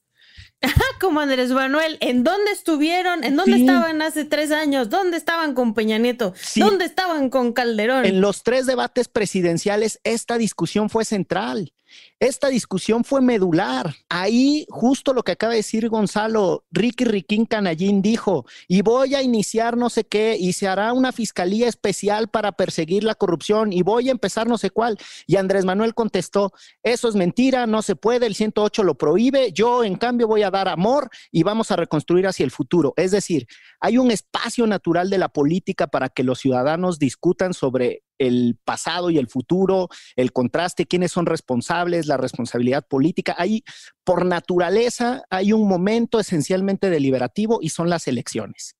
Como 0.99 1.19
Andrés 1.19 1.51
Manuel, 1.51 1.97
¿en 2.01 2.23
dónde 2.23 2.51
estuvieron? 2.51 3.23
¿En 3.23 3.35
dónde 3.35 3.57
estaban 3.57 4.01
hace 4.01 4.25
tres 4.25 4.51
años? 4.51 4.89
¿Dónde 4.89 5.17
estaban 5.17 5.53
con 5.53 5.73
Peña 5.73 5.97
Nieto? 5.97 6.33
¿Dónde 6.55 6.85
estaban 6.85 7.29
con 7.29 7.53
Calderón? 7.53 8.05
En 8.05 8.21
los 8.21 8.43
tres 8.43 8.65
debates 8.65 9.07
presidenciales, 9.07 9.99
esta 10.03 10.37
discusión 10.37 10.89
fue 10.89 11.05
central. 11.05 11.73
Esta 12.19 12.49
discusión 12.49 13.03
fue 13.03 13.21
medular. 13.21 13.95
Ahí, 14.09 14.65
justo 14.69 15.13
lo 15.13 15.23
que 15.23 15.31
acaba 15.31 15.53
de 15.53 15.57
decir 15.57 15.89
Gonzalo, 15.89 16.65
Ricky 16.71 17.05
Riquín 17.05 17.45
Canallín 17.45 18.01
dijo, 18.01 18.45
y 18.67 18.81
voy 18.81 19.15
a 19.15 19.21
iniciar 19.21 19.77
no 19.77 19.89
sé 19.89 20.03
qué, 20.03 20.35
y 20.39 20.53
se 20.53 20.67
hará 20.67 20.93
una 20.93 21.11
fiscalía 21.11 21.67
especial 21.67 22.27
para 22.27 22.51
perseguir 22.51 23.03
la 23.03 23.15
corrupción, 23.15 23.71
y 23.71 23.81
voy 23.81 24.09
a 24.09 24.11
empezar 24.11 24.47
no 24.47 24.57
sé 24.57 24.69
cuál. 24.69 24.97
Y 25.27 25.37
Andrés 25.37 25.65
Manuel 25.65 25.93
contestó, 25.93 26.51
eso 26.83 27.07
es 27.07 27.15
mentira, 27.15 27.67
no 27.67 27.81
se 27.81 27.95
puede, 27.95 28.25
el 28.25 28.35
108 28.35 28.83
lo 28.83 28.95
prohíbe, 28.95 29.51
yo 29.53 29.83
en 29.83 29.95
cambio 29.95 30.27
voy 30.27 30.43
a 30.43 30.51
dar 30.51 30.67
amor 30.67 31.09
y 31.31 31.43
vamos 31.43 31.71
a 31.71 31.75
reconstruir 31.75 32.27
hacia 32.27 32.43
el 32.43 32.51
futuro. 32.51 32.93
Es 32.97 33.11
decir, 33.11 33.47
hay 33.79 33.97
un 33.97 34.11
espacio 34.11 34.67
natural 34.67 35.09
de 35.09 35.17
la 35.17 35.29
política 35.29 35.87
para 35.87 36.09
que 36.09 36.23
los 36.23 36.39
ciudadanos 36.39 36.99
discutan 36.99 37.53
sobre 37.53 38.03
el 38.19 38.59
pasado 38.63 39.09
y 39.09 39.17
el 39.17 39.27
futuro, 39.27 39.89
el 40.15 40.31
contraste, 40.31 40.85
quiénes 40.85 41.11
son 41.11 41.25
responsables, 41.25 42.05
la 42.05 42.17
responsabilidad 42.17 42.85
política. 42.87 43.35
Hay, 43.37 43.63
por 44.03 44.25
naturaleza, 44.25 45.23
hay 45.29 45.53
un 45.53 45.67
momento 45.67 46.19
esencialmente 46.19 46.89
deliberativo 46.89 47.59
y 47.61 47.69
son 47.69 47.89
las 47.89 48.07
elecciones. 48.07 48.75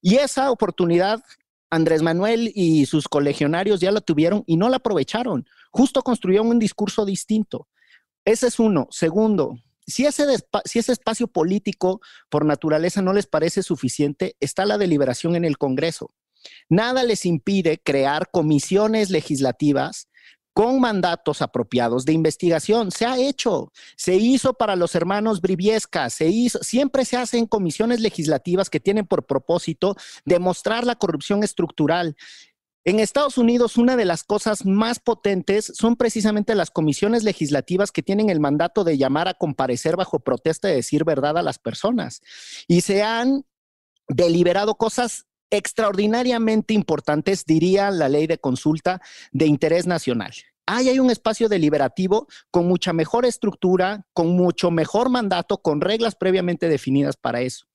Y 0.00 0.16
esa 0.16 0.50
oportunidad, 0.50 1.20
Andrés 1.70 2.02
Manuel 2.02 2.52
y 2.54 2.86
sus 2.86 3.08
colegionarios 3.08 3.80
ya 3.80 3.92
la 3.92 4.00
tuvieron 4.00 4.44
y 4.46 4.56
no 4.56 4.68
la 4.68 4.76
aprovecharon. 4.76 5.46
Justo 5.70 6.02
construyeron 6.02 6.48
un 6.48 6.58
discurso 6.58 7.04
distinto. 7.04 7.68
Ese 8.24 8.46
es 8.46 8.58
uno. 8.58 8.88
Segundo, 8.90 9.56
si 9.86 10.04
ese, 10.04 10.24
si 10.64 10.78
ese 10.78 10.92
espacio 10.92 11.28
político 11.28 12.00
por 12.28 12.44
naturaleza 12.44 13.02
no 13.02 13.12
les 13.12 13.26
parece 13.26 13.62
suficiente, 13.62 14.36
está 14.40 14.64
la 14.64 14.78
deliberación 14.78 15.36
en 15.36 15.44
el 15.44 15.58
Congreso. 15.58 16.10
Nada 16.68 17.02
les 17.02 17.26
impide 17.26 17.78
crear 17.78 18.30
comisiones 18.30 19.10
legislativas 19.10 20.08
con 20.56 20.80
mandatos 20.80 21.42
apropiados 21.42 22.06
de 22.06 22.14
investigación. 22.14 22.90
Se 22.90 23.04
ha 23.04 23.18
hecho, 23.18 23.72
se 23.94 24.14
hizo 24.14 24.54
para 24.54 24.74
los 24.74 24.94
hermanos 24.94 25.42
Briviesca, 25.42 26.08
se 26.08 26.28
hizo, 26.28 26.58
siempre 26.62 27.04
se 27.04 27.18
hacen 27.18 27.44
comisiones 27.44 28.00
legislativas 28.00 28.70
que 28.70 28.80
tienen 28.80 29.06
por 29.06 29.26
propósito 29.26 29.96
demostrar 30.24 30.86
la 30.86 30.96
corrupción 30.96 31.44
estructural. 31.44 32.16
En 32.86 33.00
Estados 33.00 33.36
Unidos, 33.36 33.76
una 33.76 33.96
de 33.96 34.06
las 34.06 34.24
cosas 34.24 34.64
más 34.64 34.98
potentes 34.98 35.72
son 35.74 35.94
precisamente 35.94 36.54
las 36.54 36.70
comisiones 36.70 37.22
legislativas 37.22 37.92
que 37.92 38.02
tienen 38.02 38.30
el 38.30 38.40
mandato 38.40 38.82
de 38.82 38.96
llamar 38.96 39.28
a 39.28 39.34
comparecer 39.34 39.96
bajo 39.96 40.20
protesta 40.20 40.68
de 40.68 40.76
decir 40.76 41.04
verdad 41.04 41.36
a 41.36 41.42
las 41.42 41.58
personas. 41.58 42.22
Y 42.66 42.80
se 42.80 43.02
han 43.02 43.44
deliberado 44.08 44.76
cosas 44.76 45.25
extraordinariamente 45.50 46.74
importantes, 46.74 47.44
diría 47.46 47.90
la 47.90 48.08
ley 48.08 48.26
de 48.26 48.38
consulta 48.38 49.00
de 49.32 49.46
interés 49.46 49.86
nacional. 49.86 50.32
Ahí 50.66 50.88
hay 50.88 50.98
un 50.98 51.10
espacio 51.10 51.48
deliberativo 51.48 52.26
con 52.50 52.66
mucha 52.66 52.92
mejor 52.92 53.24
estructura, 53.24 54.04
con 54.12 54.36
mucho 54.36 54.72
mejor 54.72 55.10
mandato, 55.10 55.58
con 55.58 55.80
reglas 55.80 56.16
previamente 56.16 56.68
definidas 56.68 57.16
para 57.16 57.40
eso. 57.40 57.66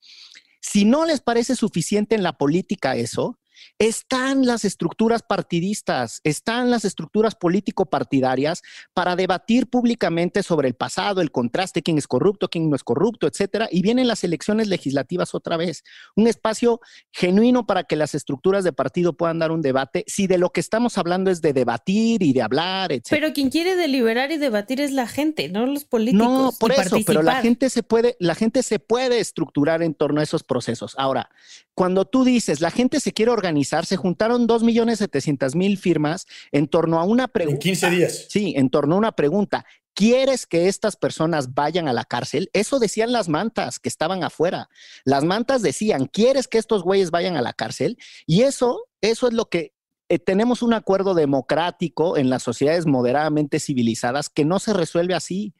Si 0.60 0.86
no 0.86 1.06
les 1.06 1.22
parece 1.22 1.56
suficiente 1.56 2.16
en 2.16 2.24
la 2.24 2.34
política 2.34 2.96
eso, 2.96 3.40
están 3.80 4.46
las 4.46 4.66
estructuras 4.66 5.24
partidistas, 5.24 6.22
están 6.24 6.72
las 6.72 6.86
estructuras 6.86 7.36
político-partidarias 7.36 8.62
para 8.94 9.16
debatir 9.16 9.68
públicamente 9.68 10.44
sobre 10.44 10.68
el 10.68 10.76
pasado, 10.76 11.22
el 11.22 11.32
contraste, 11.32 11.82
quién 11.82 11.98
es 11.98 12.08
corrupto, 12.08 12.50
quién 12.50 12.70
no 12.70 12.76
es 12.76 12.84
corrupto, 12.84 13.28
etcétera. 13.28 13.68
Y 13.72 13.82
vienen 13.82 14.08
las 14.08 14.24
elecciones 14.24 14.68
legislativas 14.68 15.34
otra 15.34 15.58
vez. 15.58 15.84
Un 16.16 16.28
espacio 16.28 16.80
genuino 17.12 17.66
para 17.66 17.84
que 17.84 17.96
las 17.96 18.16
estructuras 18.16 18.64
de 18.64 18.74
partido 18.74 19.14
puedan 19.14 19.40
dar 19.40 19.52
un 19.52 19.62
debate. 19.62 20.04
Si 20.08 20.28
de 20.28 20.38
lo 20.38 20.52
que 20.52 20.60
estamos 20.60 20.98
hablando 20.98 21.32
es 21.32 21.42
de 21.42 21.54
debatir 21.54 22.24
y 22.24 22.34
de 22.34 22.42
hablar, 22.42 22.92
etcétera. 22.92 23.22
Pero 23.22 23.34
quien 23.34 23.50
quiere 23.50 23.76
deliberar 23.76 24.32
y 24.32 24.38
debatir 24.38 24.82
es 24.82 24.92
la 24.92 25.08
gente, 25.08 25.50
no 25.50 25.66
los 25.66 25.86
políticos. 25.86 26.28
No, 26.28 26.52
por 26.60 26.72
eso, 26.72 26.98
pero 27.06 27.22
la 27.22 27.42
gente 27.42 27.70
se 27.70 27.84
puede, 27.84 28.16
la 28.20 28.36
gente 28.36 28.64
se 28.64 28.80
puede 28.80 29.20
estructurar 29.20 29.84
en 29.84 29.94
torno 29.94 30.22
a 30.22 30.24
esos 30.24 30.44
procesos. 30.44 30.96
Ahora, 30.98 31.30
cuando 31.74 32.06
tú 32.06 32.24
dices, 32.24 32.62
la 32.62 32.72
gente 32.72 33.00
se 33.00 33.14
quiere 33.14 33.32
organizar, 33.32 33.51
se 33.84 33.98
juntaron 33.98 34.48
2.700.000 34.48 35.78
firmas 35.78 36.28
en 36.52 36.68
torno 36.68 37.00
a 37.00 37.04
una 37.04 37.28
pregunta. 37.28 37.56
En 37.56 37.60
15 37.60 37.90
días. 37.90 38.26
Sí, 38.30 38.54
en 38.56 38.70
torno 38.70 38.96
a 38.96 38.98
una 38.98 39.12
pregunta. 39.12 39.66
¿Quieres 39.94 40.46
que 40.46 40.68
estas 40.68 40.96
personas 40.96 41.54
vayan 41.54 41.88
a 41.88 41.94
la 41.94 42.06
cárcel? 42.06 42.50
Eso 42.54 42.80
decían 42.80 43.12
las 43.12 43.28
mantas 43.28 43.78
que 43.80 43.90
estaban 43.90 44.24
afuera. 44.24 44.70
Las 45.04 45.24
mantas 45.24 45.62
decían, 45.62 46.06
¿quieres 46.06 46.48
que 46.48 46.58
estos 46.58 46.84
güeyes 46.84 47.12
vayan 47.12 47.36
a 47.36 47.42
la 47.42 47.54
cárcel? 47.54 47.98
Y 48.26 48.44
eso, 48.44 48.86
eso 49.02 49.28
es 49.28 49.34
lo 49.34 49.50
que 49.50 49.74
eh, 50.08 50.20
tenemos 50.20 50.62
un 50.62 50.74
acuerdo 50.74 51.14
democrático 51.14 52.18
en 52.18 52.30
las 52.30 52.44
sociedades 52.44 52.86
moderadamente 52.86 53.60
civilizadas 53.60 54.30
que 54.30 54.46
no 54.46 54.60
se 54.60 54.74
resuelve 54.74 55.14
así. 55.14 55.54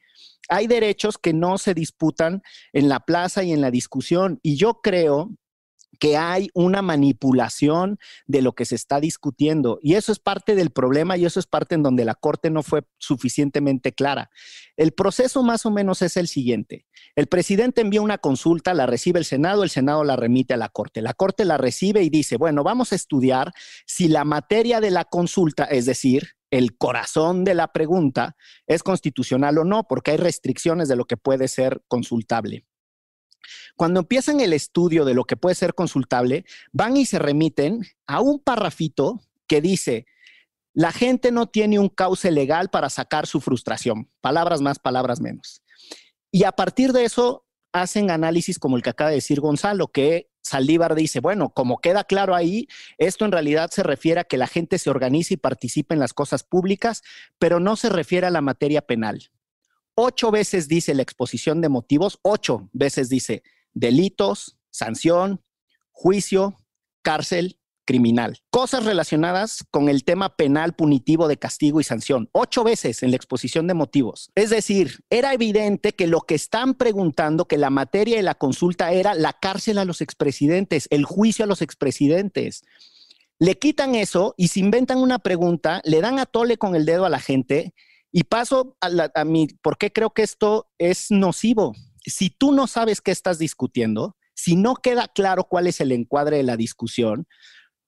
Hay 0.48 0.66
derechos 0.66 1.18
que 1.18 1.32
no 1.32 1.58
se 1.58 1.74
disputan 1.74 2.42
en 2.72 2.88
la 2.88 3.00
plaza 3.00 3.42
y 3.44 3.52
en 3.52 3.60
la 3.60 3.70
discusión. 3.70 4.40
Y 4.42 4.56
yo 4.56 4.80
creo 4.82 5.30
que 6.02 6.16
hay 6.16 6.50
una 6.52 6.82
manipulación 6.82 8.00
de 8.26 8.42
lo 8.42 8.56
que 8.56 8.64
se 8.64 8.74
está 8.74 8.98
discutiendo. 8.98 9.78
Y 9.80 9.94
eso 9.94 10.10
es 10.10 10.18
parte 10.18 10.56
del 10.56 10.70
problema 10.70 11.16
y 11.16 11.24
eso 11.26 11.38
es 11.38 11.46
parte 11.46 11.76
en 11.76 11.84
donde 11.84 12.04
la 12.04 12.16
Corte 12.16 12.50
no 12.50 12.64
fue 12.64 12.82
suficientemente 12.98 13.92
clara. 13.92 14.28
El 14.76 14.90
proceso 14.90 15.44
más 15.44 15.64
o 15.64 15.70
menos 15.70 16.02
es 16.02 16.16
el 16.16 16.26
siguiente. 16.26 16.86
El 17.14 17.28
presidente 17.28 17.82
envía 17.82 18.02
una 18.02 18.18
consulta, 18.18 18.74
la 18.74 18.86
recibe 18.86 19.20
el 19.20 19.24
Senado, 19.24 19.62
el 19.62 19.70
Senado 19.70 20.02
la 20.02 20.16
remite 20.16 20.54
a 20.54 20.56
la 20.56 20.70
Corte. 20.70 21.02
La 21.02 21.14
Corte 21.14 21.44
la 21.44 21.56
recibe 21.56 22.02
y 22.02 22.10
dice, 22.10 22.36
bueno, 22.36 22.64
vamos 22.64 22.90
a 22.90 22.96
estudiar 22.96 23.52
si 23.86 24.08
la 24.08 24.24
materia 24.24 24.80
de 24.80 24.90
la 24.90 25.04
consulta, 25.04 25.66
es 25.66 25.86
decir, 25.86 26.30
el 26.50 26.76
corazón 26.76 27.44
de 27.44 27.54
la 27.54 27.68
pregunta, 27.68 28.34
es 28.66 28.82
constitucional 28.82 29.56
o 29.56 29.64
no, 29.64 29.84
porque 29.84 30.10
hay 30.10 30.16
restricciones 30.16 30.88
de 30.88 30.96
lo 30.96 31.04
que 31.04 31.16
puede 31.16 31.46
ser 31.46 31.80
consultable. 31.86 32.64
Cuando 33.76 34.00
empiezan 34.00 34.40
el 34.40 34.52
estudio 34.52 35.04
de 35.04 35.14
lo 35.14 35.24
que 35.24 35.36
puede 35.36 35.54
ser 35.54 35.74
consultable, 35.74 36.44
van 36.72 36.96
y 36.96 37.06
se 37.06 37.18
remiten 37.18 37.86
a 38.06 38.20
un 38.20 38.40
parrafito 38.40 39.20
que 39.46 39.60
dice, 39.60 40.06
la 40.74 40.92
gente 40.92 41.32
no 41.32 41.46
tiene 41.48 41.78
un 41.78 41.88
cauce 41.88 42.30
legal 42.30 42.70
para 42.70 42.90
sacar 42.90 43.26
su 43.26 43.40
frustración. 43.40 44.10
Palabras 44.20 44.60
más, 44.60 44.78
palabras 44.78 45.20
menos. 45.20 45.62
Y 46.30 46.44
a 46.44 46.52
partir 46.52 46.92
de 46.92 47.04
eso 47.04 47.46
hacen 47.72 48.10
análisis 48.10 48.58
como 48.58 48.76
el 48.76 48.82
que 48.82 48.90
acaba 48.90 49.10
de 49.10 49.16
decir 49.16 49.40
Gonzalo, 49.40 49.88
que 49.88 50.30
Saldívar 50.42 50.94
dice, 50.94 51.20
bueno, 51.20 51.50
como 51.50 51.78
queda 51.78 52.04
claro 52.04 52.34
ahí, 52.34 52.68
esto 52.98 53.24
en 53.24 53.32
realidad 53.32 53.70
se 53.70 53.82
refiere 53.82 54.20
a 54.20 54.24
que 54.24 54.36
la 54.36 54.46
gente 54.46 54.78
se 54.78 54.90
organice 54.90 55.34
y 55.34 55.36
participe 55.38 55.94
en 55.94 56.00
las 56.00 56.14
cosas 56.14 56.42
públicas, 56.42 57.02
pero 57.38 57.60
no 57.60 57.76
se 57.76 57.88
refiere 57.88 58.26
a 58.26 58.30
la 58.30 58.40
materia 58.40 58.82
penal. 58.82 59.30
Ocho 59.94 60.30
veces 60.30 60.68
dice 60.68 60.94
la 60.94 61.02
exposición 61.02 61.60
de 61.60 61.68
motivos, 61.68 62.18
ocho 62.22 62.70
veces 62.72 63.08
dice 63.08 63.42
delitos, 63.74 64.58
sanción, 64.70 65.42
juicio, 65.90 66.60
cárcel, 67.02 67.58
criminal. 67.84 68.38
Cosas 68.50 68.84
relacionadas 68.84 69.64
con 69.70 69.88
el 69.88 70.04
tema 70.04 70.36
penal 70.36 70.72
punitivo 70.72 71.28
de 71.28 71.36
castigo 71.36 71.80
y 71.80 71.84
sanción. 71.84 72.30
Ocho 72.32 72.64
veces 72.64 73.02
en 73.02 73.10
la 73.10 73.16
exposición 73.16 73.66
de 73.66 73.74
motivos. 73.74 74.30
Es 74.34 74.50
decir, 74.50 75.00
era 75.10 75.34
evidente 75.34 75.92
que 75.92 76.06
lo 76.06 76.20
que 76.22 76.36
están 76.36 76.74
preguntando, 76.74 77.46
que 77.46 77.58
la 77.58 77.70
materia 77.70 78.16
de 78.16 78.22
la 78.22 78.36
consulta 78.36 78.92
era 78.92 79.14
la 79.14 79.34
cárcel 79.34 79.78
a 79.78 79.84
los 79.84 80.00
expresidentes, 80.00 80.86
el 80.90 81.04
juicio 81.04 81.44
a 81.44 81.48
los 81.48 81.60
expresidentes. 81.60 82.62
Le 83.38 83.58
quitan 83.58 83.94
eso 83.94 84.34
y 84.36 84.48
se 84.48 84.60
inventan 84.60 84.98
una 84.98 85.18
pregunta, 85.18 85.82
le 85.84 86.00
dan 86.00 86.18
a 86.18 86.26
tole 86.26 86.58
con 86.58 86.76
el 86.76 86.86
dedo 86.86 87.04
a 87.04 87.10
la 87.10 87.20
gente 87.20 87.74
y 88.12 88.24
paso 88.24 88.76
a, 88.80 89.24
mi, 89.24 89.48
¿por 89.48 89.78
qué 89.78 89.92
creo 89.92 90.10
que 90.10 90.22
esto 90.22 90.70
es 90.78 91.10
nocivo? 91.10 91.74
si 92.04 92.30
tú 92.30 92.52
no 92.52 92.66
sabes 92.66 93.00
qué 93.00 93.10
estás 93.10 93.38
discutiendo, 93.38 94.16
si 94.34 94.56
no 94.56 94.74
queda 94.74 95.08
claro 95.08 95.44
cuál 95.44 95.66
es 95.66 95.80
el 95.80 95.92
encuadre 95.92 96.38
de 96.38 96.42
la 96.42 96.56
discusión, 96.56 97.26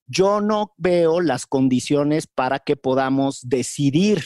yo 0.07 0.41
no 0.41 0.75
veo 0.77 1.21
las 1.21 1.47
condiciones 1.47 2.27
para 2.27 2.59
que 2.59 2.77
podamos 2.77 3.49
decidir 3.49 4.23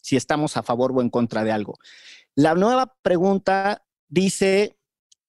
si 0.00 0.16
estamos 0.16 0.56
a 0.56 0.62
favor 0.62 0.92
o 0.94 1.02
en 1.02 1.10
contra 1.10 1.44
de 1.44 1.52
algo. 1.52 1.78
La 2.34 2.54
nueva 2.54 2.94
pregunta 3.02 3.84
dice 4.08 4.78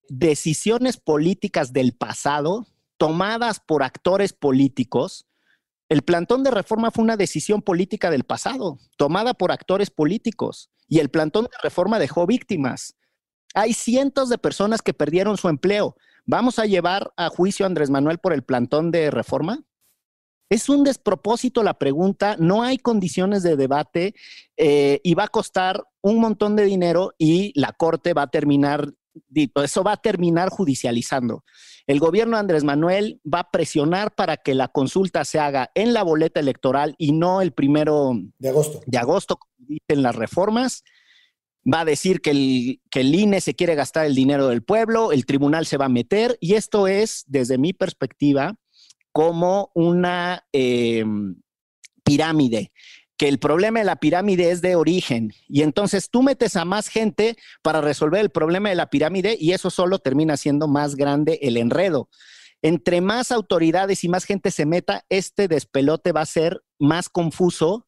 decisiones 0.08 0.98
políticas 0.98 1.74
del 1.74 1.94
pasado 1.94 2.68
tomadas 2.98 3.60
por 3.60 3.82
actores 3.84 4.34
políticos. 4.34 5.26
El 5.90 6.04
plantón 6.04 6.44
de 6.44 6.52
reforma 6.52 6.92
fue 6.92 7.04
una 7.04 7.18
decisión 7.18 7.64
política 7.64 8.12
del 8.12 8.24
pasado, 8.24 8.78
tomada 8.96 9.34
por 9.34 9.52
actores 9.52 9.90
políticos, 9.90 10.70
y 10.88 11.00
el 11.00 11.10
plantón 11.10 11.46
de 11.46 11.58
reforma 11.64 11.98
dejó 11.98 12.28
víctimas. 12.28 12.96
Hay 13.56 13.74
cientos 13.74 14.30
de 14.30 14.38
personas 14.38 14.84
que 14.84 14.94
perdieron 14.94 15.38
su 15.38 15.50
empleo. 15.50 15.96
¿Vamos 16.26 16.60
a 16.60 16.66
llevar 16.66 17.12
a 17.18 17.30
juicio 17.30 17.66
a 17.66 17.68
Andrés 17.68 17.90
Manuel 17.90 18.20
por 18.20 18.34
el 18.34 18.44
plantón 18.44 18.92
de 18.92 19.10
reforma? 19.10 19.64
Es 20.50 20.70
un 20.70 20.84
despropósito 20.84 21.64
la 21.64 21.80
pregunta, 21.80 22.36
no 22.40 22.62
hay 22.64 22.78
condiciones 22.78 23.42
de 23.42 23.56
debate 23.56 24.16
eh, 24.58 25.00
y 25.04 25.14
va 25.16 25.26
a 25.26 25.28
costar 25.28 25.84
un 26.02 26.20
montón 26.20 26.56
de 26.56 26.66
dinero 26.66 27.14
y 27.18 27.52
la 27.60 27.72
Corte 27.72 28.14
va 28.14 28.24
a 28.24 28.32
terminar, 28.32 28.94
eso 29.34 29.84
va 29.84 29.94
a 29.94 30.02
terminar 30.02 30.50
judicializando. 30.50 31.44
El 31.90 32.00
gobierno 32.00 32.38
de 32.38 32.42
Andrés 32.42 32.64
Manuel 32.64 33.20
va 33.26 33.40
a 33.40 33.50
presionar 33.50 34.14
para 34.14 34.38
que 34.38 34.54
la 34.54 34.68
consulta 34.68 35.26
se 35.26 35.40
haga 35.40 35.72
en 35.74 35.92
la 35.92 36.04
boleta 36.04 36.40
electoral 36.40 36.94
y 37.00 37.14
no 37.14 37.42
el 37.42 37.52
primero 37.52 38.14
de 38.38 38.50
agosto, 38.50 38.82
de 38.86 38.98
agosto 39.00 39.38
como 39.38 39.56
dicen 39.58 40.04
las 40.04 40.16
reformas. 40.16 40.84
Va 41.66 41.80
a 41.80 41.86
decir 41.86 42.22
que 42.22 42.30
el, 42.30 42.82
que 42.92 43.00
el 43.00 43.16
INE 43.16 43.42
se 43.42 43.56
quiere 43.56 43.74
gastar 43.74 44.06
el 44.06 44.14
dinero 44.14 44.50
del 44.50 44.62
pueblo, 44.62 45.12
el 45.12 45.26
tribunal 45.26 45.66
se 45.66 45.78
va 45.78 45.86
a 45.86 45.90
meter 45.90 46.38
y 46.40 46.54
esto 46.54 46.86
es, 46.86 47.24
desde 47.26 47.58
mi 47.58 47.74
perspectiva, 47.74 48.54
como 49.12 49.72
una 49.74 50.46
em, 50.52 51.38
pirámide 52.04 52.72
que 53.20 53.28
el 53.28 53.38
problema 53.38 53.80
de 53.80 53.86
la 53.86 53.98
pirámide 53.98 54.50
es 54.50 54.62
de 54.62 54.78
origen 54.78 55.34
y 55.50 55.64
entonces 55.64 56.10
tú 56.10 56.24
metes 56.24 56.56
a 56.56 56.64
más 56.64 56.88
gente 56.88 57.36
para 57.62 57.82
resolver 57.82 58.22
el 58.22 58.30
problema 58.30 58.70
de 58.70 58.76
la 58.76 58.90
pirámide 58.90 59.36
y 59.38 59.52
eso 59.52 59.70
solo 59.70 60.00
termina 60.00 60.38
siendo 60.38 60.70
más 60.70 60.96
grande 60.96 61.38
el 61.42 61.58
enredo. 61.58 62.08
Entre 62.62 63.02
más 63.02 63.34
autoridades 63.34 64.06
y 64.06 64.10
más 64.10 64.24
gente 64.24 64.52
se 64.52 64.66
meta, 64.66 65.04
este 65.10 65.50
despelote 65.50 66.14
va 66.14 66.22
a 66.22 66.26
ser 66.26 66.64
más 66.80 67.10
confuso 67.10 67.88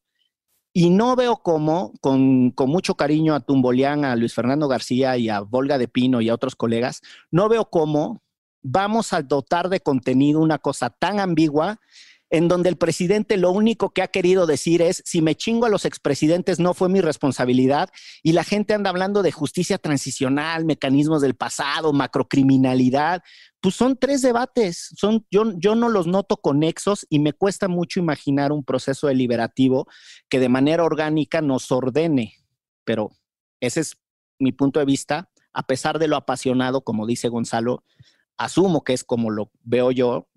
y 0.74 0.90
no 0.90 1.16
veo 1.16 1.36
cómo, 1.38 1.94
con, 2.02 2.50
con, 2.50 2.68
mucho 2.68 2.94
cariño 2.94 3.34
a 3.34 3.40
Tumbolián, 3.40 4.04
a 4.04 4.16
Luis 4.16 4.34
Fernando 4.34 4.68
García 4.68 5.16
y 5.16 5.30
a 5.30 5.40
Volga 5.40 5.78
de 5.78 5.88
Pino 5.88 6.20
y 6.20 6.28
a 6.28 6.34
otros 6.34 6.56
colegas, 6.56 7.00
no 7.30 7.48
veo 7.48 7.70
cómo 7.70 8.22
vamos 8.60 9.14
a 9.14 9.22
dotar 9.22 9.70
de 9.70 9.80
contenido 9.80 10.40
una 10.40 10.58
cosa 10.58 10.90
tan 10.90 11.20
ambigua 11.20 11.80
en 12.32 12.48
donde 12.48 12.70
el 12.70 12.76
presidente 12.76 13.36
lo 13.36 13.50
único 13.50 13.90
que 13.90 14.00
ha 14.00 14.08
querido 14.08 14.46
decir 14.46 14.80
es, 14.80 15.02
si 15.04 15.20
me 15.20 15.34
chingo 15.34 15.66
a 15.66 15.68
los 15.68 15.84
expresidentes 15.84 16.58
no 16.58 16.72
fue 16.72 16.88
mi 16.88 17.02
responsabilidad, 17.02 17.90
y 18.22 18.32
la 18.32 18.42
gente 18.42 18.72
anda 18.72 18.88
hablando 18.88 19.22
de 19.22 19.30
justicia 19.30 19.76
transicional, 19.76 20.64
mecanismos 20.64 21.20
del 21.20 21.34
pasado, 21.34 21.92
macrocriminalidad, 21.92 23.22
pues 23.60 23.74
son 23.74 23.98
tres 23.98 24.22
debates, 24.22 24.94
son, 24.96 25.26
yo, 25.30 25.52
yo 25.58 25.74
no 25.74 25.90
los 25.90 26.06
noto 26.06 26.38
conexos 26.38 27.06
y 27.10 27.18
me 27.18 27.34
cuesta 27.34 27.68
mucho 27.68 28.00
imaginar 28.00 28.50
un 28.50 28.64
proceso 28.64 29.08
deliberativo 29.08 29.86
que 30.30 30.40
de 30.40 30.48
manera 30.48 30.84
orgánica 30.84 31.42
nos 31.42 31.70
ordene, 31.70 32.32
pero 32.84 33.10
ese 33.60 33.80
es 33.80 33.98
mi 34.38 34.52
punto 34.52 34.80
de 34.80 34.86
vista, 34.86 35.30
a 35.52 35.66
pesar 35.66 35.98
de 35.98 36.08
lo 36.08 36.16
apasionado, 36.16 36.80
como 36.80 37.06
dice 37.06 37.28
Gonzalo, 37.28 37.84
asumo 38.38 38.84
que 38.84 38.94
es 38.94 39.04
como 39.04 39.28
lo 39.30 39.50
veo 39.64 39.90
yo, 39.90 40.28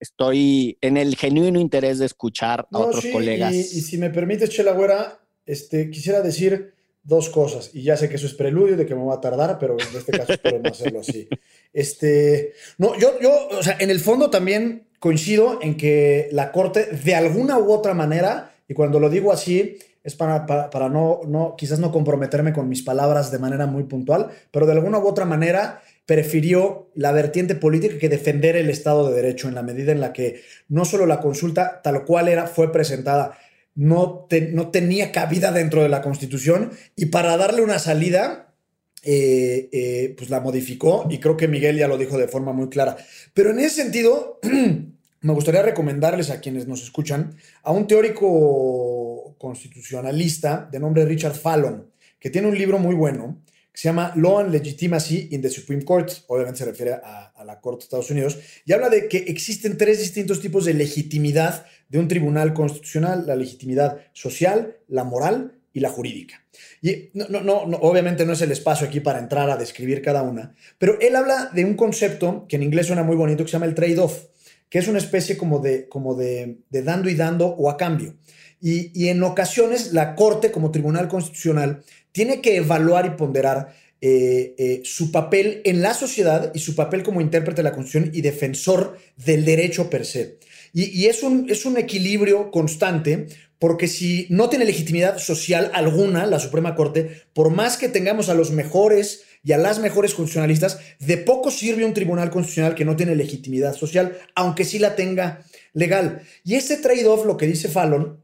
estoy 0.00 0.78
en 0.80 0.96
el 0.96 1.16
genuino 1.16 1.60
interés 1.60 1.98
de 1.98 2.06
escuchar 2.06 2.66
a 2.72 2.78
otros 2.78 3.04
colegas. 3.12 3.54
Y, 3.54 3.62
si 3.62 3.98
me 3.98 4.10
permites, 4.10 4.50
Chela 4.50 4.72
Güera, 4.72 5.20
este, 5.44 5.90
quisiera 5.90 6.20
decir 6.22 6.74
dos 7.02 7.28
cosas, 7.28 7.70
y 7.72 7.82
ya 7.82 7.96
sé 7.96 8.08
que 8.08 8.16
eso 8.16 8.26
es 8.26 8.34
preludio 8.34 8.76
de 8.76 8.84
que 8.84 8.96
me 8.96 9.04
va 9.04 9.14
a 9.14 9.20
tardar, 9.20 9.58
pero 9.60 9.76
en 9.78 9.96
este 9.96 10.12
caso 10.12 10.32
espero 10.34 10.58
no 10.58 10.70
hacerlo 10.70 11.00
así. 11.00 11.28
Este, 11.72 12.52
no, 12.78 12.98
yo, 12.98 13.18
yo, 13.20 13.48
o 13.48 13.62
sea, 13.62 13.76
en 13.78 13.90
el 13.90 14.00
fondo 14.00 14.28
también 14.28 14.88
coincido 14.98 15.60
en 15.62 15.76
que 15.76 16.28
la 16.32 16.50
Corte, 16.50 16.86
de 16.86 17.14
alguna 17.14 17.58
u 17.58 17.72
otra 17.72 17.94
manera, 17.94 18.54
y 18.68 18.74
cuando 18.74 18.98
lo 18.98 19.08
digo 19.08 19.32
así, 19.32 19.78
es 20.02 20.14
para, 20.14 20.46
para, 20.46 20.70
para 20.70 20.88
no, 20.88 21.20
no, 21.26 21.54
quizás 21.56 21.78
no 21.78 21.92
comprometerme 21.92 22.52
con 22.52 22.68
mis 22.68 22.82
palabras 22.82 23.30
de 23.30 23.38
manera 23.38 23.66
muy 23.66 23.84
puntual, 23.84 24.30
pero 24.50 24.66
de 24.66 24.72
alguna 24.72 24.98
u 24.98 25.06
otra 25.06 25.24
manera 25.24 25.82
prefirió 26.06 26.88
la 26.94 27.10
vertiente 27.12 27.56
política 27.56 27.98
que 27.98 28.08
defender 28.08 28.56
el 28.56 28.70
Estado 28.70 29.08
de 29.08 29.16
Derecho 29.16 29.48
en 29.48 29.56
la 29.56 29.62
medida 29.62 29.90
en 29.90 30.00
la 30.00 30.12
que 30.12 30.40
no 30.68 30.84
solo 30.84 31.04
la 31.04 31.20
consulta 31.20 31.82
tal 31.82 32.04
cual 32.04 32.28
era 32.28 32.46
fue 32.46 32.72
presentada, 32.72 33.36
no, 33.74 34.26
no 34.52 34.70
tenía 34.70 35.12
cabida 35.12 35.50
dentro 35.50 35.82
de 35.82 35.88
la 35.88 36.02
Constitución 36.02 36.70
y 36.94 37.06
para 37.06 37.36
darle 37.36 37.62
una 37.62 37.80
salida, 37.80 38.54
eh, 39.02 39.68
eh, 39.72 40.14
pues 40.16 40.30
la 40.30 40.40
modificó 40.40 41.06
y 41.10 41.18
creo 41.18 41.36
que 41.36 41.48
Miguel 41.48 41.76
ya 41.76 41.88
lo 41.88 41.98
dijo 41.98 42.16
de 42.16 42.28
forma 42.28 42.52
muy 42.52 42.68
clara. 42.68 42.96
Pero 43.34 43.50
en 43.50 43.58
ese 43.58 43.82
sentido, 43.82 44.38
me 45.20 45.32
gustaría 45.32 45.62
recomendarles 45.62 46.30
a 46.30 46.40
quienes 46.40 46.68
nos 46.68 46.84
escuchan 46.84 47.36
a 47.64 47.72
un 47.72 47.88
teórico 47.88 49.34
constitucionalista 49.38 50.68
de 50.70 50.78
nombre 50.78 51.04
Richard 51.04 51.34
Fallon, 51.34 51.90
que 52.20 52.30
tiene 52.30 52.46
un 52.46 52.56
libro 52.56 52.78
muy 52.78 52.94
bueno 52.94 53.42
se 53.76 53.88
llama 53.88 54.10
Law 54.16 54.38
and 54.38 54.52
Legitimacy 54.52 55.28
in 55.32 55.42
the 55.42 55.50
Supreme 55.50 55.84
Court, 55.84 56.10
obviamente 56.28 56.60
se 56.60 56.64
refiere 56.64 56.92
a, 56.94 57.44
la 57.44 57.60
Corte 57.60 57.80
de 57.80 57.84
Estados 57.84 58.10
Unidos, 58.10 58.38
y 58.64 58.72
habla 58.72 58.88
de 58.88 59.06
que 59.06 59.18
existen 59.18 59.76
tres 59.76 59.98
distintos 59.98 60.40
tipos 60.40 60.64
de 60.64 60.72
legitimidad 60.72 61.66
de 61.90 61.98
un 61.98 62.08
tribunal 62.08 62.54
constitucional, 62.54 63.26
la 63.26 63.36
legitimidad 63.36 64.00
social, 64.14 64.78
la 64.88 65.04
moral 65.04 65.60
y 65.74 65.80
la 65.80 65.90
jurídica. 65.90 66.42
Y 66.80 67.10
no, 67.12 67.28
no, 67.28 67.42
no, 67.42 67.76
obviamente 67.82 68.24
no 68.24 68.32
es 68.32 68.40
el 68.40 68.50
espacio 68.50 68.86
aquí 68.86 69.00
para 69.00 69.18
entrar 69.18 69.50
a 69.50 69.58
describir 69.58 70.00
cada 70.00 70.22
una, 70.22 70.54
pero 70.78 70.98
él 70.98 71.14
habla 71.14 71.50
de 71.52 71.66
un 71.66 71.74
concepto 71.74 72.46
que 72.48 72.56
en 72.56 72.62
inglés 72.62 72.86
suena 72.86 73.02
muy 73.02 73.14
bonito, 73.14 73.44
que 73.44 73.50
se 73.50 73.56
llama 73.56 73.66
el 73.66 73.74
trade-off, 73.74 74.24
que 74.70 74.78
es 74.78 74.88
una 74.88 74.98
especie 74.98 75.36
como 75.36 75.58
de, 75.58 75.86
como 75.86 76.14
de, 76.14 76.60
dando 76.70 77.10
y 77.10 77.14
dando 77.14 77.48
o 77.48 77.68
a 77.68 77.76
cambio. 77.76 78.16
Y, 78.60 78.90
y 78.94 79.08
en 79.08 79.22
ocasiones 79.22 79.92
la 79.92 80.14
Corte 80.14 80.50
como 80.50 80.70
tribunal 80.70 81.08
constitucional 81.08 81.82
tiene 82.12 82.40
que 82.40 82.56
evaluar 82.56 83.06
y 83.06 83.10
ponderar 83.10 83.74
eh, 84.02 84.54
eh, 84.58 84.82
su 84.84 85.10
papel 85.10 85.62
en 85.64 85.80
la 85.80 85.94
sociedad 85.94 86.52
y 86.54 86.58
su 86.58 86.74
papel 86.74 87.02
como 87.02 87.22
intérprete 87.22 87.62
de 87.62 87.68
la 87.68 87.72
Constitución 87.72 88.10
y 88.14 88.20
defensor 88.20 88.98
del 89.16 89.44
derecho 89.46 89.88
per 89.88 90.04
se. 90.04 90.38
Y, 90.74 91.06
es, 91.06 91.22
un, 91.22 91.48
es 91.48 91.64
un 91.64 91.78
equilibrio 91.78 92.50
constante 92.50 93.28
porque 93.58 93.88
si 93.88 94.26
no 94.28 94.50
tiene 94.50 94.66
legitimidad 94.66 95.16
social 95.16 95.70
alguna 95.72 96.26
la 96.26 96.38
Suprema 96.38 96.74
Corte, 96.74 97.22
por 97.32 97.48
más 97.48 97.78
que 97.78 97.88
tengamos 97.88 98.28
a 98.28 98.34
los 98.34 98.50
mejores 98.50 99.22
y 99.42 99.52
a 99.52 99.58
las 99.58 99.78
mejores 99.78 100.12
constitucionalistas, 100.12 100.78
de 100.98 101.16
poco 101.16 101.50
sirve 101.50 101.86
un 101.86 101.94
tribunal 101.94 102.30
constitucional 102.30 102.74
que 102.74 102.84
no 102.84 102.96
tiene 102.96 103.16
legitimidad 103.16 103.74
social, 103.74 104.18
aunque 104.34 104.66
sí 104.66 104.78
la 104.78 104.94
tenga 104.94 105.42
legal. 105.72 106.20
Y 106.44 106.56
este 106.56 106.76
trade-off, 106.76 107.24
lo 107.24 107.38
que 107.38 107.46
dice 107.46 107.68
Fallon, 107.68 108.20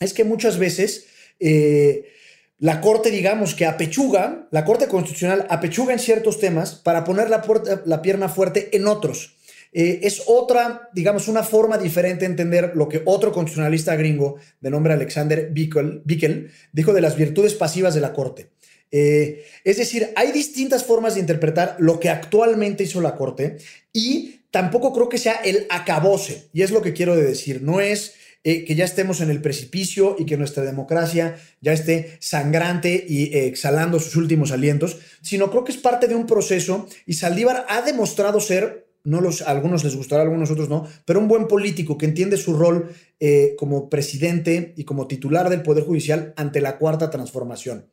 es 0.00 0.12
que 0.12 0.24
muchas 0.24 0.58
veces... 0.58 1.06
Eh, 1.40 2.10
la 2.58 2.80
Corte, 2.80 3.10
digamos, 3.10 3.54
que 3.54 3.66
apechuga, 3.66 4.46
la 4.52 4.64
Corte 4.64 4.86
Constitucional 4.86 5.44
apechuga 5.50 5.92
en 5.92 5.98
ciertos 5.98 6.38
temas 6.38 6.76
para 6.76 7.02
poner 7.02 7.28
la, 7.28 7.42
la 7.84 8.00
pierna 8.00 8.28
fuerte 8.28 8.74
en 8.76 8.86
otros. 8.86 9.36
Eh, 9.74 10.06
es 10.06 10.22
otra, 10.26 10.88
digamos, 10.94 11.26
una 11.26 11.42
forma 11.42 11.76
diferente 11.78 12.20
de 12.20 12.30
entender 12.30 12.72
lo 12.76 12.88
que 12.88 13.02
otro 13.06 13.32
constitucionalista 13.32 13.96
gringo 13.96 14.36
de 14.60 14.70
nombre 14.70 14.94
Alexander 14.94 15.50
Bickel, 15.50 16.50
dijo 16.72 16.92
de 16.92 17.00
las 17.00 17.16
virtudes 17.16 17.54
pasivas 17.54 17.92
de 17.92 18.00
la 18.00 18.12
Corte. 18.12 18.50
Eh, 18.92 19.44
es 19.64 19.76
decir, 19.78 20.10
hay 20.14 20.30
distintas 20.30 20.84
formas 20.84 21.14
de 21.14 21.20
interpretar 21.20 21.74
lo 21.80 21.98
que 21.98 22.08
actualmente 22.08 22.84
hizo 22.84 23.00
la 23.00 23.16
Corte 23.16 23.56
y 23.92 24.42
tampoco 24.52 24.92
creo 24.92 25.08
que 25.08 25.18
sea 25.18 25.34
el 25.44 25.66
acabose, 25.68 26.46
y 26.52 26.62
es 26.62 26.70
lo 26.70 26.80
que 26.80 26.92
quiero 26.92 27.16
decir, 27.16 27.60
no 27.60 27.80
es 27.80 28.14
eh, 28.46 28.66
que 28.66 28.74
ya 28.74 28.84
estemos 28.84 29.22
en 29.22 29.30
el 29.30 29.40
precipicio 29.40 30.16
y 30.18 30.26
que 30.26 30.36
nuestra 30.36 30.64
democracia 30.64 31.36
ya 31.62 31.72
esté 31.72 32.18
sangrante 32.20 33.02
y 33.08 33.34
eh, 33.34 33.46
exhalando 33.46 33.98
sus 33.98 34.16
últimos 34.16 34.52
alientos, 34.52 34.98
sino 35.22 35.50
creo 35.50 35.64
que 35.64 35.72
es 35.72 35.78
parte 35.78 36.08
de 36.08 36.14
un 36.14 36.26
proceso 36.26 36.86
y 37.06 37.14
Saldívar 37.14 37.64
ha 37.70 37.80
demostrado 37.80 38.40
ser, 38.40 38.86
no 39.02 39.22
los, 39.22 39.40
a 39.40 39.50
algunos 39.50 39.82
les 39.82 39.96
gustará, 39.96 40.20
a 40.20 40.24
algunos 40.26 40.50
otros 40.50 40.68
no, 40.68 40.86
pero 41.06 41.20
un 41.20 41.28
buen 41.28 41.48
político 41.48 41.96
que 41.96 42.04
entiende 42.04 42.36
su 42.36 42.54
rol 42.54 42.90
eh, 43.18 43.54
como 43.58 43.88
presidente 43.88 44.74
y 44.76 44.84
como 44.84 45.06
titular 45.06 45.48
del 45.48 45.62
Poder 45.62 45.84
Judicial 45.84 46.34
ante 46.36 46.60
la 46.60 46.76
cuarta 46.76 47.08
transformación. 47.08 47.86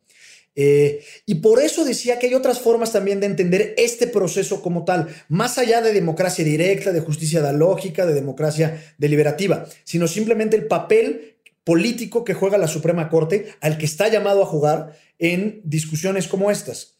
Eh, 0.54 1.02
y 1.24 1.36
por 1.36 1.62
eso 1.62 1.84
decía 1.84 2.18
que 2.18 2.26
hay 2.26 2.34
otras 2.34 2.60
formas 2.60 2.92
también 2.92 3.20
de 3.20 3.26
entender 3.26 3.74
este 3.78 4.06
proceso 4.06 4.60
como 4.60 4.84
tal, 4.84 5.08
más 5.28 5.58
allá 5.58 5.80
de 5.80 5.92
democracia 5.92 6.44
directa, 6.44 6.92
de 6.92 7.00
justicia 7.00 7.52
lógica, 7.52 8.04
de 8.04 8.14
democracia 8.14 8.94
deliberativa, 8.98 9.66
sino 9.84 10.06
simplemente 10.06 10.56
el 10.56 10.66
papel 10.66 11.36
político 11.64 12.24
que 12.24 12.34
juega 12.34 12.58
la 12.58 12.68
Suprema 12.68 13.08
Corte 13.08 13.46
al 13.60 13.78
que 13.78 13.86
está 13.86 14.08
llamado 14.08 14.42
a 14.42 14.46
jugar 14.46 14.98
en 15.18 15.60
discusiones 15.64 16.28
como 16.28 16.50
estas. 16.50 16.98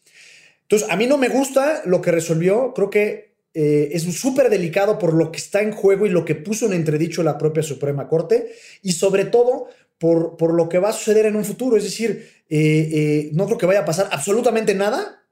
Entonces, 0.63 0.89
a 0.89 0.95
mí 0.95 1.07
no 1.07 1.17
me 1.17 1.29
gusta 1.29 1.81
lo 1.85 2.01
que 2.01 2.11
resolvió. 2.11 2.73
Creo 2.73 2.89
que 2.89 3.33
eh, 3.53 3.89
es 3.91 4.03
súper 4.03 4.49
delicado 4.49 4.97
por 4.97 5.13
lo 5.13 5.31
que 5.31 5.37
está 5.37 5.61
en 5.61 5.73
juego 5.73 6.07
y 6.07 6.09
lo 6.09 6.25
que 6.25 6.33
puso 6.33 6.65
en 6.65 6.73
entredicho 6.73 7.21
la 7.21 7.37
propia 7.37 7.61
Suprema 7.61 8.07
Corte 8.07 8.51
y 8.81 8.93
sobre 8.93 9.25
todo 9.25 9.67
por, 10.03 10.35
por 10.35 10.53
lo 10.53 10.67
que 10.67 10.79
va 10.79 10.89
a 10.89 10.91
suceder 10.91 11.27
en 11.27 11.37
un 11.37 11.45
futuro. 11.45 11.77
Es 11.77 11.85
decir, 11.85 12.27
eh, 12.49 12.89
eh, 12.91 13.29
no 13.31 13.45
creo 13.45 13.57
que 13.57 13.65
vaya 13.65 13.79
a 13.79 13.85
pasar 13.85 14.09
absolutamente 14.11 14.75
nada. 14.75 15.23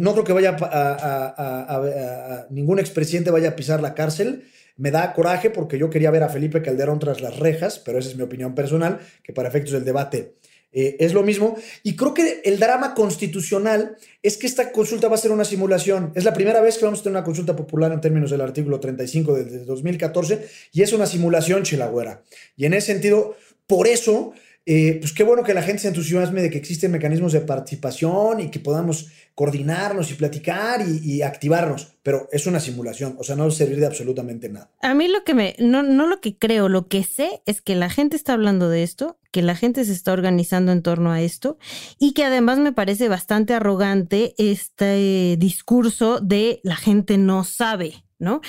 no 0.00 0.12
creo 0.12 0.24
que 0.24 0.34
vaya 0.34 0.54
a, 0.60 2.46
ningún 2.50 2.78
expresidente 2.78 3.30
vaya 3.30 3.48
a 3.48 3.56
pisar 3.56 3.80
la 3.80 3.94
cárcel. 3.94 4.44
Me 4.76 4.90
da 4.90 5.14
coraje 5.14 5.48
porque 5.48 5.78
yo 5.78 5.88
quería 5.88 6.10
ver 6.10 6.24
a 6.24 6.28
Felipe 6.28 6.60
Calderón 6.60 6.98
tras 6.98 7.22
las 7.22 7.38
rejas, 7.38 7.78
pero 7.78 7.98
esa 7.98 8.10
es 8.10 8.16
mi 8.16 8.22
opinión 8.22 8.54
personal, 8.54 9.00
que 9.22 9.32
para 9.32 9.48
efectos 9.48 9.72
del 9.72 9.86
debate 9.86 10.34
eh, 10.70 10.96
es 11.00 11.14
lo 11.14 11.22
mismo. 11.22 11.56
Y 11.82 11.96
creo 11.96 12.12
que 12.12 12.42
el 12.44 12.58
drama 12.58 12.94
constitucional 12.94 13.96
es 14.22 14.36
que 14.36 14.46
esta 14.46 14.70
consulta 14.72 15.08
va 15.08 15.14
a 15.14 15.18
ser 15.18 15.32
una 15.32 15.44
simulación. 15.44 16.12
Es 16.14 16.24
la 16.24 16.34
primera 16.34 16.60
vez 16.60 16.76
que 16.76 16.84
vamos 16.84 17.00
a 17.00 17.02
tener 17.04 17.16
una 17.16 17.24
consulta 17.24 17.56
popular 17.56 17.92
en 17.92 18.00
términos 18.00 18.30
del 18.30 18.42
artículo 18.42 18.78
35 18.78 19.34
del 19.34 19.64
2014 19.64 20.46
y 20.72 20.82
es 20.82 20.92
una 20.92 21.06
simulación, 21.06 21.62
Chilagüera. 21.62 22.22
Y 22.56 22.66
en 22.66 22.74
ese 22.74 22.92
sentido, 22.92 23.36
por 23.68 23.86
eso 23.86 24.32
eh, 24.70 24.98
pues 25.00 25.14
qué 25.14 25.24
bueno 25.24 25.44
que 25.44 25.54
la 25.54 25.62
gente 25.62 25.80
se 25.80 25.88
entusiasme 25.88 26.42
de 26.42 26.50
que 26.50 26.58
existen 26.58 26.92
mecanismos 26.92 27.32
de 27.32 27.40
participación 27.40 28.40
y 28.40 28.50
que 28.50 28.60
podamos 28.60 29.08
coordinarnos 29.34 30.10
y 30.10 30.14
platicar 30.14 30.82
y, 30.86 31.22
activarnos, 31.22 31.96
pero 32.02 32.28
es 32.32 32.46
una 32.46 32.60
simulación, 32.60 33.16
o 33.18 33.24
sea, 33.24 33.34
no 33.34 33.44
va 33.44 33.48
a 33.48 33.52
servir 33.52 33.80
de 33.80 33.86
absolutamente 33.86 34.50
nada. 34.50 34.70
A 34.82 34.92
mí 34.92 35.08
lo 35.08 35.24
que 35.24 35.32
me, 35.32 35.56
no, 35.58 35.82
no 35.82 36.06
lo 36.06 36.20
que 36.20 36.36
creo, 36.36 36.68
lo 36.68 36.86
que 36.86 37.02
sé 37.02 37.40
es 37.46 37.62
que 37.62 37.76
la 37.76 37.88
gente 37.88 38.14
está 38.14 38.34
hablando 38.34 38.68
de 38.68 38.82
esto, 38.82 39.18
que 39.32 39.40
la 39.40 39.56
gente 39.56 39.86
se 39.86 39.92
está 39.92 40.12
organizando 40.12 40.70
en 40.70 40.82
torno 40.82 41.12
a 41.12 41.22
esto 41.22 41.56
y 41.98 42.12
que 42.12 42.24
además 42.24 42.58
me 42.58 42.74
parece 42.74 43.08
bastante 43.08 43.54
arrogante 43.54 44.34
este 44.36 45.36
discurso 45.38 46.20
de 46.20 46.60
la 46.62 46.76
gente 46.76 47.16
no 47.16 47.42
sabe. 47.42 48.04
¿No? 48.18 48.40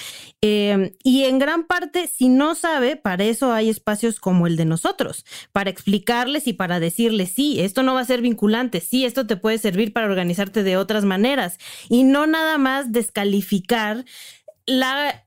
Em, 0.41 0.91
y 1.03 1.25
en 1.25 1.39
gran 1.39 1.65
parte, 1.65 2.07
si 2.07 2.29
no 2.29 2.55
sabe, 2.55 2.95
para 2.95 3.23
eso 3.23 3.53
hay 3.53 3.69
espacios 3.69 4.19
como 4.19 4.47
el 4.47 4.55
de 4.55 4.65
nosotros, 4.65 5.25
para 5.51 5.69
explicarles 5.69 6.47
y 6.47 6.53
para 6.53 6.79
decirles, 6.79 7.31
sí, 7.35 7.59
esto 7.61 7.83
no 7.83 7.93
va 7.93 8.01
a 8.01 8.05
ser 8.05 8.21
vinculante, 8.21 8.81
sí, 8.81 9.05
esto 9.05 9.27
te 9.27 9.37
puede 9.37 9.57
servir 9.57 9.93
para 9.93 10.07
organizarte 10.07 10.63
de 10.63 10.77
otras 10.77 11.05
maneras 11.05 11.57
y 11.89 12.03
no 12.03 12.27
nada 12.27 12.57
más 12.57 12.91
descalificar 12.91 14.05
la, 14.69 15.23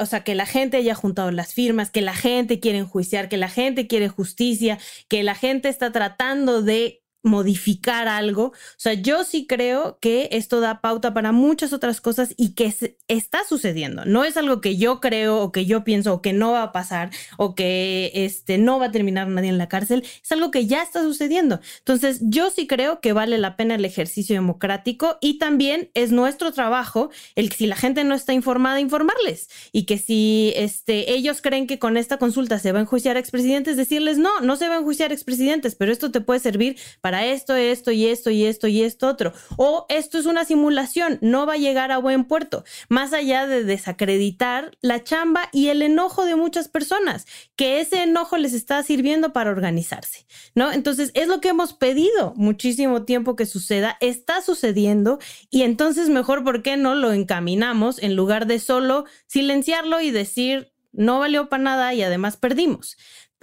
o 0.00 0.06
sea, 0.06 0.24
que 0.24 0.34
la 0.34 0.46
gente 0.46 0.76
haya 0.76 0.94
juntado 0.94 1.30
las 1.30 1.54
firmas, 1.54 1.90
que 1.90 2.00
la 2.00 2.14
gente 2.14 2.58
quiere 2.58 2.78
enjuiciar, 2.78 3.28
que 3.28 3.36
la 3.36 3.48
gente 3.48 3.86
quiere 3.86 4.08
justicia, 4.08 4.78
que 5.08 5.22
la 5.22 5.34
gente 5.34 5.68
está 5.68 5.92
tratando 5.92 6.60
de 6.62 6.99
modificar 7.22 8.08
algo. 8.08 8.44
O 8.46 8.54
sea, 8.76 8.94
yo 8.94 9.24
sí 9.24 9.46
creo 9.46 9.98
que 10.00 10.28
esto 10.32 10.60
da 10.60 10.80
pauta 10.80 11.12
para 11.12 11.32
muchas 11.32 11.72
otras 11.72 12.00
cosas 12.00 12.34
y 12.36 12.54
que 12.54 12.74
está 13.08 13.44
sucediendo. 13.48 14.04
No 14.04 14.24
es 14.24 14.36
algo 14.36 14.60
que 14.60 14.76
yo 14.76 15.00
creo 15.00 15.40
o 15.40 15.52
que 15.52 15.66
yo 15.66 15.84
pienso 15.84 16.14
o 16.14 16.22
que 16.22 16.32
no 16.32 16.52
va 16.52 16.62
a 16.62 16.72
pasar 16.72 17.10
o 17.36 17.54
que 17.54 18.10
este, 18.14 18.58
no 18.58 18.78
va 18.78 18.86
a 18.86 18.92
terminar 18.92 19.28
nadie 19.28 19.50
en 19.50 19.58
la 19.58 19.68
cárcel. 19.68 20.04
Es 20.22 20.32
algo 20.32 20.50
que 20.50 20.66
ya 20.66 20.82
está 20.82 21.02
sucediendo. 21.02 21.60
Entonces, 21.78 22.20
yo 22.22 22.50
sí 22.50 22.66
creo 22.66 23.00
que 23.00 23.12
vale 23.12 23.38
la 23.38 23.56
pena 23.56 23.74
el 23.74 23.84
ejercicio 23.84 24.34
democrático 24.34 25.18
y 25.20 25.38
también 25.38 25.90
es 25.94 26.12
nuestro 26.12 26.52
trabajo 26.52 27.10
el 27.34 27.50
que 27.50 27.56
si 27.56 27.66
la 27.66 27.76
gente 27.76 28.04
no 28.04 28.14
está 28.14 28.32
informada, 28.32 28.80
informarles 28.80 29.48
y 29.72 29.84
que 29.84 29.98
si 29.98 30.52
este, 30.56 31.12
ellos 31.12 31.42
creen 31.42 31.66
que 31.66 31.78
con 31.78 31.96
esta 31.96 32.18
consulta 32.18 32.58
se 32.58 32.72
va 32.72 32.78
a 32.78 32.82
enjuiciar 32.82 33.16
a 33.16 33.20
expresidentes, 33.20 33.76
decirles 33.76 34.18
no, 34.18 34.40
no 34.40 34.56
se 34.56 34.68
va 34.68 34.76
a 34.76 34.78
enjuiciar 34.78 35.10
a 35.10 35.14
expresidentes, 35.14 35.74
pero 35.74 35.92
esto 35.92 36.10
te 36.10 36.20
puede 36.20 36.40
servir 36.40 36.76
para 37.00 37.09
para 37.10 37.26
esto, 37.26 37.56
esto 37.56 37.90
y 37.90 38.06
esto 38.06 38.30
y 38.30 38.44
esto 38.44 38.68
y 38.68 38.82
esto 38.82 39.08
otro. 39.08 39.32
O 39.56 39.84
esto 39.88 40.16
es 40.16 40.26
una 40.26 40.44
simulación, 40.44 41.18
no 41.20 41.44
va 41.44 41.54
a 41.54 41.56
llegar 41.56 41.90
a 41.90 41.98
buen 41.98 42.22
puerto, 42.22 42.62
más 42.88 43.12
allá 43.12 43.48
de 43.48 43.64
desacreditar 43.64 44.78
la 44.80 45.02
chamba 45.02 45.48
y 45.50 45.70
el 45.70 45.82
enojo 45.82 46.24
de 46.24 46.36
muchas 46.36 46.68
personas, 46.68 47.26
que 47.56 47.80
ese 47.80 48.04
enojo 48.04 48.36
les 48.36 48.52
está 48.52 48.80
sirviendo 48.84 49.32
para 49.32 49.50
organizarse, 49.50 50.24
¿no? 50.54 50.70
Entonces, 50.70 51.10
es 51.14 51.26
lo 51.26 51.40
que 51.40 51.48
hemos 51.48 51.72
pedido 51.72 52.32
muchísimo 52.36 53.02
tiempo 53.02 53.34
que 53.34 53.44
suceda, 53.44 53.96
está 53.98 54.40
sucediendo 54.40 55.18
y 55.50 55.62
entonces 55.62 56.10
mejor, 56.10 56.44
¿por 56.44 56.62
qué 56.62 56.76
no 56.76 56.94
lo 56.94 57.12
encaminamos 57.12 58.00
en 58.00 58.14
lugar 58.14 58.46
de 58.46 58.60
solo 58.60 59.04
silenciarlo 59.26 60.00
y 60.00 60.12
decir, 60.12 60.72
no 60.92 61.18
valió 61.18 61.48
para 61.48 61.64
nada 61.64 61.92
y 61.92 62.04
además 62.04 62.36
perdimos? 62.36 62.96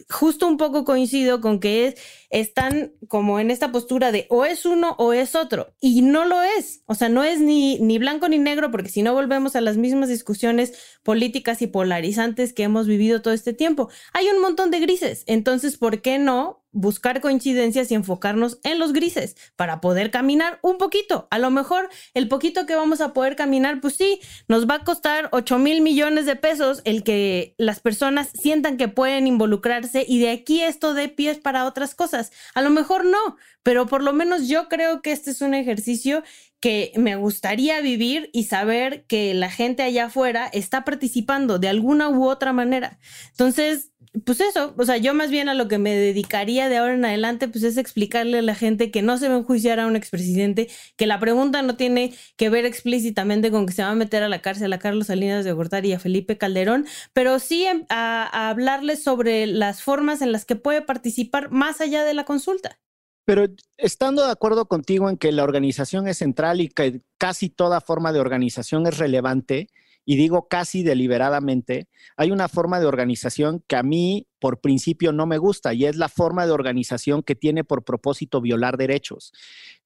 justo 0.09 0.47
un 0.47 0.57
poco 0.57 0.86
coincido 0.86 1.41
con 1.41 1.59
que 1.59 1.95
están 2.30 2.93
como 3.07 3.39
en 3.39 3.51
esta 3.51 3.71
postura 3.71 4.11
de 4.11 4.25
o 4.30 4.45
es 4.45 4.65
uno 4.65 4.95
o 4.97 5.13
es 5.13 5.36
otro 5.36 5.73
y 5.80 6.01
no 6.01 6.25
lo 6.25 6.41
es, 6.41 6.82
o 6.86 6.95
sea, 6.95 7.09
no 7.09 7.23
es 7.23 7.39
ni, 7.39 7.80
ni 7.80 7.97
blanco 7.97 8.28
ni 8.28 8.38
negro 8.38 8.71
porque 8.71 8.89
si 8.89 9.01
no 9.01 9.13
volvemos 9.13 9.55
a 9.55 9.61
las 9.61 9.78
mismas 9.78 10.09
discusiones 10.09 10.73
políticas 11.03 11.61
y 11.61 11.67
polarizantes 11.67 12.53
que 12.53 12.63
hemos 12.63 12.88
vivido 12.88 13.21
todo 13.21 13.34
este 13.34 13.53
tiempo. 13.53 13.89
Hay 14.13 14.28
un 14.28 14.41
montón 14.41 14.71
de 14.71 14.80
grises, 14.80 15.23
entonces, 15.28 15.78
¿por 15.78 16.01
qué 16.01 16.19
no 16.19 16.63
buscar 16.78 17.21
coincidencias 17.21 17.91
y 17.91 17.95
enfocarnos 17.95 18.59
en 18.63 18.78
los 18.78 18.93
grises 18.93 19.36
para 19.55 19.82
poder 19.82 20.11
caminar 20.11 20.59
un 20.61 20.78
poquito. 20.78 21.28
A 21.32 21.39
lo 21.39 21.49
mejor 21.49 21.89
el 22.13 22.28
poquito 22.28 22.65
que 22.65 22.75
vamos 22.75 23.01
a 23.01 23.13
poder 23.13 23.36
caminar, 23.36 23.82
pues 23.82 23.95
sí, 23.95 24.19
nos 24.47 24.69
va 24.69 24.75
a 24.75 24.84
costar 24.84 25.30
8 25.32 25.57
mil 25.57 25.82
millones 25.82 26.25
de 26.25 26.36
pesos 26.36 26.82
el 26.86 27.03
que 27.03 27.55
las 27.57 27.80
personas 27.80 28.30
sientan 28.34 28.78
que 28.78 28.88
pueden 28.88 29.25
involucrarse 29.25 30.05
y 30.07 30.19
de 30.19 30.30
aquí 30.30 30.61
esto 30.61 30.93
dé 30.93 31.09
pies 31.09 31.39
para 31.39 31.65
otras 31.65 31.95
cosas. 31.95 32.16
A 32.53 32.61
lo 32.61 32.70
mejor 32.70 33.05
no, 33.05 33.38
pero 33.63 33.88
por 33.88 34.03
lo 34.03 34.13
menos 34.13 34.47
yo 34.47 34.68
creo 34.68 35.01
que 35.01 35.11
este 35.11 35.32
es 35.32 35.41
un 35.41 35.53
ejercicio 35.53 36.24
que 36.59 36.91
me 36.95 37.15
gustaría 37.15 37.82
vivir 37.82 38.30
y 38.34 38.45
saber 38.45 39.05
que 39.05 39.34
la 39.34 39.49
gente 39.49 39.84
allá 39.84 40.05
afuera 40.05 40.47
está 40.47 40.84
participando 40.84 41.59
de 41.59 41.70
alguna 41.70 42.09
u 42.09 42.28
otra 42.28 42.51
manera. 42.51 42.99
Entonces, 43.32 43.91
pues 44.26 44.39
eso, 44.41 44.74
o 44.78 44.86
sea, 44.86 44.97
yo 44.97 45.13
más 45.13 45.30
bien 45.30 45.49
a 45.49 45.53
lo 45.53 45.68
que 45.68 45.78
me 45.78 45.95
dedicaría 45.95 46.70
de 46.70 46.78
ahora 46.78 46.93
en 46.93 47.05
adelante, 47.05 47.47
pues 47.47 47.63
es 47.63 47.78
explicarle 47.78 48.39
a 48.39 48.41
la 48.41 48.55
gente 48.55 48.91
que 48.91 49.01
no 49.01 49.18
se 49.18 49.28
va 49.28 49.36
a 49.36 49.39
enjuiciar 49.39 49.80
a 49.80 49.88
un 49.88 49.95
expresidente, 49.95 50.70
que 50.95 51.07
la 51.07 51.20
pregunta 51.20 51.61
no 51.61 51.76
tiene 51.76 52.13
que 52.36 52.49
ver 52.49 52.65
explícitamente 52.65 53.51
con 53.51 53.65
que 53.65 53.74
se 53.74 53.84
va 53.84 53.89
a 53.89 53.95
meter 53.95 54.24
a 54.24 54.30
la 54.30 54.41
cárcel 54.41 54.72
a 54.74 54.80
Carlos 54.80 55.07
Salinas 55.07 55.45
de 55.45 55.51
Gortari 55.51 55.89
y 55.89 55.93
a 55.93 55.99
Felipe 55.99 56.38
Calderón, 56.38 56.86
pero 57.13 57.39
sí 57.39 57.65
a, 57.68 57.86
a 57.89 58.49
hablarles 58.49 59.03
sobre 59.03 59.47
las 59.47 59.82
formas 59.82 60.22
en 60.22 60.32
las 60.32 60.45
que 60.45 60.55
puede 60.55 60.82
participar 60.82 61.51
más 61.51 61.82
allá 61.82 62.03
de 62.03 62.13
la 62.13 62.26
consulta. 62.26 62.80
Pero 63.26 63.45
estando 63.78 64.26
de 64.26 64.32
acuerdo 64.32 64.68
contigo 64.70 65.09
en 65.09 65.18
que 65.18 65.34
la 65.34 65.43
organización 65.43 66.07
es 66.07 66.20
central 66.20 66.61
y 66.61 66.70
que 66.70 67.01
casi 67.18 67.49
toda 67.49 67.82
forma 67.82 68.13
de 68.13 68.22
organización 68.22 68.88
es 68.88 68.97
relevante, 68.97 69.68
y 70.10 70.16
digo 70.16 70.47
casi 70.47 70.84
deliberadamente, 70.84 71.89
hay 72.16 72.32
una 72.32 72.47
forma 72.47 72.80
de 72.80 72.86
organización 72.86 73.62
que 73.68 73.76
a 73.76 73.84
mí 73.84 74.26
por 74.39 74.62
principio 74.62 75.12
no 75.12 75.26
me 75.26 75.38
gusta 75.38 75.74
y 75.74 75.84
es 75.84 75.97
la 75.97 76.08
forma 76.08 76.45
de 76.45 76.53
organización 76.53 77.24
que 77.24 77.36
tiene 77.36 77.66
por 77.66 77.84
propósito 77.84 78.39
violar 78.39 78.78
derechos. 78.78 79.34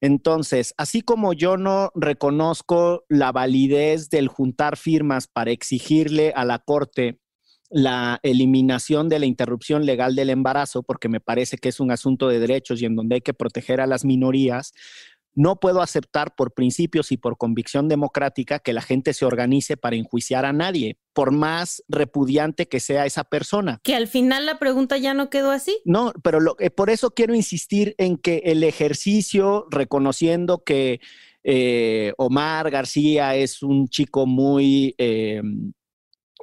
Entonces, 0.00 0.74
así 0.76 1.02
como 1.02 1.32
yo 1.32 1.56
no 1.56 1.90
reconozco 1.96 3.04
la 3.08 3.32
validez 3.32 4.10
del 4.10 4.28
juntar 4.28 4.76
firmas 4.76 5.26
para 5.26 5.50
exigirle 5.50 6.32
a 6.36 6.44
la 6.44 6.60
Corte 6.60 7.18
la 7.72 8.20
eliminación 8.22 9.08
de 9.08 9.18
la 9.18 9.24
interrupción 9.24 9.86
legal 9.86 10.14
del 10.14 10.28
embarazo, 10.28 10.82
porque 10.82 11.08
me 11.08 11.20
parece 11.20 11.56
que 11.56 11.70
es 11.70 11.80
un 11.80 11.90
asunto 11.90 12.28
de 12.28 12.38
derechos 12.38 12.80
y 12.80 12.84
en 12.84 12.94
donde 12.94 13.16
hay 13.16 13.20
que 13.22 13.32
proteger 13.32 13.80
a 13.80 13.86
las 13.86 14.04
minorías, 14.04 14.74
no 15.34 15.56
puedo 15.56 15.80
aceptar 15.80 16.34
por 16.34 16.52
principios 16.52 17.12
y 17.12 17.16
por 17.16 17.36
convicción 17.36 17.88
democrática 17.88 18.58
que 18.58 18.72
la 18.72 18.82
gente 18.82 19.14
se 19.14 19.24
organice 19.24 19.76
para 19.76 19.96
enjuiciar 19.96 20.44
a 20.44 20.52
nadie, 20.52 20.98
por 21.12 21.30
más 21.30 21.82
repudiante 21.88 22.68
que 22.68 22.80
sea 22.80 23.06
esa 23.06 23.24
persona. 23.24 23.80
Que 23.82 23.94
al 23.94 24.08
final 24.08 24.46
la 24.46 24.58
pregunta 24.58 24.98
ya 24.98 25.14
no 25.14 25.30
quedó 25.30 25.50
así. 25.50 25.78
No, 25.84 26.12
pero 26.22 26.38
eh, 26.58 26.70
por 26.70 26.90
eso 26.90 27.10
quiero 27.10 27.34
insistir 27.34 27.94
en 27.98 28.18
que 28.18 28.42
el 28.44 28.62
ejercicio, 28.64 29.66
reconociendo 29.70 30.62
que 30.64 31.00
eh, 31.44 32.12
Omar 32.18 32.70
García 32.70 33.34
es 33.36 33.62
un 33.62 33.88
chico 33.88 34.26
muy... 34.26 34.94
Eh, 34.98 35.42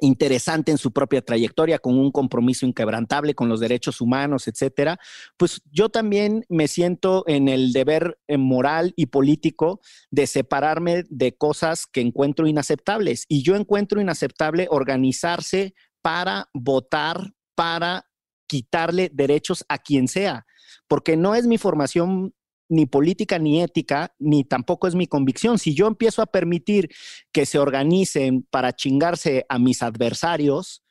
interesante 0.00 0.70
en 0.70 0.78
su 0.78 0.92
propia 0.92 1.22
trayectoria, 1.22 1.78
con 1.78 1.98
un 1.98 2.10
compromiso 2.10 2.66
inquebrantable 2.66 3.34
con 3.34 3.48
los 3.48 3.60
derechos 3.60 4.00
humanos, 4.00 4.48
etcétera, 4.48 4.98
pues 5.36 5.62
yo 5.70 5.88
también 5.88 6.44
me 6.48 6.68
siento 6.68 7.24
en 7.26 7.48
el 7.48 7.72
deber 7.72 8.18
eh, 8.28 8.38
moral 8.38 8.92
y 8.96 9.06
político 9.06 9.80
de 10.10 10.26
separarme 10.26 11.04
de 11.08 11.36
cosas 11.36 11.86
que 11.86 12.00
encuentro 12.00 12.46
inaceptables. 12.46 13.24
Y 13.28 13.42
yo 13.42 13.56
encuentro 13.56 14.00
inaceptable 14.00 14.66
organizarse 14.70 15.74
para 16.02 16.48
votar, 16.54 17.34
para 17.54 18.06
quitarle 18.46 19.10
derechos 19.12 19.64
a 19.68 19.78
quien 19.78 20.08
sea, 20.08 20.46
porque 20.88 21.16
no 21.16 21.34
es 21.34 21.46
mi 21.46 21.58
formación 21.58 22.34
ni 22.70 22.86
política 22.86 23.38
ni 23.38 23.60
ética, 23.60 24.14
ni 24.18 24.44
tampoco 24.44 24.88
es 24.88 24.94
mi 24.94 25.06
convicción. 25.06 25.58
Si 25.58 25.74
yo 25.74 25.86
empiezo 25.86 26.22
a 26.22 26.26
permitir 26.26 26.88
que 27.32 27.44
se 27.44 27.58
organicen 27.58 28.42
para 28.48 28.72
chingarse 28.72 29.44
a 29.48 29.58
mis 29.58 29.82
adversarios, 29.82 30.82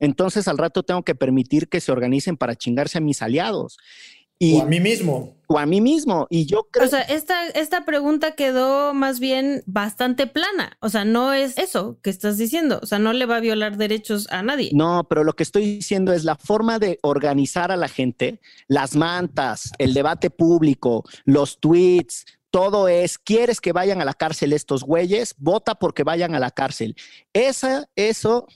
entonces 0.00 0.48
al 0.48 0.58
rato 0.58 0.82
tengo 0.82 1.04
que 1.04 1.14
permitir 1.14 1.68
que 1.68 1.80
se 1.80 1.92
organicen 1.92 2.36
para 2.36 2.56
chingarse 2.56 2.98
a 2.98 3.02
mis 3.02 3.22
aliados. 3.22 3.76
O 4.40 4.62
a 4.62 4.66
mí 4.66 4.80
mismo. 4.80 5.34
O 5.48 5.58
a 5.58 5.66
mí 5.66 5.80
mismo. 5.80 6.26
Y 6.28 6.46
yo 6.46 6.64
creo. 6.70 6.86
O 6.86 6.90
sea, 6.90 7.02
esta, 7.02 7.46
esta 7.48 7.84
pregunta 7.84 8.32
quedó 8.32 8.94
más 8.94 9.20
bien 9.20 9.62
bastante 9.66 10.26
plana. 10.26 10.76
O 10.80 10.88
sea, 10.88 11.04
no 11.04 11.32
es 11.32 11.56
eso 11.58 11.98
que 12.02 12.10
estás 12.10 12.36
diciendo. 12.36 12.80
O 12.82 12.86
sea, 12.86 12.98
no 12.98 13.12
le 13.12 13.26
va 13.26 13.36
a 13.36 13.40
violar 13.40 13.76
derechos 13.76 14.26
a 14.30 14.42
nadie. 14.42 14.70
No, 14.74 15.06
pero 15.08 15.22
lo 15.22 15.34
que 15.34 15.44
estoy 15.44 15.76
diciendo 15.76 16.12
es 16.12 16.24
la 16.24 16.36
forma 16.36 16.78
de 16.78 16.98
organizar 17.02 17.70
a 17.70 17.76
la 17.76 17.88
gente, 17.88 18.40
las 18.66 18.96
mantas, 18.96 19.72
el 19.78 19.94
debate 19.94 20.30
público, 20.30 21.04
los 21.24 21.60
tweets, 21.60 22.26
todo 22.50 22.88
es, 22.88 23.18
¿quieres 23.18 23.60
que 23.60 23.72
vayan 23.72 24.00
a 24.00 24.04
la 24.04 24.14
cárcel 24.14 24.52
estos 24.52 24.82
güeyes? 24.82 25.34
Vota 25.38 25.74
porque 25.76 26.04
vayan 26.04 26.34
a 26.34 26.40
la 26.40 26.50
cárcel. 26.50 26.96
Esa, 27.32 27.88
eso 27.94 28.46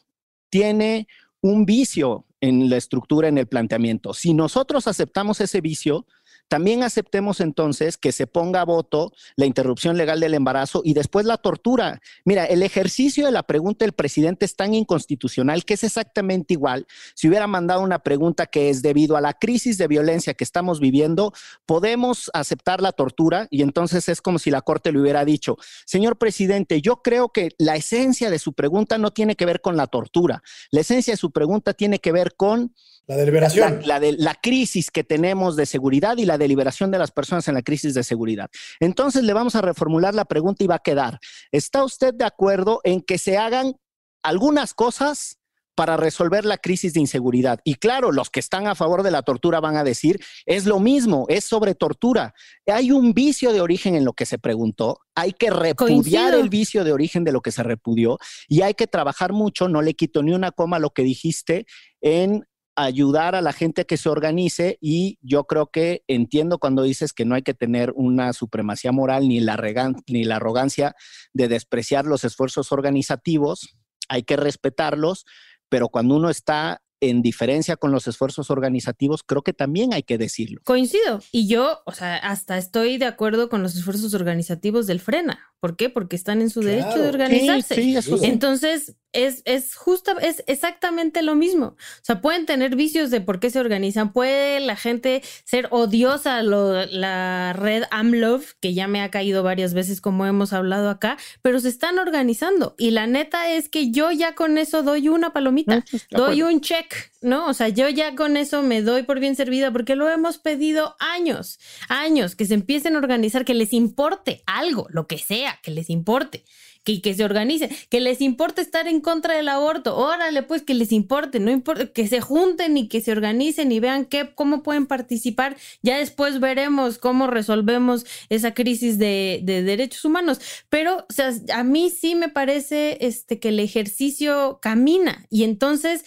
tiene 0.48 1.06
un 1.40 1.64
vicio 1.66 2.26
en 2.40 2.70
la 2.70 2.76
estructura, 2.76 3.28
en 3.28 3.38
el 3.38 3.46
planteamiento. 3.46 4.14
Si 4.14 4.34
nosotros 4.34 4.86
aceptamos 4.86 5.40
ese 5.40 5.60
vicio, 5.60 6.06
también 6.50 6.82
aceptemos 6.82 7.40
entonces 7.40 7.96
que 7.96 8.10
se 8.10 8.26
ponga 8.26 8.62
a 8.62 8.64
voto 8.64 9.12
la 9.36 9.46
interrupción 9.46 9.96
legal 9.96 10.18
del 10.18 10.34
embarazo 10.34 10.82
y 10.84 10.94
después 10.94 11.24
la 11.24 11.36
tortura. 11.36 12.00
Mira, 12.24 12.44
el 12.44 12.64
ejercicio 12.64 13.24
de 13.24 13.30
la 13.30 13.44
pregunta 13.44 13.84
del 13.84 13.92
presidente 13.92 14.46
es 14.46 14.56
tan 14.56 14.74
inconstitucional 14.74 15.64
que 15.64 15.74
es 15.74 15.84
exactamente 15.84 16.54
igual. 16.54 16.88
Si 17.14 17.28
hubiera 17.28 17.46
mandado 17.46 17.82
una 17.82 18.00
pregunta 18.00 18.46
que 18.46 18.68
es 18.68 18.82
debido 18.82 19.16
a 19.16 19.20
la 19.20 19.34
crisis 19.34 19.78
de 19.78 19.86
violencia 19.86 20.34
que 20.34 20.42
estamos 20.42 20.80
viviendo, 20.80 21.32
podemos 21.66 22.32
aceptar 22.34 22.82
la 22.82 22.90
tortura 22.90 23.46
y 23.48 23.62
entonces 23.62 24.08
es 24.08 24.20
como 24.20 24.40
si 24.40 24.50
la 24.50 24.62
Corte 24.62 24.90
le 24.90 25.00
hubiera 25.00 25.24
dicho, 25.24 25.56
señor 25.86 26.18
presidente, 26.18 26.82
yo 26.82 26.96
creo 26.96 27.28
que 27.28 27.50
la 27.58 27.76
esencia 27.76 28.28
de 28.28 28.40
su 28.40 28.54
pregunta 28.54 28.98
no 28.98 29.12
tiene 29.12 29.36
que 29.36 29.46
ver 29.46 29.60
con 29.60 29.76
la 29.76 29.86
tortura. 29.86 30.42
La 30.72 30.80
esencia 30.80 31.12
de 31.12 31.16
su 31.16 31.30
pregunta 31.30 31.74
tiene 31.74 32.00
que 32.00 32.10
ver 32.10 32.34
con 32.34 32.74
la 33.10 33.16
deliberación. 33.16 33.80
La, 33.86 33.98
de, 33.98 34.12
la 34.12 34.36
crisis 34.36 34.92
que 34.92 35.02
tenemos 35.02 35.56
de 35.56 35.66
seguridad 35.66 36.16
y 36.18 36.26
la 36.26 36.38
deliberación 36.40 36.90
de 36.90 36.98
las 36.98 37.12
personas 37.12 37.46
en 37.46 37.54
la 37.54 37.62
crisis 37.62 37.94
de 37.94 38.02
seguridad. 38.02 38.50
Entonces 38.80 39.22
le 39.22 39.32
vamos 39.32 39.54
a 39.54 39.62
reformular 39.62 40.12
la 40.14 40.24
pregunta 40.24 40.64
y 40.64 40.66
va 40.66 40.76
a 40.76 40.80
quedar, 40.80 41.20
¿está 41.52 41.84
usted 41.84 42.12
de 42.12 42.24
acuerdo 42.24 42.80
en 42.82 43.00
que 43.00 43.18
se 43.18 43.38
hagan 43.38 43.76
algunas 44.22 44.74
cosas 44.74 45.40
para 45.80 45.96
resolver 45.96 46.44
la 46.44 46.58
crisis 46.58 46.92
de 46.92 47.00
inseguridad. 47.00 47.58
Y 47.64 47.76
claro, 47.76 48.12
los 48.12 48.28
que 48.28 48.38
están 48.38 48.66
a 48.66 48.74
favor 48.74 49.02
de 49.02 49.10
la 49.10 49.22
tortura 49.22 49.60
van 49.60 49.78
a 49.78 49.82
decir, 49.82 50.20
es 50.44 50.66
lo 50.66 50.78
mismo, 50.78 51.24
es 51.30 51.46
sobre 51.46 51.74
tortura. 51.74 52.34
Hay 52.66 52.92
un 52.92 53.14
vicio 53.14 53.50
de 53.54 53.62
origen 53.62 53.94
en 53.94 54.04
lo 54.04 54.12
que 54.12 54.26
se 54.26 54.38
preguntó, 54.38 54.98
hay 55.14 55.32
que 55.32 55.48
repudiar 55.48 56.34
el 56.34 56.50
vicio 56.50 56.84
de 56.84 56.92
origen 56.92 57.24
de 57.24 57.32
lo 57.32 57.40
que 57.40 57.50
se 57.50 57.62
repudió 57.62 58.18
y 58.46 58.60
hay 58.60 58.74
que 58.74 58.88
trabajar 58.88 59.32
mucho, 59.32 59.68
no 59.68 59.80
le 59.80 59.94
quito 59.94 60.22
ni 60.22 60.32
una 60.32 60.50
coma 60.50 60.76
a 60.76 60.80
lo 60.80 60.90
que 60.90 61.02
dijiste, 61.02 61.64
en 62.02 62.44
ayudar 62.76 63.34
a 63.34 63.42
la 63.42 63.52
gente 63.52 63.82
a 63.82 63.84
que 63.84 63.96
se 63.96 64.08
organice 64.08 64.78
y 64.80 65.18
yo 65.22 65.44
creo 65.44 65.70
que 65.70 66.02
entiendo 66.06 66.58
cuando 66.58 66.82
dices 66.82 67.12
que 67.12 67.24
no 67.24 67.34
hay 67.34 67.42
que 67.42 67.54
tener 67.54 67.92
una 67.94 68.32
supremacía 68.32 68.92
moral 68.92 69.28
ni 69.28 69.40
la, 69.40 69.58
ni 70.06 70.24
la 70.24 70.36
arrogancia 70.36 70.94
de 71.32 71.48
despreciar 71.48 72.06
los 72.06 72.24
esfuerzos 72.24 72.72
organizativos, 72.72 73.76
hay 74.08 74.22
que 74.22 74.36
respetarlos, 74.36 75.24
pero 75.68 75.88
cuando 75.88 76.16
uno 76.16 76.30
está 76.30 76.82
en 77.00 77.22
diferencia 77.22 77.76
con 77.76 77.92
los 77.92 78.06
esfuerzos 78.06 78.50
organizativos, 78.50 79.22
creo 79.22 79.42
que 79.42 79.54
también 79.54 79.94
hay 79.94 80.02
que 80.02 80.18
decirlo. 80.18 80.60
Coincido. 80.64 81.20
Y 81.32 81.48
yo, 81.48 81.80
o 81.86 81.92
sea, 81.92 82.16
hasta 82.16 82.58
estoy 82.58 82.98
de 82.98 83.06
acuerdo 83.06 83.48
con 83.48 83.62
los 83.62 83.74
esfuerzos 83.74 84.12
organizativos 84.14 84.86
del 84.86 85.00
Frena. 85.00 85.40
¿Por 85.60 85.76
qué? 85.76 85.88
Porque 85.88 86.16
están 86.16 86.42
en 86.42 86.50
su 86.50 86.60
derecho 86.60 86.98
de 86.98 87.08
organizarse. 87.08 87.74
Sí, 87.74 87.96
Entonces, 88.22 88.96
es, 89.12 89.42
es 89.44 89.74
justa, 89.74 90.14
es 90.22 90.44
exactamente 90.46 91.22
lo 91.22 91.34
mismo. 91.34 91.66
O 91.66 92.02
sea, 92.02 92.20
pueden 92.20 92.46
tener 92.46 92.76
vicios 92.76 93.10
de 93.10 93.20
por 93.20 93.40
qué 93.40 93.50
se 93.50 93.58
organizan. 93.58 94.12
Puede 94.12 94.60
la 94.60 94.76
gente 94.76 95.22
ser 95.44 95.68
odiosa 95.70 96.38
a 96.38 96.42
la 96.42 97.52
red 97.52 97.84
AMLOV, 97.90 98.44
que 98.60 98.74
ya 98.74 98.86
me 98.86 99.02
ha 99.02 99.10
caído 99.10 99.42
varias 99.42 99.74
veces 99.74 100.00
como 100.00 100.26
hemos 100.26 100.52
hablado 100.52 100.90
acá, 100.90 101.18
pero 101.42 101.60
se 101.60 101.68
están 101.68 101.98
organizando. 101.98 102.74
Y 102.78 102.90
la 102.90 103.06
neta 103.06 103.52
es 103.52 103.68
que 103.68 103.90
yo 103.90 104.10
ya 104.12 104.34
con 104.34 104.58
eso 104.58 104.82
doy 104.82 105.08
una 105.08 105.32
palomita, 105.32 105.84
doy 106.10 106.42
un 106.42 106.60
check, 106.60 107.10
¿no? 107.20 107.46
O 107.48 107.54
sea, 107.54 107.68
yo 107.68 107.88
ya 107.88 108.14
con 108.14 108.36
eso 108.36 108.62
me 108.62 108.82
doy 108.82 109.02
por 109.02 109.20
bien 109.20 109.36
servida 109.36 109.72
porque 109.72 109.96
lo 109.96 110.08
hemos 110.08 110.38
pedido 110.38 110.96
años, 110.98 111.58
años, 111.88 112.36
que 112.36 112.46
se 112.46 112.54
empiecen 112.54 112.94
a 112.94 112.98
organizar, 112.98 113.44
que 113.44 113.54
les 113.54 113.72
importe 113.72 114.42
algo, 114.46 114.86
lo 114.90 115.06
que 115.06 115.18
sea, 115.18 115.58
que 115.62 115.70
les 115.70 115.90
importe 115.90 116.44
que, 116.84 117.14
se 117.14 117.24
organicen, 117.24 117.70
que 117.88 118.00
les 118.00 118.20
importe 118.20 118.62
estar 118.62 118.88
en 118.88 119.00
contra 119.00 119.34
del 119.34 119.48
aborto, 119.48 119.96
órale 119.96 120.42
pues 120.42 120.62
que 120.62 120.74
les 120.74 120.92
importe, 120.92 121.40
no 121.40 121.50
importa, 121.50 121.86
que 121.86 122.06
se 122.08 122.20
junten 122.20 122.76
y 122.76 122.88
que 122.88 123.00
se 123.00 123.12
organicen 123.12 123.70
y 123.72 123.80
vean 123.80 124.06
qué, 124.06 124.30
cómo 124.34 124.62
pueden 124.62 124.86
participar, 124.86 125.56
ya 125.82 125.98
después 125.98 126.40
veremos 126.40 126.98
cómo 126.98 127.26
resolvemos 127.26 128.06
esa 128.28 128.54
crisis 128.54 128.98
de, 128.98 129.40
de 129.42 129.62
derechos 129.62 130.04
humanos, 130.04 130.40
pero 130.68 131.06
o 131.08 131.12
sea, 131.12 131.32
a 131.54 131.64
mí 131.64 131.90
sí 131.90 132.14
me 132.14 132.28
parece 132.28 132.98
este, 133.00 133.38
que 133.38 133.48
el 133.48 133.60
ejercicio 133.60 134.58
camina. 134.62 135.26
Y 135.30 135.44
entonces 135.44 136.04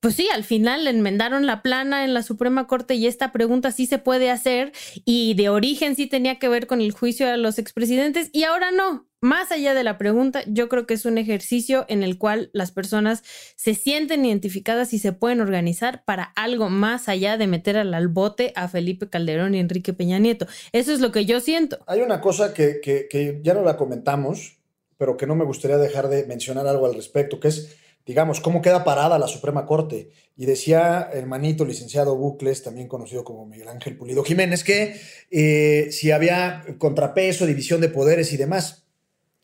pues 0.00 0.14
sí, 0.14 0.28
al 0.32 0.44
final 0.44 0.86
enmendaron 0.86 1.46
la 1.46 1.62
plana 1.62 2.04
en 2.04 2.14
la 2.14 2.22
Suprema 2.22 2.66
Corte 2.66 2.94
y 2.94 3.06
esta 3.06 3.32
pregunta 3.32 3.70
sí 3.70 3.86
se 3.86 3.98
puede 3.98 4.30
hacer 4.30 4.72
y 5.04 5.34
de 5.34 5.48
origen 5.48 5.96
sí 5.96 6.06
tenía 6.06 6.38
que 6.38 6.48
ver 6.48 6.66
con 6.66 6.80
el 6.80 6.92
juicio 6.92 7.28
a 7.28 7.36
los 7.36 7.58
expresidentes 7.58 8.30
y 8.32 8.44
ahora 8.44 8.70
no. 8.70 9.06
Más 9.20 9.50
allá 9.52 9.72
de 9.72 9.84
la 9.84 9.96
pregunta, 9.96 10.42
yo 10.46 10.68
creo 10.68 10.86
que 10.86 10.92
es 10.92 11.06
un 11.06 11.16
ejercicio 11.16 11.86
en 11.88 12.02
el 12.02 12.18
cual 12.18 12.50
las 12.52 12.72
personas 12.72 13.22
se 13.56 13.74
sienten 13.74 14.26
identificadas 14.26 14.92
y 14.92 14.98
se 14.98 15.12
pueden 15.12 15.40
organizar 15.40 16.04
para 16.04 16.24
algo 16.36 16.68
más 16.68 17.08
allá 17.08 17.38
de 17.38 17.46
meter 17.46 17.78
al 17.78 18.08
bote 18.08 18.52
a 18.54 18.68
Felipe 18.68 19.08
Calderón 19.08 19.54
y 19.54 19.60
Enrique 19.60 19.94
Peña 19.94 20.18
Nieto. 20.18 20.46
Eso 20.72 20.92
es 20.92 21.00
lo 21.00 21.10
que 21.10 21.24
yo 21.24 21.40
siento. 21.40 21.78
Hay 21.86 22.02
una 22.02 22.20
cosa 22.20 22.52
que 22.52 23.40
ya 23.42 23.54
no 23.54 23.62
la 23.62 23.78
comentamos, 23.78 24.58
pero 24.98 25.16
que 25.16 25.26
no 25.26 25.34
me 25.36 25.46
gustaría 25.46 25.78
dejar 25.78 26.08
de 26.08 26.26
mencionar 26.26 26.66
algo 26.66 26.84
al 26.84 26.94
respecto, 26.94 27.40
que 27.40 27.48
es 27.48 27.78
digamos, 28.06 28.40
cómo 28.40 28.60
queda 28.60 28.84
parada 28.84 29.18
la 29.18 29.28
Suprema 29.28 29.66
Corte. 29.66 30.10
Y 30.36 30.46
decía 30.46 31.08
el 31.12 31.26
manito 31.26 31.64
licenciado 31.64 32.16
Bucles, 32.16 32.62
también 32.62 32.88
conocido 32.88 33.24
como 33.24 33.46
Miguel 33.46 33.68
Ángel 33.68 33.96
Pulido 33.96 34.24
Jiménez, 34.24 34.64
que 34.64 34.96
eh, 35.30 35.88
si 35.90 36.10
había 36.10 36.64
contrapeso, 36.78 37.46
división 37.46 37.80
de 37.80 37.88
poderes 37.88 38.32
y 38.32 38.36
demás. 38.36 38.86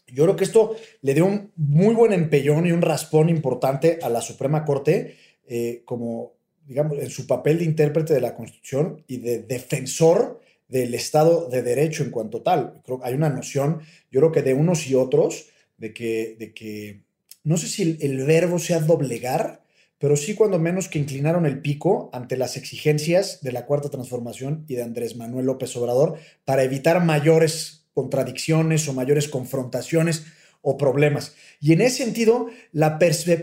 Yo 0.06 0.24
creo 0.24 0.36
que 0.36 0.44
esto 0.44 0.76
le 1.02 1.14
dio 1.14 1.24
un 1.24 1.52
muy 1.56 1.94
buen 1.94 2.12
empellón 2.12 2.66
y 2.66 2.72
un 2.72 2.82
raspón 2.82 3.28
importante 3.28 3.98
a 4.02 4.08
la 4.08 4.20
Suprema 4.20 4.64
Corte 4.64 5.16
eh, 5.46 5.82
como, 5.84 6.34
digamos, 6.66 6.98
en 6.98 7.10
su 7.10 7.26
papel 7.26 7.58
de 7.58 7.64
intérprete 7.64 8.12
de 8.12 8.20
la 8.20 8.34
Constitución 8.34 9.04
y 9.06 9.18
de 9.18 9.40
defensor 9.40 10.40
del 10.68 10.94
Estado 10.94 11.48
de 11.48 11.62
Derecho 11.62 12.02
en 12.02 12.10
cuanto 12.10 12.42
tal. 12.42 12.82
Hay 13.02 13.14
una 13.14 13.28
noción, 13.28 13.80
yo 14.10 14.20
creo 14.20 14.32
que 14.32 14.42
de 14.42 14.54
unos 14.54 14.86
y 14.86 14.94
otros, 14.94 15.48
de 15.76 15.92
que, 15.92 16.36
de 16.38 16.52
que 16.52 17.00
no 17.42 17.56
sé 17.56 17.68
si 17.68 17.98
el, 18.00 18.24
verbo 18.24 18.58
sea 18.58 18.80
doblegar, 18.80 19.62
pero 19.98 20.16
sí 20.16 20.34
cuando 20.34 20.58
menos 20.58 20.88
que 20.88 20.98
inclinaron 20.98 21.46
el 21.46 21.60
pico 21.60 22.10
ante 22.12 22.36
las 22.36 22.56
exigencias 22.56 23.40
de 23.42 23.52
la 23.52 23.66
Cuarta 23.66 23.90
Transformación 23.90 24.64
y 24.68 24.74
de 24.74 24.82
Andrés 24.82 25.16
Manuel 25.16 25.46
López 25.46 25.74
Obrador 25.76 26.18
para 26.44 26.62
evitar 26.62 27.04
mayores 27.04 27.86
contradicciones 27.92 28.88
o 28.88 28.92
mayores 28.92 29.28
confrontaciones 29.28 30.24
o 30.62 30.76
problemas. 30.76 31.34
Y 31.60 31.72
en 31.72 31.80
ese 31.80 32.04
sentido, 32.04 32.48
la, 32.72 32.98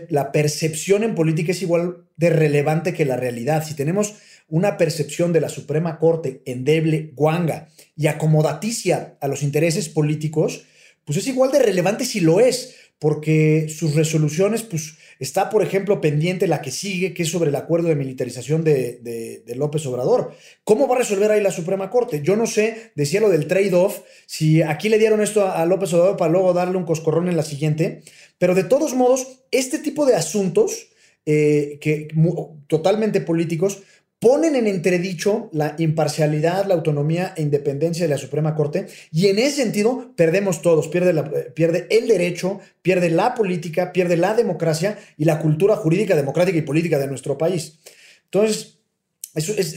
la 0.08 0.32
percepción 0.32 1.02
en 1.02 1.14
política 1.14 1.52
es 1.52 1.62
igual 1.62 2.04
de 2.16 2.30
relevante 2.30 2.94
que 2.94 3.04
la 3.04 3.16
realidad. 3.16 3.64
Si 3.64 3.74
tenemos 3.74 4.14
una 4.48 4.76
percepción 4.76 5.32
de 5.32 5.40
la 5.40 5.48
Suprema 5.48 5.98
Corte 5.98 6.42
endeble, 6.46 7.12
guanga 7.14 7.68
y 7.96 8.06
acomodaticia 8.06 9.16
a 9.20 9.28
los 9.28 9.42
intereses 9.42 9.88
políticos, 9.88 10.64
pues 11.04 11.18
es 11.18 11.26
igual 11.26 11.50
de 11.52 11.60
relevante 11.60 12.04
si 12.04 12.20
lo 12.20 12.40
es, 12.40 12.74
porque 12.98 13.68
sus 13.68 13.94
resoluciones, 13.94 14.62
pues 14.62 14.96
está, 15.20 15.50
por 15.50 15.62
ejemplo, 15.62 16.00
pendiente 16.00 16.46
la 16.48 16.60
que 16.60 16.70
sigue, 16.70 17.14
que 17.14 17.22
es 17.22 17.30
sobre 17.30 17.50
el 17.50 17.56
acuerdo 17.56 17.88
de 17.88 17.94
militarización 17.94 18.64
de, 18.64 19.42
López 19.56 19.86
Obrador. 19.86 20.34
¿Cómo 20.64 20.88
va 20.88 20.96
a 20.96 20.98
resolver 20.98 21.30
ahí 21.30 21.40
la 21.40 21.52
Suprema 21.52 21.90
Corte? 21.90 22.22
Yo 22.22 22.36
no 22.36 22.46
sé, 22.46 22.92
decía 22.94 23.20
lo 23.20 23.28
del 23.28 23.46
trade-off, 23.46 24.00
si 24.26 24.62
aquí 24.62 24.88
le 24.88 24.98
dieron 24.98 25.20
esto 25.20 25.46
a, 25.46 25.64
López 25.66 25.92
Obrador 25.92 26.16
para 26.16 26.32
luego 26.32 26.52
darle 26.52 26.76
un 26.76 26.84
coscorrón 26.84 27.28
en 27.28 27.36
la 27.36 27.44
siguiente, 27.44 28.02
pero 28.38 28.54
de 28.54 28.64
todos 28.64 28.94
modos, 28.94 29.42
este 29.50 29.78
tipo 29.78 30.04
de 30.04 30.16
asuntos, 30.16 30.88
eh, 31.24 31.78
que 31.80 32.08
totalmente 32.66 33.20
políticos, 33.20 33.82
ponen 34.18 34.56
en 34.56 34.66
entredicho 34.66 35.48
la 35.52 35.76
imparcialidad, 35.78 36.66
la 36.66 36.74
autonomía 36.74 37.34
e 37.36 37.42
independencia 37.42 38.04
de 38.04 38.10
la 38.10 38.18
Suprema 38.18 38.54
Corte 38.54 38.86
y 39.12 39.28
en 39.28 39.38
ese 39.38 39.62
sentido 39.62 40.12
perdemos 40.16 40.60
todos, 40.62 40.88
pierde, 40.88 41.14
eh, 41.56 41.86
el 41.90 42.08
derecho, 42.08 42.60
pierde 42.82 43.10
la 43.10 43.34
política, 43.34 43.92
pierde 43.92 44.16
la 44.16 44.34
democracia 44.34 44.98
y 45.16 45.24
la 45.24 45.38
cultura 45.38 45.76
jurídica, 45.76 46.16
democrática 46.16 46.58
y 46.58 46.62
política 46.62 46.98
de 46.98 47.06
nuestro 47.06 47.38
país. 47.38 47.78
Entonces, 48.24 48.78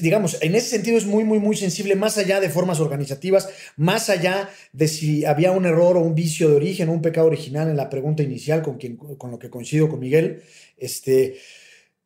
digamos, 0.01 0.37
en 0.41 0.55
ese 0.55 0.69
sentido 0.69 0.97
es 0.97 1.05
muy, 1.05 1.23
muy, 1.23 1.39
muy 1.39 1.55
sensible, 1.55 1.95
más 1.95 2.17
allá 2.17 2.39
de 2.39 2.49
formas 2.49 2.79
organizativas, 2.79 3.49
más 3.77 4.09
allá 4.09 4.49
de 4.73 4.87
si 4.87 5.23
había 5.25 5.51
un 5.51 5.65
error 5.65 5.97
o 5.97 6.01
un 6.01 6.15
vicio 6.15 6.49
de 6.49 6.55
origen 6.55 6.89
o 6.89 6.93
un 6.93 7.01
pecado 7.01 7.27
original 7.27 7.69
en 7.69 7.77
la 7.77 7.89
pregunta 7.89 8.23
inicial, 8.23 8.63
con, 8.63 8.77
quien, 8.77 8.97
con 8.97 9.29
lo 9.29 9.37
que 9.37 9.51
coincido 9.51 9.87
con 9.87 9.99
Miguel. 9.99 10.41
Este, 10.77 11.37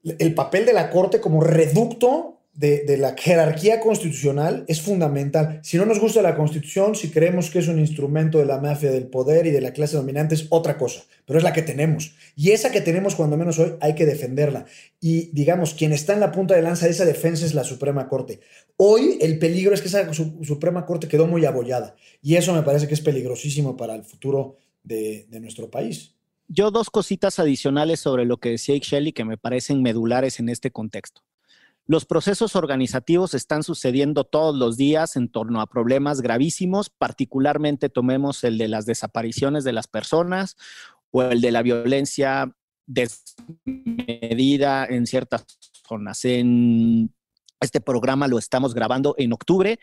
el 0.05 0.33
papel 0.33 0.65
de 0.65 0.73
la 0.73 0.89
Corte 0.89 1.19
como 1.19 1.41
reducto 1.41 2.35
de, 2.55 2.97
la 2.97 3.15
jerarquía 3.17 3.81
constitucional 3.81 4.63
es 4.67 4.81
fundamental. 4.81 5.59
Si 5.61 5.77
no 5.77 5.85
nos 5.85 5.99
gusta 5.99 6.21
la 6.21 6.37
constitución, 6.37 6.95
si 6.95 7.09
creemos 7.09 7.49
que 7.49 7.59
es 7.59 7.67
un 7.67 7.79
instrumento 7.79 8.37
de 8.37 8.45
la 8.45 8.59
mafia 8.59 8.91
del 8.91 9.07
poder 9.07 9.45
y 9.45 9.51
de 9.51 9.59
la 9.59 9.73
clase 9.73 9.97
dominante, 9.97 10.35
es 10.35 10.47
otra 10.49 10.77
cosa, 10.77 11.03
pero 11.25 11.37
es 11.37 11.43
la 11.43 11.51
que 11.51 11.61
tenemos. 11.61 12.15
Y 12.35 12.51
esa 12.51 12.71
que 12.71 12.81
tenemos 12.81 13.15
cuando 13.15 13.35
menos 13.35 13.59
hoy 13.59 13.73
hay 13.81 13.93
que 13.93 14.05
defenderla. 14.05 14.65
Y 15.01 15.31
digamos, 15.33 15.73
quien 15.73 15.91
está 15.91 16.13
en 16.13 16.21
la 16.21 16.31
punta 16.31 16.55
de 16.55 16.61
lanza 16.61 16.85
de 16.85 16.93
esa 16.93 17.05
defensa 17.05 17.45
es 17.45 17.53
la 17.53 17.65
Suprema 17.65 18.07
Corte. 18.07 18.39
Hoy 18.77 19.17
el 19.21 19.37
peligro 19.37 19.73
es 19.73 19.81
que 19.81 19.89
esa 19.89 20.13
Suprema 20.13 20.85
Corte 20.85 21.07
quedó 21.07 21.27
muy 21.27 21.45
abollada 21.45 21.95
y 22.21 22.35
eso 22.35 22.53
me 22.53 22.63
parece 22.63 22.87
que 22.87 22.93
es 22.93 23.01
peligrosísimo 23.01 23.75
para 23.75 23.95
el 23.95 24.03
futuro 24.03 24.57
de, 24.83 25.27
nuestro 25.41 25.69
país. 25.69 26.14
Yo 26.47 26.71
dos 26.71 26.89
cositas 26.89 27.39
adicionales 27.39 27.99
sobre 27.99 28.25
lo 28.25 28.37
que 28.37 28.49
decía 28.49 28.75
Ixchel 28.75 29.13
que 29.13 29.25
me 29.25 29.37
parecen 29.37 29.81
medulares 29.81 30.39
en 30.39 30.49
este 30.49 30.71
contexto. 30.71 31.21
Los 31.87 32.05
procesos 32.05 32.55
organizativos 32.55 33.33
están 33.35 33.61
sucediendo 33.61 34.23
todos 34.23 34.55
los 34.55 34.75
días 34.75 35.15
en 35.15 35.29
torno 35.29 35.61
a 35.61 35.67
problemas 35.67 36.21
gravísimos, 36.21 36.89
particularmente 36.89 37.89
tomemos 37.89 38.43
el 38.43 38.57
de 38.57 38.67
las 38.67 38.87
desapariciones 38.87 39.63
de 39.63 39.73
las 39.73 39.87
personas 39.87 40.57
o 41.11 41.21
el 41.23 41.41
de 41.41 41.51
la 41.51 41.61
violencia 41.61 42.55
desmedida 42.87 44.85
en 44.85 45.05
ciertas 45.05 45.45
zonas. 45.87 46.25
Este 46.25 47.81
programa 47.81 48.27
lo 48.27 48.39
estamos 48.39 48.73
grabando 48.73 49.13
en 49.17 49.33
octubre 49.33 49.79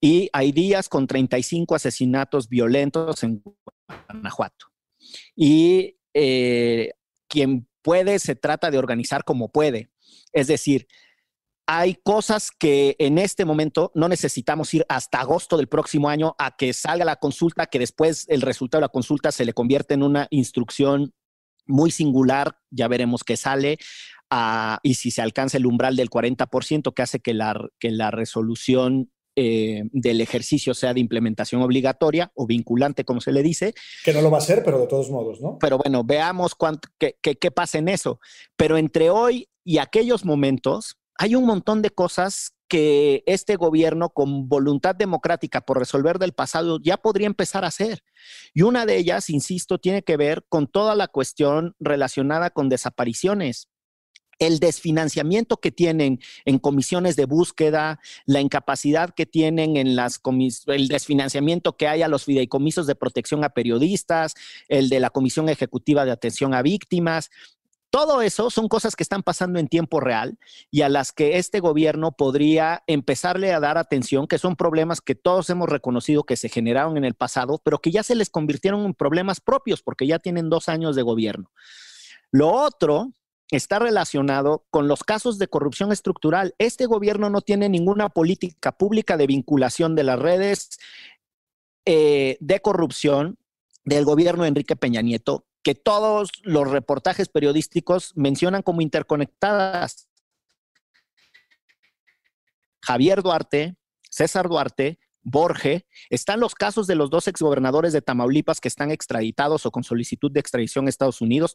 y 0.00 0.30
hay 0.32 0.52
días 0.52 0.88
con 0.88 1.08
35 1.08 1.74
asesinatos 1.74 2.48
violentos 2.48 3.22
en 3.24 3.42
Guanajuato. 4.08 4.66
Y 5.34 5.96
eh, 6.14 6.92
quien 7.28 7.68
puede 7.82 8.18
se 8.18 8.36
trata 8.36 8.70
de 8.70 8.78
organizar 8.78 9.24
como 9.24 9.50
puede. 9.50 9.90
Es 10.32 10.46
decir, 10.46 10.86
hay 11.66 11.94
cosas 12.02 12.50
que 12.50 12.96
en 12.98 13.16
este 13.16 13.44
momento 13.44 13.92
no 13.94 14.08
necesitamos 14.08 14.74
ir 14.74 14.84
hasta 14.88 15.20
agosto 15.20 15.56
del 15.56 15.68
próximo 15.68 16.08
año 16.08 16.34
a 16.38 16.56
que 16.56 16.72
salga 16.72 17.04
la 17.04 17.16
consulta, 17.16 17.66
que 17.66 17.78
después 17.78 18.26
el 18.28 18.42
resultado 18.42 18.80
de 18.80 18.86
la 18.86 18.88
consulta 18.88 19.30
se 19.30 19.44
le 19.44 19.52
convierte 19.52 19.94
en 19.94 20.02
una 20.02 20.26
instrucción 20.30 21.14
muy 21.66 21.92
singular, 21.92 22.58
ya 22.70 22.88
veremos 22.88 23.22
qué 23.22 23.36
sale, 23.36 23.78
ah, 24.30 24.80
y 24.82 24.94
si 24.94 25.12
se 25.12 25.22
alcanza 25.22 25.58
el 25.58 25.66
umbral 25.66 25.94
del 25.94 26.10
40%, 26.10 26.92
que 26.92 27.02
hace 27.02 27.20
que 27.20 27.34
la, 27.34 27.54
que 27.78 27.92
la 27.92 28.10
resolución 28.10 29.12
eh, 29.36 29.84
del 29.92 30.20
ejercicio 30.20 30.74
sea 30.74 30.94
de 30.94 31.00
implementación 31.00 31.62
obligatoria 31.62 32.32
o 32.34 32.46
vinculante, 32.46 33.04
como 33.04 33.20
se 33.20 33.32
le 33.32 33.42
dice. 33.42 33.74
Que 34.04 34.12
no 34.12 34.22
lo 34.22 34.30
va 34.30 34.38
a 34.38 34.40
hacer, 34.40 34.62
pero 34.64 34.78
de 34.80 34.86
todos 34.86 35.10
modos, 35.10 35.40
¿no? 35.40 35.58
Pero 35.60 35.78
bueno, 35.78 36.04
veamos 36.04 36.54
cuánto, 36.54 36.88
qué, 36.98 37.16
qué 37.20 37.50
pasa 37.50 37.78
en 37.78 37.88
eso. 37.88 38.20
Pero 38.56 38.76
entre 38.76 39.10
hoy 39.10 39.48
y 39.64 39.78
aquellos 39.78 40.24
momentos, 40.24 40.96
hay 41.16 41.34
un 41.34 41.44
montón 41.44 41.82
de 41.82 41.90
cosas 41.90 42.54
que 42.70 43.24
este 43.26 43.56
gobierno 43.56 44.10
con 44.10 44.48
voluntad 44.48 44.94
democrática 44.94 45.60
por 45.60 45.78
resolver 45.78 46.18
del 46.18 46.32
pasado 46.32 46.78
ya 46.80 46.96
podría 46.96 47.26
empezar 47.26 47.64
a 47.64 47.68
hacer. 47.68 48.04
Y 48.54 48.62
una 48.62 48.86
de 48.86 48.96
ellas, 48.96 49.28
insisto, 49.28 49.78
tiene 49.78 50.02
que 50.02 50.16
ver 50.16 50.44
con 50.48 50.68
toda 50.68 50.94
la 50.94 51.08
cuestión 51.08 51.74
relacionada 51.80 52.50
con 52.50 52.68
desapariciones 52.68 53.68
el 54.40 54.58
desfinanciamiento 54.58 55.58
que 55.58 55.70
tienen 55.70 56.18
en 56.44 56.58
comisiones 56.58 57.14
de 57.14 57.26
búsqueda, 57.26 58.00
la 58.26 58.40
incapacidad 58.40 59.14
que 59.14 59.26
tienen 59.26 59.76
en 59.76 59.94
las 59.94 60.20
el 60.66 60.88
desfinanciamiento 60.88 61.76
que 61.76 61.86
hay 61.86 62.02
a 62.02 62.08
los 62.08 62.24
fideicomisos 62.24 62.86
de 62.86 62.96
protección 62.96 63.44
a 63.44 63.50
periodistas, 63.50 64.34
el 64.68 64.88
de 64.88 64.98
la 64.98 65.10
Comisión 65.10 65.48
Ejecutiva 65.48 66.04
de 66.04 66.10
Atención 66.10 66.54
a 66.54 66.62
Víctimas, 66.62 67.30
todo 67.90 68.22
eso 68.22 68.50
son 68.50 68.68
cosas 68.68 68.94
que 68.94 69.02
están 69.02 69.24
pasando 69.24 69.58
en 69.58 69.66
tiempo 69.66 69.98
real 69.98 70.38
y 70.70 70.82
a 70.82 70.88
las 70.88 71.10
que 71.10 71.38
este 71.38 71.58
gobierno 71.58 72.12
podría 72.12 72.84
empezarle 72.86 73.52
a 73.52 73.58
dar 73.58 73.78
atención, 73.78 74.28
que 74.28 74.38
son 74.38 74.54
problemas 74.54 75.00
que 75.00 75.16
todos 75.16 75.50
hemos 75.50 75.68
reconocido 75.68 76.22
que 76.22 76.36
se 76.36 76.48
generaron 76.48 76.96
en 76.96 77.04
el 77.04 77.14
pasado, 77.14 77.60
pero 77.62 77.80
que 77.80 77.90
ya 77.90 78.04
se 78.04 78.14
les 78.14 78.30
convirtieron 78.30 78.84
en 78.84 78.94
problemas 78.94 79.40
propios 79.40 79.82
porque 79.82 80.06
ya 80.06 80.20
tienen 80.20 80.48
dos 80.48 80.68
años 80.68 80.94
de 80.94 81.02
gobierno. 81.02 81.50
Lo 82.30 82.52
otro 82.52 83.12
está 83.50 83.78
relacionado 83.78 84.64
con 84.70 84.88
los 84.88 85.02
casos 85.02 85.38
de 85.38 85.48
corrupción 85.48 85.92
estructural. 85.92 86.54
Este 86.58 86.86
gobierno 86.86 87.30
no 87.30 87.40
tiene 87.40 87.68
ninguna 87.68 88.08
política 88.08 88.72
pública 88.72 89.16
de 89.16 89.26
vinculación 89.26 89.94
de 89.94 90.04
las 90.04 90.18
redes 90.18 90.78
eh, 91.84 92.36
de 92.40 92.60
corrupción 92.60 93.38
del 93.84 94.04
gobierno 94.04 94.42
de 94.42 94.48
Enrique 94.50 94.76
Peña 94.76 95.02
Nieto 95.02 95.46
que 95.62 95.74
todos 95.74 96.30
los 96.42 96.70
reportajes 96.70 97.28
periodísticos 97.28 98.12
mencionan 98.16 98.62
como 98.62 98.80
interconectadas. 98.80 100.08
Javier 102.82 103.22
Duarte, 103.22 103.76
César 104.08 104.48
Duarte, 104.48 104.98
Borge, 105.22 105.86
están 106.08 106.40
los 106.40 106.54
casos 106.54 106.86
de 106.86 106.94
los 106.94 107.10
dos 107.10 107.28
exgobernadores 107.28 107.92
de 107.92 108.02
Tamaulipas 108.02 108.60
que 108.60 108.68
están 108.68 108.90
extraditados 108.90 109.66
o 109.66 109.70
con 109.70 109.84
solicitud 109.84 110.30
de 110.30 110.40
extradición 110.40 110.86
a 110.86 110.90
Estados 110.90 111.20
Unidos, 111.20 111.54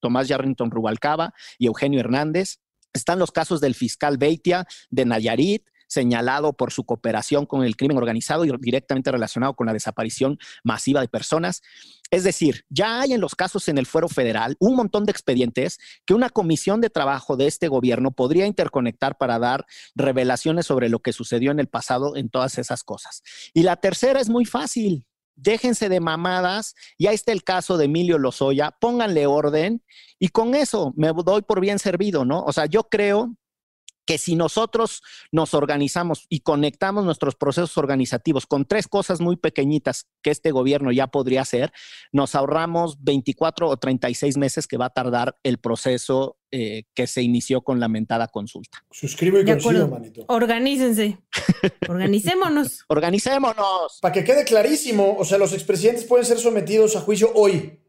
Tomás 0.00 0.28
Yarrington 0.28 0.70
Rubalcaba 0.70 1.34
y 1.58 1.66
Eugenio 1.66 2.00
Hernández. 2.00 2.58
Están 2.92 3.18
los 3.18 3.32
casos 3.32 3.60
del 3.60 3.74
fiscal 3.74 4.16
Beitia 4.16 4.66
de 4.90 5.04
Nayarit, 5.04 5.68
señalado 5.86 6.52
por 6.52 6.72
su 6.72 6.84
cooperación 6.84 7.46
con 7.46 7.64
el 7.64 7.76
crimen 7.76 7.96
organizado 7.96 8.44
y 8.44 8.52
directamente 8.58 9.10
relacionado 9.10 9.54
con 9.54 9.66
la 9.66 9.72
desaparición 9.72 10.38
masiva 10.64 11.00
de 11.00 11.08
personas. 11.08 11.62
Es 12.10 12.24
decir, 12.24 12.64
ya 12.68 13.00
hay 13.00 13.12
en 13.12 13.20
los 13.20 13.34
casos 13.34 13.68
en 13.68 13.78
el 13.78 13.86
fuero 13.86 14.08
federal 14.08 14.56
un 14.60 14.76
montón 14.76 15.04
de 15.04 15.12
expedientes 15.12 15.78
que 16.04 16.14
una 16.14 16.30
comisión 16.30 16.80
de 16.80 16.90
trabajo 16.90 17.36
de 17.36 17.46
este 17.46 17.68
gobierno 17.68 18.12
podría 18.12 18.46
interconectar 18.46 19.18
para 19.18 19.38
dar 19.38 19.66
revelaciones 19.94 20.66
sobre 20.66 20.88
lo 20.88 21.00
que 21.00 21.12
sucedió 21.12 21.50
en 21.50 21.60
el 21.60 21.68
pasado 21.68 22.16
en 22.16 22.28
todas 22.28 22.58
esas 22.58 22.84
cosas. 22.84 23.22
Y 23.54 23.62
la 23.62 23.76
tercera 23.76 24.20
es 24.20 24.28
muy 24.28 24.44
fácil. 24.44 25.06
Déjense 25.38 25.90
de 25.90 26.00
mamadas, 26.00 26.74
y 26.96 27.08
ahí 27.08 27.14
está 27.14 27.30
el 27.30 27.44
caso 27.44 27.76
de 27.76 27.84
Emilio 27.84 28.16
Lozoya, 28.16 28.70
pónganle 28.80 29.26
orden 29.26 29.82
y 30.18 30.28
con 30.28 30.54
eso 30.54 30.94
me 30.96 31.12
doy 31.12 31.42
por 31.42 31.60
bien 31.60 31.78
servido, 31.78 32.24
¿no? 32.24 32.42
O 32.44 32.54
sea, 32.54 32.64
yo 32.64 32.84
creo 32.84 33.36
que 34.06 34.18
si 34.18 34.36
nosotros 34.36 35.02
nos 35.32 35.52
organizamos 35.52 36.26
y 36.28 36.40
conectamos 36.40 37.04
nuestros 37.04 37.34
procesos 37.34 37.76
organizativos 37.76 38.46
con 38.46 38.64
tres 38.64 38.88
cosas 38.88 39.20
muy 39.20 39.36
pequeñitas 39.36 40.06
que 40.22 40.30
este 40.30 40.52
gobierno 40.52 40.92
ya 40.92 41.08
podría 41.08 41.42
hacer, 41.42 41.72
nos 42.12 42.34
ahorramos 42.34 43.02
24 43.02 43.68
o 43.68 43.76
36 43.76 44.36
meses 44.36 44.66
que 44.66 44.76
va 44.76 44.86
a 44.86 44.90
tardar 44.90 45.36
el 45.42 45.58
proceso 45.58 46.38
eh, 46.52 46.84
que 46.94 47.08
se 47.08 47.22
inició 47.22 47.62
con 47.62 47.80
la 47.80 47.88
mentada 47.88 48.28
consulta. 48.28 48.84
Suscribo 48.92 49.40
y 49.40 49.44
coincido, 49.44 49.88
manito. 49.88 50.24
Organícense. 50.28 51.18
Organicémonos. 51.88 52.84
Organicémonos. 52.88 53.98
Para 54.00 54.14
que 54.14 54.24
quede 54.24 54.44
clarísimo, 54.44 55.16
o 55.18 55.24
sea, 55.24 55.38
los 55.38 55.52
expresidentes 55.52 56.04
pueden 56.04 56.24
ser 56.24 56.38
sometidos 56.38 56.94
a 56.94 57.00
juicio 57.00 57.32
hoy. 57.34 57.80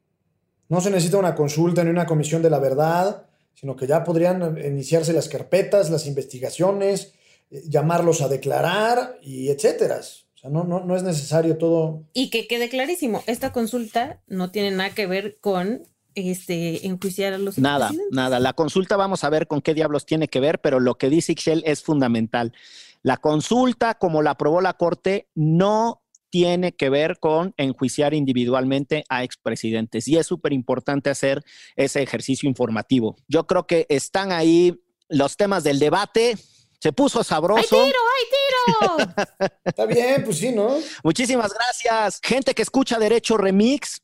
No 0.70 0.82
se 0.82 0.90
necesita 0.90 1.18
una 1.18 1.36
consulta 1.36 1.84
ni 1.84 1.92
una 1.92 2.08
comisión 2.08 2.42
de 2.42 2.50
la 2.50 2.60
verdad 2.60 3.27
sino 3.60 3.76
que 3.76 3.88
ya 3.88 4.04
podrían 4.04 4.56
iniciarse 4.64 5.14
las 5.14 5.30
carpetas, 5.30 5.90
las 5.90 6.06
investigaciones, 6.06 7.14
eh, 7.50 7.64
llamarlos 7.68 8.22
a 8.22 8.28
declarar 8.28 9.18
y 9.24 9.50
etcétera. 9.50 10.00
O 10.00 10.38
sea, 10.38 10.52
no, 10.52 10.64
no, 10.64 10.86
no 10.86 10.96
es 10.96 11.02
necesario 11.02 11.58
todo. 11.58 12.04
Y 12.14 12.30
que 12.30 12.48
quede 12.48 12.70
clarísimo, 12.70 13.24
esta 13.26 13.52
consulta 13.52 14.22
no 14.28 14.52
tiene 14.52 14.70
nada 14.70 14.92
que 14.92 15.08
ver 15.08 15.40
con 15.40 15.82
este, 16.14 16.86
enjuiciar 16.86 17.34
a 17.34 17.40
los 17.40 17.58
Nada, 17.58 17.92
nada. 18.12 18.40
La 18.40 18.54
consulta 18.54 18.96
vamos 18.96 19.24
a 19.24 19.30
ver 19.32 19.48
con 19.48 19.62
qué 19.62 19.74
diablos 19.74 20.06
tiene 20.06 20.28
que 20.28 20.40
ver, 20.40 20.60
pero 20.60 20.80
lo 20.80 20.96
que 21.00 21.10
dice 21.10 21.32
Ixchel 21.32 21.64
es 21.66 21.82
fundamental. 21.82 22.54
La 23.02 23.18
consulta, 23.18 23.96
como 23.96 24.22
la 24.22 24.32
aprobó 24.32 24.62
la 24.62 24.74
Corte, 24.74 25.30
no 25.34 26.04
tiene 26.30 26.74
que 26.74 26.90
ver 26.90 27.20
con 27.20 27.54
enjuiciar 27.58 28.14
individualmente 28.14 29.04
a 29.10 29.24
expresidentes. 29.24 30.08
Y 30.08 30.18
es 30.18 30.28
súper 30.28 30.54
importante 30.54 31.10
hacer 31.10 31.44
ese 31.76 32.02
ejercicio 32.02 32.50
informativo. 32.50 33.16
Yo 33.28 33.48
creo 33.48 33.68
que 33.68 33.86
están 33.90 34.32
ahí 34.32 34.80
los 35.10 35.38
temas 35.38 35.64
del 35.64 35.80
debate. 35.80 36.38
Se 36.80 36.94
puso 36.94 37.24
sabroso. 37.24 37.82
¡Hay 37.82 37.88
tiro, 37.88 38.00
hay 38.16 39.06
tiro! 39.08 39.14
Está 39.66 39.86
bien, 39.86 40.24
pues 40.24 40.38
sí, 40.38 40.52
¿no? 40.52 40.78
Muchísimas 41.04 41.54
gracias. 41.54 42.20
Gente 42.24 42.54
que 42.54 42.62
escucha 42.62 43.00
Derecho 43.00 43.38
Remix, 43.38 44.02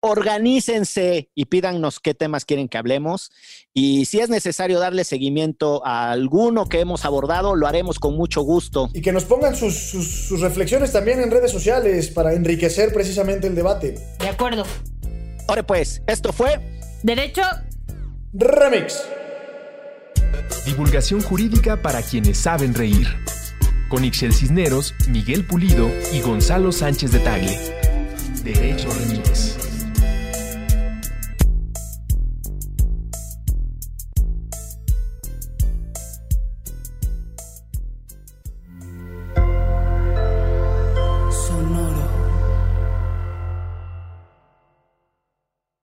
organícense 0.00 1.30
y 1.34 1.46
pídanos 1.46 2.00
qué 2.00 2.14
temas 2.14 2.44
quieren 2.44 2.68
que 2.68 2.78
hablemos. 2.78 3.30
Y 3.74 4.04
si 4.06 4.20
es 4.20 4.28
necesario 4.28 4.78
darle 4.78 5.04
seguimiento 5.04 5.84
a 5.84 6.10
alguno 6.10 6.68
que 6.68 6.80
hemos 6.80 7.04
abordado, 7.04 7.54
lo 7.54 7.66
haremos 7.66 7.98
con 7.98 8.16
mucho 8.16 8.42
gusto. 8.42 8.90
Y 8.94 9.00
que 9.00 9.12
nos 9.12 9.24
pongan 9.24 9.56
sus, 9.56 10.30
reflexiones 10.40 10.92
también 10.92 11.20
en 11.20 11.30
redes 11.30 11.50
sociales 11.50 12.08
para 12.08 12.34
enriquecer 12.34 12.92
precisamente 12.92 13.46
el 13.46 13.54
debate. 13.54 13.94
De 14.18 14.28
acuerdo. 14.28 14.64
Ahora 15.48 15.66
pues, 15.66 16.02
esto 16.06 16.32
fue 16.32 16.60
Derecho 17.02 17.42
Remix. 18.32 19.02
Divulgación 20.66 21.22
jurídica 21.22 21.80
para 21.80 22.02
quienes 22.02 22.38
saben 22.38 22.74
reír. 22.74 23.08
Con 23.88 24.04
Ixel 24.04 24.34
Cisneros, 24.34 24.94
Miguel 25.08 25.46
Pulido 25.46 25.90
y 26.12 26.20
Gonzalo 26.20 26.72
Sánchez 26.72 27.10
de 27.12 27.20
Tagle. 27.20 27.58
Derecho 28.44 28.88
Remix. 28.90 29.57